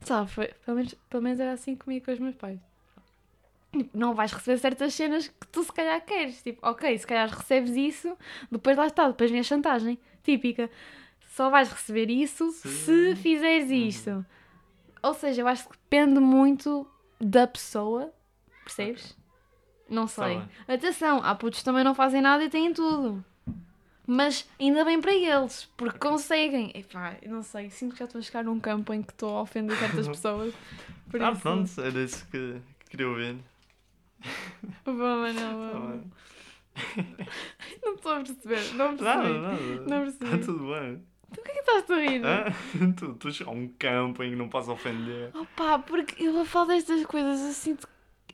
Sabe, 0.00 0.28
foi, 0.28 0.48
pelo, 0.66 0.76
menos, 0.76 0.94
pelo 1.08 1.22
menos 1.22 1.38
era 1.38 1.52
assim 1.52 1.76
comigo 1.76 2.04
com 2.06 2.10
os 2.12 2.18
meus 2.18 2.34
pais. 2.34 2.58
Tipo, 3.72 3.96
Não 3.96 4.14
vais 4.14 4.32
receber 4.32 4.58
certas 4.58 4.94
cenas 4.94 5.28
que 5.28 5.46
tu 5.48 5.62
se 5.62 5.72
calhar 5.72 6.00
queres. 6.04 6.42
Tipo, 6.42 6.58
ok, 6.66 6.98
se 6.98 7.06
calhar 7.06 7.28
recebes 7.28 7.76
isso, 7.76 8.16
depois 8.50 8.76
lá 8.76 8.86
está, 8.86 9.06
depois 9.08 9.30
vem 9.30 9.40
a 9.40 9.44
chantagem. 9.44 9.98
Típica. 10.22 10.70
Só 11.34 11.48
vais 11.50 11.70
receber 11.70 12.10
isso 12.10 12.50
Se- 12.52 12.68
se 12.68 13.16
fizeres 13.16 13.70
isto. 13.70 14.24
Ou 15.02 15.14
seja, 15.14 15.42
eu 15.42 15.48
acho 15.48 15.64
que 15.68 15.76
depende 15.76 16.20
muito 16.20 16.86
da 17.20 17.46
pessoa. 17.46 18.12
Percebes? 18.64 19.16
Não 19.88 20.02
Tá 20.06 20.08
sei. 20.26 20.38
bem. 20.38 20.48
Atenção, 20.68 21.20
há 21.22 21.34
putos 21.34 21.60
que 21.60 21.64
também 21.64 21.82
não 21.84 21.94
fazem 21.94 22.20
nada 22.20 22.44
e 22.44 22.50
têm 22.50 22.72
tudo. 22.74 23.24
Mas 24.06 24.48
ainda 24.58 24.84
bem 24.84 25.00
para 25.00 25.14
eles, 25.14 25.68
porque 25.76 25.98
conseguem. 25.98 26.72
Epá, 26.74 27.16
não 27.26 27.42
sei, 27.42 27.70
sinto 27.70 27.92
que 27.92 28.00
já 28.00 28.04
estou 28.06 28.18
a 28.18 28.22
chegar 28.22 28.42
num 28.44 28.58
campo 28.58 28.92
em 28.92 29.02
que 29.02 29.12
estou 29.12 29.36
a 29.36 29.42
ofender 29.42 29.76
certas 29.78 30.06
pessoas. 30.08 30.52
Ah, 31.14 31.30
isso, 31.32 31.40
pronto, 31.40 31.80
era 31.80 32.00
isso 32.02 32.26
que 32.28 32.60
queria 32.90 33.08
ouvir. 33.08 33.36
Bom, 34.84 34.92
Manel, 34.92 35.70
Tá 35.70 35.78
bom. 35.78 35.88
bem. 35.90 36.12
Não 37.84 37.94
estou 37.94 38.12
a 38.12 38.16
perceber, 38.20 38.74
não 38.74 38.92
Nada, 38.92 39.22
percebi. 39.22 39.40
nada. 39.40 39.60
Não 39.86 40.02
percebi. 40.02 40.24
Está 40.24 40.38
tudo 40.38 40.72
bem. 40.72 41.02
Tu 41.32 41.40
o 41.40 41.44
que 41.44 41.50
é 41.50 41.54
que 41.54 41.60
estás 41.60 41.90
a 41.90 41.96
rir? 42.00 42.24
Hã? 42.24 42.44
tu, 42.96 43.14
tu 43.14 43.28
a 43.46 43.50
um 43.50 43.68
campo 43.78 44.22
em 44.22 44.30
que 44.30 44.36
não 44.36 44.48
posso 44.48 44.72
ofender. 44.72 45.30
Opa, 45.34 45.78
porque 45.80 46.22
eu 46.24 46.44
falo 46.44 46.68
destas 46.68 47.04
coisas, 47.06 47.40
eu 47.40 47.52
sinto 47.52 47.88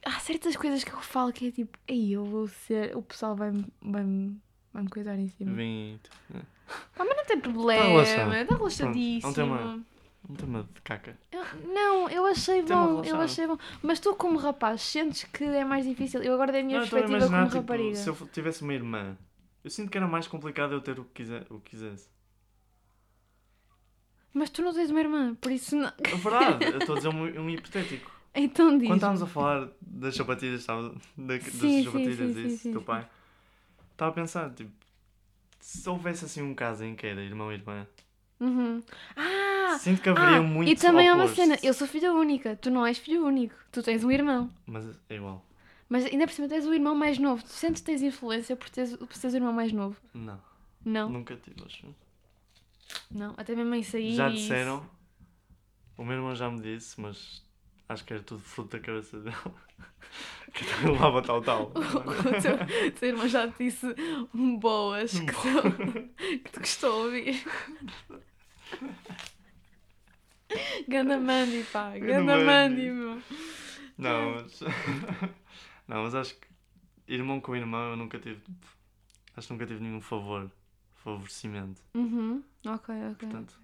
há 0.05 0.19
certas 0.19 0.55
coisas 0.55 0.83
que 0.83 0.91
eu 0.91 0.99
falo 1.01 1.31
que 1.33 1.47
é 1.47 1.51
tipo, 1.51 1.77
ei, 1.87 2.11
eu 2.15 2.23
vou 2.25 2.47
ser, 2.47 2.95
o 2.95 3.01
pessoal 3.01 3.35
vai-me 3.35 3.65
vai 3.81 4.03
-me, 4.03 4.39
vai 4.73 4.83
-me 4.83 4.89
coisar 4.89 5.17
em 5.17 5.27
cima. 5.27 5.53
Vim. 5.53 5.99
Ah, 6.33 7.05
mas 7.05 7.17
não 7.17 7.25
tem 7.25 7.39
problema, 7.39 7.85
relaxado. 7.85 8.33
está 8.33 8.55
relaxadíssimo. 8.55 9.33
Pronto, 9.33 9.41
é 9.41 9.43
um 9.43 9.83
de 10.29 10.81
caca. 10.81 11.17
Eu- 11.31 11.73
não, 11.73 12.09
eu 12.09 12.25
achei 12.25 12.61
bom, 12.61 13.03
eu 13.03 13.19
achei 13.21 13.47
bom. 13.47 13.57
Mas 13.81 13.99
tu 13.99 14.15
como 14.15 14.37
rapaz, 14.37 14.81
sentes 14.81 15.23
que 15.25 15.43
é 15.43 15.63
mais 15.65 15.85
difícil? 15.85 16.21
Eu 16.23 16.33
agora 16.33 16.51
dei 16.51 16.61
a 16.61 16.63
minha 16.63 16.79
Não, 16.79 16.85
perspectiva 16.85 17.17
como 17.19 17.19
imaginar, 17.19 17.49
tipo, 17.49 17.57
rapariga. 17.57 17.95
se 17.97 18.09
eu 18.09 18.15
tivesse 18.31 18.61
uma 18.63 18.73
irmã, 18.73 19.17
Eu 19.63 19.69
sinto 19.69 19.89
que 19.91 19.97
era 19.97 20.07
mais 20.07 20.27
complicado 20.27 20.73
eu 20.73 20.79
ter 20.81 20.97
o 20.99 21.03
que, 21.03 21.23
quiser, 21.23 21.45
o 21.49 21.59
que 21.59 21.71
quisesse. 21.71 22.07
Mas 24.33 24.49
tu 24.49 24.61
não 24.61 24.73
tens 24.73 24.89
uma 24.91 24.99
irmã, 24.99 25.35
por 25.35 25.51
isso 25.51 25.75
não. 25.75 25.91
É 26.05 26.15
verdade, 26.15 26.71
eu 26.71 26.79
estou 26.79 26.93
a 26.93 26.97
dizer 26.97 27.09
um, 27.09 27.21
um 27.45 27.49
hipotético. 27.49 28.11
Então 28.35 28.77
diz. 28.77 28.87
Quando 28.87 28.97
estávamos 28.99 29.21
a 29.23 29.27
falar 29.27 29.69
das 29.81 30.15
sapatilhas, 30.15 30.59
estava, 30.61 30.89
da, 31.17 31.33
das 31.37 31.41
Sim, 31.43 31.59
sim, 31.59 31.83
sapatilhas 31.83 32.17
sim, 32.17 32.33
disso, 32.33 32.63
sim, 32.63 32.71
teu 32.71 32.81
pai, 32.81 33.07
estava 33.91 34.11
a 34.11 34.13
pensar, 34.13 34.53
tipo, 34.53 34.71
se 35.59 35.89
houvesse 35.89 36.25
assim 36.25 36.41
um 36.41 36.55
caso 36.55 36.83
em 36.85 36.95
que 36.95 37.07
era 37.07 37.21
irmão 37.21 37.51
e 37.51 37.55
irmã, 37.55 37.87
Uhum. 38.39 38.83
Ah! 39.15 39.46
Sinto 39.77 40.01
que 40.01 40.09
haveria 40.09 40.37
ah, 40.37 40.41
muito 40.41 40.69
e 40.71 40.75
também 40.75 41.07
é 41.07 41.13
uma 41.13 41.27
cena, 41.27 41.57
eu 41.63 41.73
sou 41.73 41.87
filha 41.87 42.13
única, 42.13 42.55
tu 42.55 42.69
não 42.69 42.85
és 42.85 42.97
filho 42.97 43.25
único, 43.25 43.55
tu 43.71 43.81
tens 43.83 44.03
um 44.03 44.11
irmão. 44.11 44.49
Mas 44.65 44.85
é 45.09 45.15
igual. 45.15 45.45
Mas 45.89 46.05
ainda 46.05 46.27
por 46.27 46.33
cima 46.33 46.47
tens 46.49 46.65
o 46.65 46.73
irmão 46.73 46.93
mais 46.95 47.17
novo. 47.17 47.41
Tu 47.43 47.49
sentes 47.49 47.81
que 47.81 47.85
tens 47.85 48.01
influência 48.01 48.55
por 48.55 48.69
teres, 48.69 48.95
por 48.95 49.07
teres 49.07 49.33
o 49.33 49.37
irmão 49.37 49.53
mais 49.53 49.71
novo? 49.71 49.95
Não, 50.13 50.41
Não, 50.83 51.09
nunca 51.09 51.35
tive, 51.37 51.63
acho. 51.65 51.87
não. 53.09 53.33
Até 53.37 53.55
mesmo 53.55 53.73
isso 53.75 53.95
aí. 53.95 54.13
Já 54.13 54.29
disseram, 54.29 54.85
o 55.97 56.03
meu 56.03 56.15
irmão 56.15 56.35
já 56.35 56.49
me 56.49 56.59
disse, 56.61 56.99
mas 56.99 57.41
acho 57.87 58.03
que 58.03 58.13
era 58.13 58.21
tudo 58.21 58.41
fruto 58.41 58.75
da 58.77 58.83
cabeça 58.83 59.19
dele. 59.19 59.35
que 60.53 60.65
ele 60.65 60.91
levava 60.91 61.21
tal, 61.21 61.41
tal. 61.41 61.71
O 61.77 62.41
teu, 62.41 62.91
teu 62.99 63.09
irmão 63.09 63.27
já 63.27 63.47
te 63.47 63.63
disse 63.65 63.87
boas 64.59 65.11
que, 65.19 65.25
tu, 65.25 66.43
que 66.43 66.51
tu 66.51 66.59
gostou 66.59 67.11
de 67.11 67.17
ouvir. 67.17 67.43
Ganda 70.87 71.17
Mandy, 71.17 71.63
pá. 71.71 71.97
Ganda 71.97 72.37
Mandy. 72.37 72.45
Mandy, 72.45 72.91
meu. 72.91 73.21
Não, 73.97 74.35
mas. 74.35 74.59
não, 75.87 76.03
mas 76.03 76.15
acho 76.15 76.35
que 76.35 76.47
irmão 77.07 77.39
com 77.39 77.55
irmão 77.55 77.91
eu 77.91 77.97
nunca 77.97 78.19
tive. 78.19 78.41
Acho 79.35 79.47
que 79.47 79.53
nunca 79.53 79.65
tive 79.65 79.81
nenhum 79.81 80.01
favor. 80.01 80.49
Favorecimento. 80.95 81.81
Uhum. 81.93 82.43
Ok, 82.65 82.93
ok. 83.11 83.29
Portanto, 83.29 83.59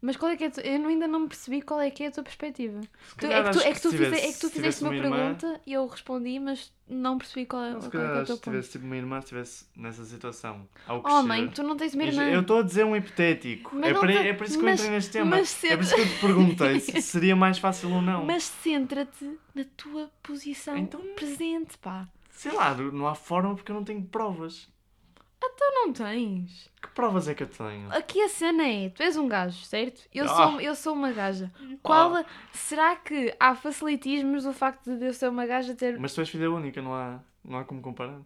Mas 0.00 0.16
qual 0.16 0.30
é 0.30 0.36
que 0.36 0.44
é 0.44 0.46
a 0.46 0.50
tua... 0.50 0.62
Eu 0.62 0.86
ainda 0.86 1.08
não 1.08 1.26
percebi 1.26 1.60
qual 1.60 1.80
é 1.80 1.90
que 1.90 2.04
é 2.04 2.06
a 2.06 2.10
tua 2.12 2.22
perspectiva. 2.22 2.80
se 2.82 2.88
Tu- 3.18 3.26
é 3.26 3.42
que 3.42 3.50
tu, 3.50 3.58
é 3.60 3.72
que 3.72 3.80
tu, 3.80 3.90
se 3.90 3.96
tivesse- 3.96 4.24
é 4.26 4.32
que 4.32 4.38
tu 4.38 4.46
se 4.48 4.52
fizeste 4.54 4.84
uma 4.84 4.94
irmã- 4.94 5.16
pergunta 5.16 5.60
e 5.66 5.72
eu 5.72 5.86
respondi, 5.88 6.38
mas 6.38 6.72
não 6.88 7.18
percebi 7.18 7.46
qual 7.46 7.64
é, 7.64 7.70
Não, 7.72 7.80
se 7.80 7.90
qual 7.90 8.02
é, 8.04 8.06
que 8.06 8.18
é 8.18 8.22
o 8.22 8.26
teu 8.26 8.36
se 8.36 8.42
tivesse 8.42 8.70
tipo 8.70 8.84
uma 8.86 8.96
irmã, 8.96 9.18
estivesse 9.18 9.66
nessa 9.76 10.04
situação. 10.04 10.68
Ao 10.86 11.02
Oh, 11.04 11.22
mãe, 11.24 11.48
tu 11.48 11.64
não 11.64 11.76
tens 11.76 11.94
uma 11.94 12.04
irmã. 12.04 12.22
Eu 12.30 12.42
estou 12.42 12.60
a 12.60 12.62
dizer 12.62 12.84
um 12.84 12.94
hipotético. 12.94 13.74
Mas 13.74 13.90
É, 13.90 13.94
para- 13.94 14.12
te- 14.12 14.18
é 14.28 14.32
por 14.34 14.44
isso 14.46 14.54
que 14.54 14.60
eu 14.60 14.64
mas- 14.70 14.80
entrei 14.80 14.94
neste 14.94 15.10
tema. 15.10 15.30
mas 15.36 15.64
É 15.64 15.76
por 15.76 15.82
isso 15.82 15.94
que 15.96 16.00
eu 16.00 16.06
te 16.06 16.20
perguntei 16.20 16.80
se 16.80 17.02
seria 17.02 17.34
mais 17.34 17.58
fácil 17.58 17.90
ou 17.92 18.00
não. 18.00 18.24
Mas 18.24 18.44
centra-te 18.44 19.36
na 19.52 19.64
tua 19.76 20.08
posição 20.22 20.76
Então- 20.76 21.00
presente, 21.16 21.76
pá. 21.78 22.08
Sei 22.30 22.52
lá, 22.52 22.72
não 22.72 23.08
há 23.08 23.16
forma 23.16 23.52
porque 23.56 23.72
eu 23.72 23.74
não 23.74 23.82
tenho 23.82 24.00
provas. 24.02 24.68
Tu 25.40 25.64
não 25.74 25.92
tens. 25.92 26.70
Que 26.80 26.88
provas 26.88 27.28
é 27.28 27.34
que 27.34 27.42
eu 27.42 27.46
tenho? 27.48 27.92
Aqui 27.92 28.20
a 28.22 28.28
cena 28.28 28.66
é, 28.66 28.88
tu 28.90 29.02
és 29.02 29.16
um 29.16 29.26
gajo, 29.28 29.62
certo? 29.64 30.02
Eu, 30.14 30.24
Ah. 30.24 30.28
sou, 30.28 30.60
eu 30.60 30.74
sou 30.74 30.92
uma 30.94 31.12
gaja. 31.12 31.50
Qual, 31.82 32.24
Será 32.52 32.96
que 32.96 33.34
há 33.38 33.54
facilitismos 33.54 34.44
do 34.44 34.52
facto 34.52 34.96
de 34.96 35.04
eu 35.06 35.12
ser 35.14 35.28
uma 35.28 35.46
gaja 35.46 35.74
ter... 35.74 35.98
Mas 35.98 36.12
tu 36.14 36.20
és 36.20 36.28
filha 36.28 36.50
única, 36.50 36.80
não 36.82 36.94
há, 36.94 37.20
não 37.44 37.58
há 37.58 37.64
como 37.64 37.80
comparar. 37.82 38.20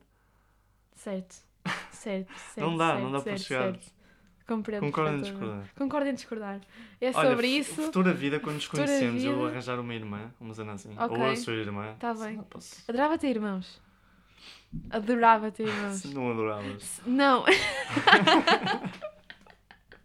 Certo, 0.95 1.35
certo, 1.91 2.33
certo. 2.55 2.61
Não 2.61 2.77
dá, 2.77 2.89
certo, 2.93 3.03
não 3.03 3.13
dá 3.13 3.21
para 3.21 3.33
certo, 3.39 3.43
chegar. 3.49 3.63
certo. 3.73 3.93
Compreendo 4.47 4.85
Concordo 4.87 5.11
em 5.11 5.15
perfeitamente. 5.21 5.49
discordar. 5.51 5.75
Concordo 5.77 6.09
em 6.09 6.15
discordar. 6.15 6.61
É 7.01 7.07
Olha, 7.15 7.31
sobre 7.31 7.47
fu- 7.49 7.59
isso. 7.73 7.83
Futura 7.83 8.13
vida, 8.13 8.41
quando 8.41 8.57
nos 8.57 8.65
Futura 8.65 8.85
conhecemos, 8.87 9.25
eu 9.25 9.37
vou 9.37 9.47
arranjar 9.47 9.79
uma 9.81 9.95
irmã, 9.95 10.33
uma 10.41 10.53
cena 10.55 10.73
assim. 10.73 10.95
Ok. 10.99 11.17
Ou 11.17 11.25
a 11.31 11.37
sua 11.37 11.55
irmã. 11.55 11.95
Tá 11.99 12.13
bem. 12.15 12.39
posso- 12.43 12.83
Adorava 12.89 13.17
ter 13.19 13.29
irmãos. 13.29 13.81
Adorava 14.91 15.51
ter 15.51 15.67
irmãos. 15.69 16.05
Não 16.05 16.31
adoravas. 16.31 17.01
Não. 17.07 17.45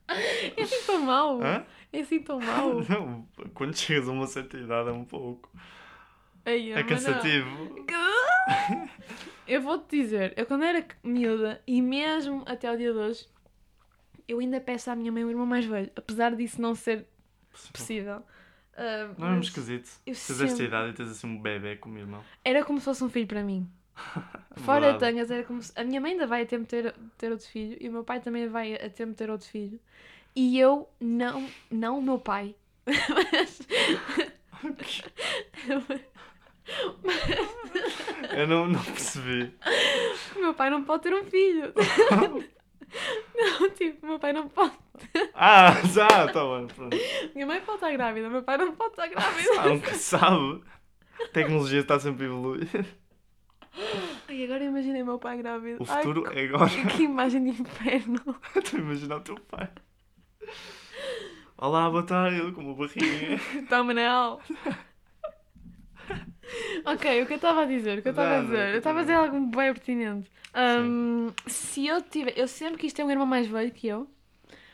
é 0.08 0.62
assim 0.62 0.82
tão 0.86 1.00
mau. 1.02 1.41
Hã? 1.41 1.65
É 1.91 2.00
assim 2.02 2.19
tão 2.21 2.39
mau. 2.39 2.82
Não, 2.89 3.28
quando 3.54 3.76
chegas 3.78 4.08
a 4.08 4.12
uma 4.12 4.28
certa 4.28 4.58
idade 4.58 4.89
é 4.89 4.91
um 4.91 5.06
pouco. 5.06 5.50
Ai, 6.45 6.71
É 6.71 6.82
não. 6.82 6.88
cansativo. 6.88 7.86
Eu 9.47 9.62
vou-te 9.62 10.02
dizer, 10.02 10.34
eu 10.36 10.45
quando 10.45 10.65
era 10.65 10.86
miúda 11.02 11.62
e 11.65 11.82
mesmo 11.82 12.43
até 12.45 12.67
ao 12.67 12.76
dia 12.76 12.91
de 12.91 12.97
hoje, 13.00 13.26
eu 14.28 14.39
ainda 14.39 14.60
peço 14.60 14.91
à 14.91 14.95
minha 14.95 15.10
mãe 15.10 15.23
um 15.23 15.30
irmão 15.30 15.45
mais 15.45 15.63
velho, 15.63 15.89
apesar 15.95 16.36
disso 16.36 16.62
não 16.62 16.76
ser 16.76 17.08
possível. 17.71 18.21
Ah, 18.76 19.10
Não 19.17 19.28
é 19.28 19.32
um 19.32 19.39
esquisito? 19.39 19.89
Tens 20.04 20.30
esta 20.30 20.47
sempre- 20.50 20.65
idade 20.65 20.89
e 20.89 20.93
tens 20.93 21.10
assim 21.12 21.28
um 21.28 21.41
bebê 21.41 21.78
como 21.78 21.97
irmão. 21.97 22.21
Era 22.43 22.62
como 22.65 22.78
se 22.80 22.84
fosse 22.86 23.02
um 23.06 23.10
filho 23.10 23.26
para 23.26 23.41
mim. 23.41 23.65
Fora 24.57 24.91
Verdade. 24.91 24.99
tangas, 24.99 25.31
era 25.31 25.43
como 25.43 25.62
se... 25.62 25.71
A 25.75 25.83
minha 25.83 26.01
mãe 26.01 26.13
ainda 26.13 26.27
vai 26.27 26.43
a 26.43 26.45
tempo 26.45 26.65
ter, 26.65 26.93
ter 27.17 27.31
outro 27.31 27.47
filho 27.47 27.77
e 27.79 27.89
o 27.89 27.91
meu 27.91 28.03
pai 28.03 28.19
também 28.19 28.47
vai 28.47 28.73
a 28.75 28.89
tempo 28.89 29.13
ter 29.13 29.29
outro 29.29 29.47
filho. 29.47 29.79
E 30.36 30.60
eu, 30.60 30.88
não, 30.99 31.47
não 31.69 31.99
o 31.99 32.01
meu 32.01 32.19
pai. 32.19 32.55
Eu 38.36 38.47
não, 38.47 38.67
não 38.67 38.83
percebi. 38.83 39.53
o 40.36 40.39
meu 40.39 40.53
pai 40.53 40.69
não 40.69 40.83
pode 40.83 41.03
ter 41.03 41.13
um 41.13 41.23
filho. 41.23 41.73
não, 43.36 43.69
tipo, 43.71 44.05
o 44.05 44.10
meu 44.10 44.19
pai 44.19 44.33
não 44.33 44.47
pode. 44.47 44.73
Ah, 45.33 45.71
já, 45.86 46.07
tá 46.07 46.43
bem, 46.43 46.67
pronto. 46.67 46.97
Minha 47.33 47.47
mãe 47.47 47.62
pode 47.62 47.77
estar 47.77 47.91
grávida, 47.91 48.27
o 48.27 48.31
meu 48.31 48.43
pai 48.43 48.57
não 48.57 48.75
pode 48.75 48.91
estar 48.91 49.07
grávida. 49.07 49.62
Ah, 49.62 49.69
nunca 49.69 49.93
sabe. 49.95 50.63
A 51.23 51.27
tecnologia 51.29 51.79
está 51.79 51.99
sempre 51.99 52.25
a 52.25 52.27
evoluir. 52.27 52.67
Ai, 54.27 54.43
agora 54.43 54.63
imaginei 54.63 55.03
meu 55.03 55.17
pai 55.19 55.38
grávido. 55.38 55.84
O 55.84 55.88
Ai, 55.89 56.03
futuro 56.03 56.32
é 56.34 56.45
agora. 56.45 56.69
que, 56.95 57.03
imagem 57.03 57.43
de 57.43 57.62
inferno. 57.62 58.21
Estou 58.56 58.80
a 58.80 58.84
imaginar 58.84 59.17
o 59.17 59.21
teu 59.21 59.36
pai. 59.41 59.69
Olá, 61.58 61.89
boa 61.89 62.03
tarde, 62.03 62.51
com 62.51 62.62
uma 62.62 62.75
barriguinha. 62.75 63.39
Tá, 63.67 63.84
Manel. 63.84 64.39
ok, 66.86 67.21
o 67.23 67.25
que 67.25 67.34
eu 67.34 67.38
estava 67.38 67.63
a 67.63 67.65
dizer, 67.65 67.99
o 67.99 68.01
que 68.01 68.08
eu 68.08 68.12
estava 68.12 68.38
a 68.38 68.41
dizer, 68.41 68.69
eu 68.73 68.77
estava 68.77 68.99
a 68.99 69.01
dizer 69.01 69.15
algo 69.15 69.39
bem 69.47 69.73
pertinente. 69.73 70.30
Ahm, 70.53 71.30
se 71.47 71.86
eu 71.88 72.01
tiver, 72.01 72.38
eu 72.38 72.47
sempre 72.47 72.77
quis 72.77 72.93
ter 72.93 73.03
um 73.03 73.12
irmão 73.12 73.25
mais 73.27 73.47
velho 73.47 73.71
que 73.71 73.88
eu, 73.88 74.08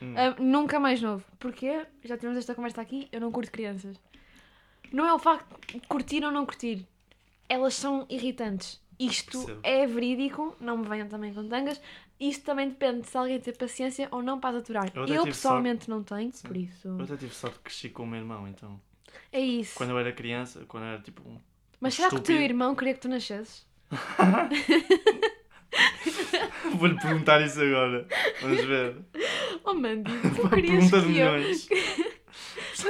Hum. 0.01 0.13
ahm, 0.17 0.35
nunca 0.43 0.79
mais 0.79 1.01
novo. 1.01 1.23
Porquê? 1.39 1.85
Já 2.03 2.17
tivemos 2.17 2.37
esta 2.37 2.53
conversa 2.53 2.81
aqui, 2.81 3.07
eu 3.11 3.21
não 3.21 3.31
curto 3.31 3.51
crianças. 3.51 3.97
Não 4.91 5.05
é 5.07 5.13
o 5.13 5.17
facto 5.19 5.47
de 5.71 5.79
curtir 5.87 6.23
ou 6.23 6.31
não 6.31 6.45
curtir, 6.45 6.85
elas 7.47 7.73
são 7.73 8.05
irritantes. 8.09 8.82
Isto 8.99 9.39
Percebo. 9.39 9.59
é 9.63 9.87
verídico, 9.87 10.55
não 10.59 10.77
me 10.77 10.87
venham 10.87 11.07
também 11.07 11.33
com 11.33 11.47
tangas. 11.47 11.81
Isto 12.19 12.45
também 12.45 12.69
depende 12.69 13.01
de 13.01 13.09
se 13.09 13.17
alguém 13.17 13.39
ter 13.39 13.57
paciência 13.57 14.07
ou 14.11 14.21
não 14.21 14.39
para 14.39 14.59
aturar. 14.59 14.91
Eu 14.95 15.05
Eu, 15.05 15.23
pessoalmente 15.25 15.89
não 15.89 16.03
tenho, 16.03 16.31
Sim. 16.33 16.47
por 16.47 16.55
isso. 16.55 16.87
Eu 16.87 17.01
até 17.01 17.17
tive 17.17 17.33
sorte 17.33 17.57
que 17.57 17.63
cresci 17.63 17.89
com 17.89 18.03
o 18.03 18.07
meu 18.07 18.19
irmão, 18.19 18.47
então. 18.47 18.79
É 19.31 19.39
isso. 19.39 19.75
Quando 19.75 19.89
eu 19.91 19.99
era 19.99 20.11
criança, 20.11 20.63
quando 20.67 20.83
eu 20.83 20.89
era 20.89 21.01
tipo 21.01 21.27
um. 21.27 21.39
Mas 21.79 21.95
será 21.95 22.09
que 22.09 22.15
o 22.15 22.19
teu 22.19 22.35
estúpido. 22.35 22.53
irmão 22.53 22.75
queria 22.75 22.93
que 22.93 22.99
tu 23.01 23.09
nascesses? 23.09 23.65
Vou-lhe 26.77 26.99
perguntar 26.99 27.41
isso 27.41 27.61
agora. 27.61 28.07
Vamos 28.41 28.63
ver. 28.63 28.95
Oh, 29.63 29.73
Mandy, 29.73 30.11
tu 30.35 30.49
querias 30.49 30.89
pergunta 30.89 30.99
que 30.99 31.05
eu... 31.05 31.09
milhões. 31.09 31.67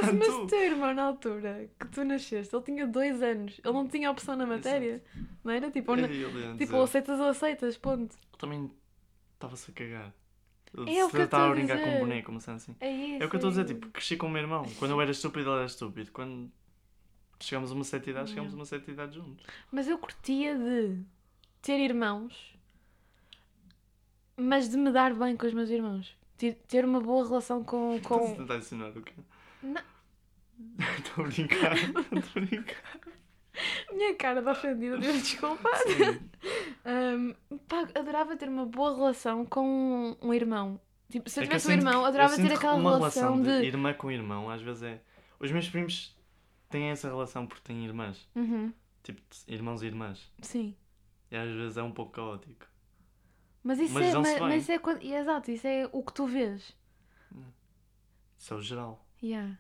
Mas, 0.02 0.14
mas 0.14 0.30
o 0.30 0.48
teu 0.48 0.60
irmão, 0.60 0.94
na 0.94 1.04
altura 1.04 1.70
que 1.80 1.88
tu 1.88 2.04
nasceste, 2.04 2.56
ele 2.56 2.64
tinha 2.64 2.88
dois 2.88 3.22
anos. 3.22 3.60
Ele 3.64 3.74
não 3.74 3.88
tinha 3.88 4.10
opção 4.12 4.36
na 4.36 4.46
matéria. 4.46 5.04
Não 5.44 5.52
era? 5.52 5.70
Tipo, 5.72 5.92
ou, 5.92 5.98
na- 5.98 6.04
ele 6.08 6.22
ia 6.22 6.28
tipo 6.30 6.58
dizer, 6.58 6.76
ou 6.76 6.84
aceitas 6.84 7.20
ou 7.20 7.28
aceitas, 7.28 7.78
ponto. 7.78 8.16
ele 8.16 8.38
também 8.38 8.72
estava-se 9.36 9.72
a 9.72 9.74
cagar. 9.74 10.14
É 10.76 10.82
Ele 10.82 10.98
eu 11.00 11.08
estava 11.24 11.48
a 11.48 11.52
brincar 11.52 11.78
com 11.78 11.84
dizer. 11.84 11.96
um 11.98 12.00
boneco, 12.00 12.40
cena 12.42 12.58
assim. 12.58 12.76
É 12.80 12.92
isso. 12.92 13.24
É 13.24 13.26
o 13.26 13.30
que 13.30 13.36
eu 13.36 13.38
estou 13.38 13.48
a 13.50 13.52
dizer, 13.52 13.66
isso. 13.66 13.74
tipo, 13.76 13.90
cresci 13.90 14.18
com 14.18 14.26
o 14.28 14.30
meu 14.30 14.42
irmão. 14.42 14.66
Quando 14.80 14.92
eu 14.92 15.00
era 15.02 15.12
estúpido, 15.12 15.50
ele 15.50 15.58
era 15.58 15.66
estúpido. 15.66 16.12
Quando 16.12 16.52
chegamos 17.40 17.72
a 17.72 17.76
uma 17.76 17.84
certa 17.84 18.10
idade, 18.10 18.30
chegamos 18.30 18.54
a 18.54 18.56
uma 18.56 18.66
certa 18.66 18.90
idade 18.90 19.16
juntos. 19.16 19.46
Mas 19.72 19.88
eu 19.88 19.98
curtia 20.00 20.58
de 20.58 21.00
ter 21.62 21.80
irmãos, 21.80 22.58
mas 24.36 24.70
de 24.70 24.78
me 24.78 24.92
dar 24.92 25.14
bem 25.14 25.36
com 25.38 25.46
os 25.46 25.54
meus 25.54 25.70
irmãos. 25.70 26.16
Ter- 26.38 26.56
Ter 26.68 26.84
uma 26.86 27.00
boa 27.00 27.24
relação 27.28 27.64
com. 27.64 27.96
Estás 27.98 28.16
a 28.22 28.26
com... 28.26 28.36
tentar 28.36 28.58
ensinar 28.58 28.90
o 28.98 29.02
quê? 29.02 29.14
Não. 29.62 29.82
Estou 31.00 31.26
a 31.26 31.28
brincar, 31.28 31.76
estou 31.78 32.42
a 32.42 32.46
brincar. 32.46 33.00
Minha 33.92 34.16
cara 34.16 34.42
de 34.42 34.50
ofendida, 34.50 34.98
devo 34.98 35.18
desculpar. 35.20 35.78
Sim. 35.78 36.30
Um, 36.86 37.58
pá, 37.68 37.88
adorava 37.96 38.36
ter 38.36 38.50
uma 38.50 38.66
boa 38.66 38.96
relação 38.96 39.46
com 39.46 40.18
um 40.22 40.34
irmão. 40.34 40.80
Tipo, 41.10 41.30
se 41.30 41.40
eu 41.40 41.44
É 41.44 41.46
tivesse 41.46 41.68
um 41.68 41.72
sinto 41.72 41.82
irmão, 41.86 42.04
adorava 42.06 42.34
eu 42.36 42.48
ter 42.48 42.54
aquela 42.54 42.74
uma 42.76 42.96
relação 42.96 43.40
de. 43.42 43.50
irmã 43.50 43.94
com 43.94 44.10
irmão, 44.12 44.50
às 44.50 44.62
vezes 44.62 44.82
é. 44.84 45.02
Os 45.40 45.52
meus 45.52 45.70
primos 45.70 46.16
têm 46.70 46.90
essa 46.90 47.08
relação 47.08 47.46
porque 47.46 47.62
têm 47.64 47.86
irmãs. 47.86 48.28
Uhum, 48.36 48.74
Tipo, 49.04 49.22
irmãos 49.48 49.84
e 49.84 49.86
irmãs. 49.86 50.32
sim. 50.42 50.76
E 51.30 51.36
às 51.36 51.50
vezes 51.52 51.78
é 51.78 51.84
um 51.84 51.92
pouco 51.92 52.12
caótico. 52.14 52.66
Mas 53.64 53.80
isso 53.80 53.94
Mas 53.94 54.06
é. 54.14 54.20
Mas, 54.20 54.40
mas 54.40 54.62
isso 54.64 54.72
é 54.72 54.80
quando- 54.80 55.02
e, 55.04 55.14
exato, 55.14 55.52
isso 55.52 55.68
é 55.68 55.88
o 55.92 56.02
que 56.04 56.14
tu 56.14 56.26
vês. 56.26 56.76
Isso 58.38 58.54
é 58.54 58.58
o 58.58 58.62
geral. 58.62 59.06
Yeah. 59.22 59.58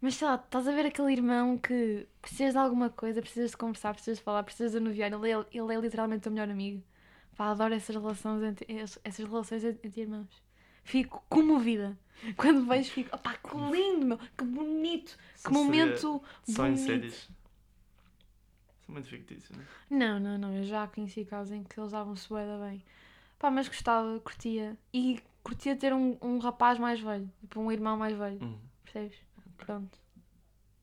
Mas 0.00 0.14
sei 0.14 0.28
lá, 0.28 0.36
estás 0.36 0.68
a 0.68 0.72
ver 0.72 0.86
aquele 0.86 1.12
irmão 1.12 1.58
que 1.58 2.06
precisas 2.22 2.52
de 2.52 2.58
alguma 2.58 2.88
coisa, 2.88 3.20
precisas 3.20 3.50
de 3.50 3.56
conversar, 3.56 3.92
precisas 3.94 4.18
de 4.18 4.24
falar, 4.24 4.42
precisas 4.44 4.72
de 4.72 4.78
anuviar, 4.78 5.12
ele 5.12 5.30
é, 5.30 5.44
ele 5.52 5.74
é 5.74 5.80
literalmente 5.80 6.20
o 6.20 6.22
teu 6.22 6.32
melhor 6.32 6.48
amigo. 6.48 6.82
Pá, 7.36 7.50
adoro 7.50 7.74
essas 7.74 7.94
relações 7.96 8.42
entre, 8.42 8.66
essas 9.04 9.24
relações 9.26 9.64
entre 9.64 10.00
irmãos. 10.00 10.42
Fico 10.84 11.22
comovida. 11.28 11.96
Quando 12.36 12.64
vejo, 12.66 12.90
fico, 12.90 13.14
opá, 13.14 13.34
que 13.36 13.56
lindo, 13.56 14.06
meu, 14.06 14.18
que 14.18 14.44
bonito, 14.44 15.16
que 15.34 15.40
Só 15.42 15.50
momento 15.50 16.22
Só 16.44 16.66
em 16.66 16.70
bonito. 16.74 16.84
séries. 16.86 17.14
Isso 17.14 17.32
é 18.88 18.92
muito 18.92 19.08
fictício, 19.08 19.56
né? 19.56 19.64
Não, 19.90 20.18
não, 20.20 20.38
não, 20.38 20.56
eu 20.56 20.64
já 20.64 20.86
conheci 20.86 21.24
casos 21.24 21.52
em 21.52 21.62
que 21.64 21.78
eles 21.78 21.92
davam-se 21.92 22.28
bem. 22.32 22.82
Pá, 23.38 23.50
mas 23.50 23.68
gostava, 23.68 24.18
curtia. 24.20 24.76
E 24.92 25.20
curtia 25.42 25.76
ter 25.76 25.92
um, 25.92 26.16
um 26.22 26.38
rapaz 26.38 26.78
mais 26.78 27.00
velho, 27.00 27.30
tipo 27.40 27.60
um 27.60 27.70
irmão 27.70 27.96
mais 27.96 28.16
velho, 28.16 28.40
Uhum. 28.42 28.58
percebes? 28.84 29.27
Pronto. 29.58 29.98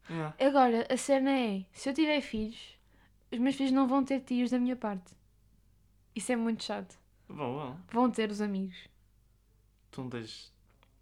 Yeah. 0.10 0.36
Agora, 0.40 0.86
a 0.90 0.98
cena 0.98 1.32
é, 1.32 1.66
se 1.72 1.90
eu 1.90 1.94
tiver 1.94 2.22
filhos, 2.22 2.78
os 3.32 3.40
meus 3.40 3.56
filhos 3.56 3.72
não 3.72 3.88
vão 3.88 4.04
ter 4.04 4.20
tios 4.22 4.52
da 4.52 4.60
minha 4.60 4.76
parte. 4.76 5.12
Isso 6.16 6.32
é 6.32 6.36
muito 6.36 6.64
chato. 6.64 6.98
Bom, 7.28 7.36
bom. 7.36 7.78
Vão 7.92 8.12
ter 8.12 8.30
os 8.30 8.40
amigos. 8.40 8.78
Tu 9.92 10.02
não 10.02 10.10
tens. 10.10 10.54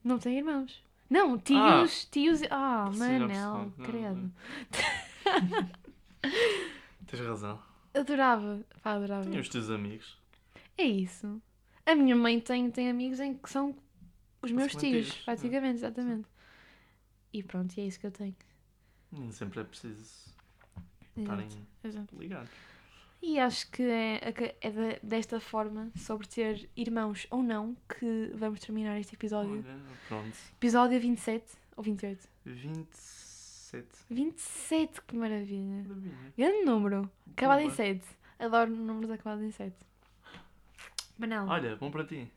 Não 0.03 0.17
têm 0.17 0.38
irmãos. 0.38 0.82
Não, 1.09 1.38
tios, 1.38 2.05
tios. 2.05 2.41
Ah, 2.49 2.89
já 2.91 2.97
Manel, 2.97 3.71
credo. 3.84 4.32
Tens 7.05 7.21
razão. 7.21 7.59
Adorava. 7.93 8.65
Pá, 8.82 8.93
adorava. 8.93 9.30
Os 9.30 9.49
teus 9.49 9.69
amigos. 9.69 10.17
É 10.78 10.84
isso. 10.84 11.41
A 11.86 11.93
minha 11.93 12.15
mãe 12.15 12.39
tem, 12.39 12.71
tem 12.71 12.89
amigos 12.89 13.19
em 13.19 13.36
que 13.36 13.49
são 13.49 13.76
os 14.41 14.51
meus 14.51 14.71
tios, 14.71 15.07
tios, 15.07 15.24
praticamente, 15.24 15.76
exatamente. 15.76 16.28
E 17.34 17.41
pronto, 17.43 17.75
e 17.77 17.81
é 17.81 17.86
isso 17.88 17.99
que 17.99 18.05
eu 18.07 18.11
tenho. 18.11 18.36
Nem 19.11 19.31
sempre 19.31 19.59
é 19.59 19.63
preciso 19.63 20.34
estarem 21.17 21.47
ligados. 22.17 22.49
E 23.21 23.39
acho 23.39 23.69
que 23.71 23.81
é, 23.84 24.19
é 24.61 24.69
de- 24.69 24.99
desta 25.01 25.39
forma, 25.39 25.89
sobre 25.95 26.27
ter 26.27 26.69
irmãos 26.75 27.25
ou 27.31 27.41
não, 27.41 27.75
que 27.88 28.31
vamos 28.36 28.59
terminar 28.59 28.99
este 28.99 29.15
episódio. 29.15 29.63
Olha, 29.65 29.79
pronto. 30.07 30.36
Episódio 30.57 30.99
27 30.99 31.45
ou 31.77 31.84
28? 31.84 32.27
27. 32.45 33.88
27, 34.09 35.01
que 35.03 35.15
maravilha. 35.15 35.84
Maravilha. 35.88 36.34
Grande 36.38 36.65
número. 36.65 37.09
Acabado 37.31 37.59
em 37.61 37.65
Boa. 37.65 37.75
7. 37.75 38.03
Adoro 38.39 38.71
números 38.71 39.09
acabados 39.11 39.43
em 39.43 39.51
7. 39.51 39.73
Manel. 41.17 41.45
Olha, 41.47 41.75
bom 41.77 41.89
para 41.89 42.03
ti. 42.05 42.29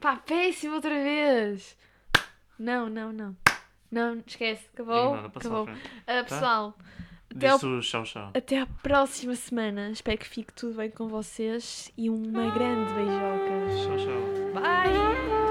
Pá, 0.00 0.16
péssimo 0.16 0.74
outra 0.76 0.94
vez. 1.02 1.76
Não, 2.58 2.88
não, 2.88 3.12
não. 3.12 3.36
Não, 3.92 4.22
esquece. 4.26 4.66
Acabou. 4.72 5.30
Passou 5.30 5.62
Acabou. 5.62 5.82
Ah, 6.06 6.24
pessoal, 6.24 6.74
até 7.36 7.48
ao 7.48 7.58
tchau, 7.58 8.04
tchau. 8.04 8.30
Até 8.34 8.60
à 8.60 8.66
próxima 8.66 9.34
semana. 9.34 9.90
Espero 9.90 10.18
que 10.18 10.26
fique 10.26 10.52
tudo 10.52 10.76
bem 10.76 10.90
com 10.90 11.08
vocês 11.08 11.92
e 11.96 12.10
uma 12.10 12.50
grande 12.50 12.92
beijoca. 12.94 13.84
Tchau, 13.84 13.96
tchau. 13.96 14.52
Bye! 14.54 15.41